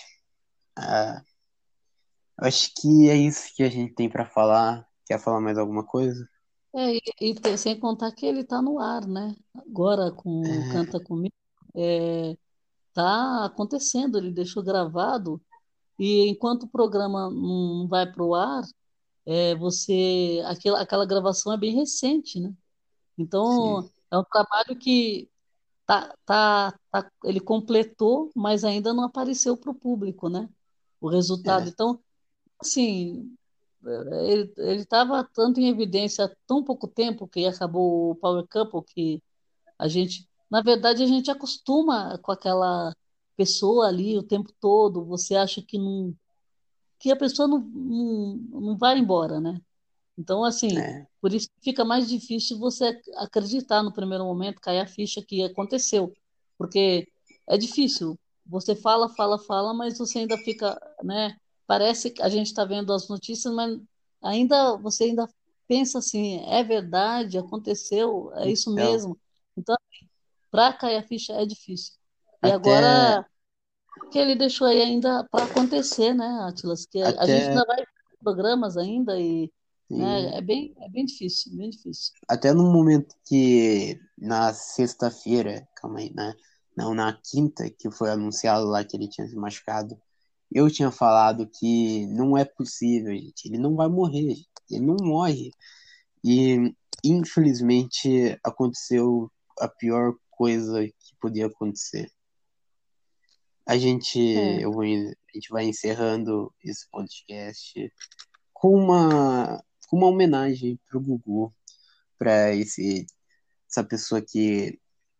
[0.77, 1.23] Ah,
[2.39, 4.87] acho que é isso que a gente tem para falar.
[5.07, 6.27] Quer falar mais alguma coisa?
[6.75, 9.37] É, e, e sem contar que ele está no ar, né?
[9.55, 11.35] Agora com É, Canta Comigo,
[11.75, 12.37] é,
[12.95, 15.41] tá acontecendo, ele deixou gravado,
[15.99, 18.63] e enquanto o programa não vai para o ar,
[19.27, 22.53] é, você, aquela, aquela gravação é bem recente, né?
[22.53, 22.61] sim,
[23.19, 25.29] Então, é um trabalho que
[25.87, 30.49] tá, tá, tá, ele completou, mas ainda não apareceu para o público, né?
[31.01, 31.69] O resultado.
[31.69, 32.01] é, Então,
[32.61, 33.37] assim,
[34.23, 38.83] ele ele estava tanto em evidência há tão pouco tempo que acabou o Power Couple
[38.85, 39.23] que
[39.79, 42.95] a gente, na verdade, a gente acostuma com aquela
[43.37, 45.05] pessoa ali o tempo todo.
[45.07, 46.15] Você acha que não,
[46.99, 49.61] que a pessoa não, não, não vai embora, né?
[50.19, 54.81] Então, assim, é, por isso fica mais difícil você ac- acreditar no primeiro momento, cair
[54.81, 56.13] a ficha que aconteceu,
[56.59, 57.09] porque
[57.49, 58.19] é difícil.
[58.47, 61.37] Você fala, fala, fala, mas você ainda fica, né?
[61.67, 63.79] Parece que a gente está vendo as notícias, mas
[64.23, 65.29] ainda você ainda
[65.69, 69.19] pensa assim, é verdade, aconteceu, é isso então, mesmo.
[69.57, 69.77] Então,
[70.51, 71.95] para cair a ficha é difícil.
[72.43, 73.27] E até agora
[74.11, 76.87] que ele deixou aí ainda para acontecer, né, Atlas?
[76.87, 77.85] Que a a gente até ainda vai
[78.23, 79.51] programas ainda e,
[79.91, 82.13] né, sim, é bem, é bem difícil, bem difícil.
[82.29, 86.35] até no momento que na sexta-feira, calma aí, né?
[86.77, 90.01] Não, na quinta que foi anunciado lá que ele tinha se machucado,
[90.53, 93.47] eu tinha falado que não é possível, gente.
[93.47, 94.49] Ele não vai morrer, gente.
[94.71, 95.51] Ele não morre.
[96.25, 102.11] E infelizmente aconteceu a pior coisa que podia acontecer.
[103.67, 107.93] A gente, É, eu vou, a gente vai encerrando esse podcast
[108.53, 111.53] com uma, com uma homenagem pro Gugu,
[112.17, 113.07] para esse
[113.69, 114.79] essa pessoa que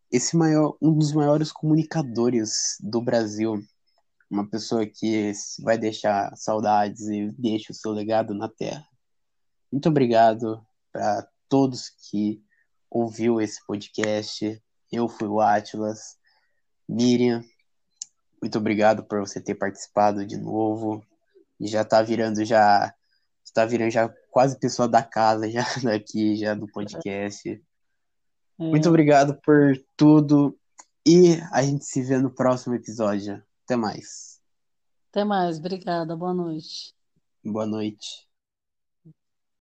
[0.09, 3.61] esse maior, um dos maiores comunicadores do Brasil,
[4.29, 5.31] uma pessoa que
[5.61, 8.85] vai deixar saudades e deixa o seu legado na Terra.
[9.71, 12.41] Muito obrigado para todos que
[12.89, 14.61] ouviu esse podcast.
[14.91, 16.17] Eu fui o Atlas.
[16.87, 17.43] Miriam,
[18.41, 21.05] muito obrigado por você ter participado de novo.
[21.59, 22.93] E já tá virando já
[23.45, 27.61] está virando já quase pessoa da casa já daqui já do podcast.
[28.57, 28.89] Muito é.
[28.89, 30.57] obrigado por tudo
[31.05, 33.43] e a gente se vê no próximo episódio.
[33.65, 34.39] Até mais.
[35.11, 36.95] Até mais, obrigada, boa noite.
[37.43, 38.30] Boa noite.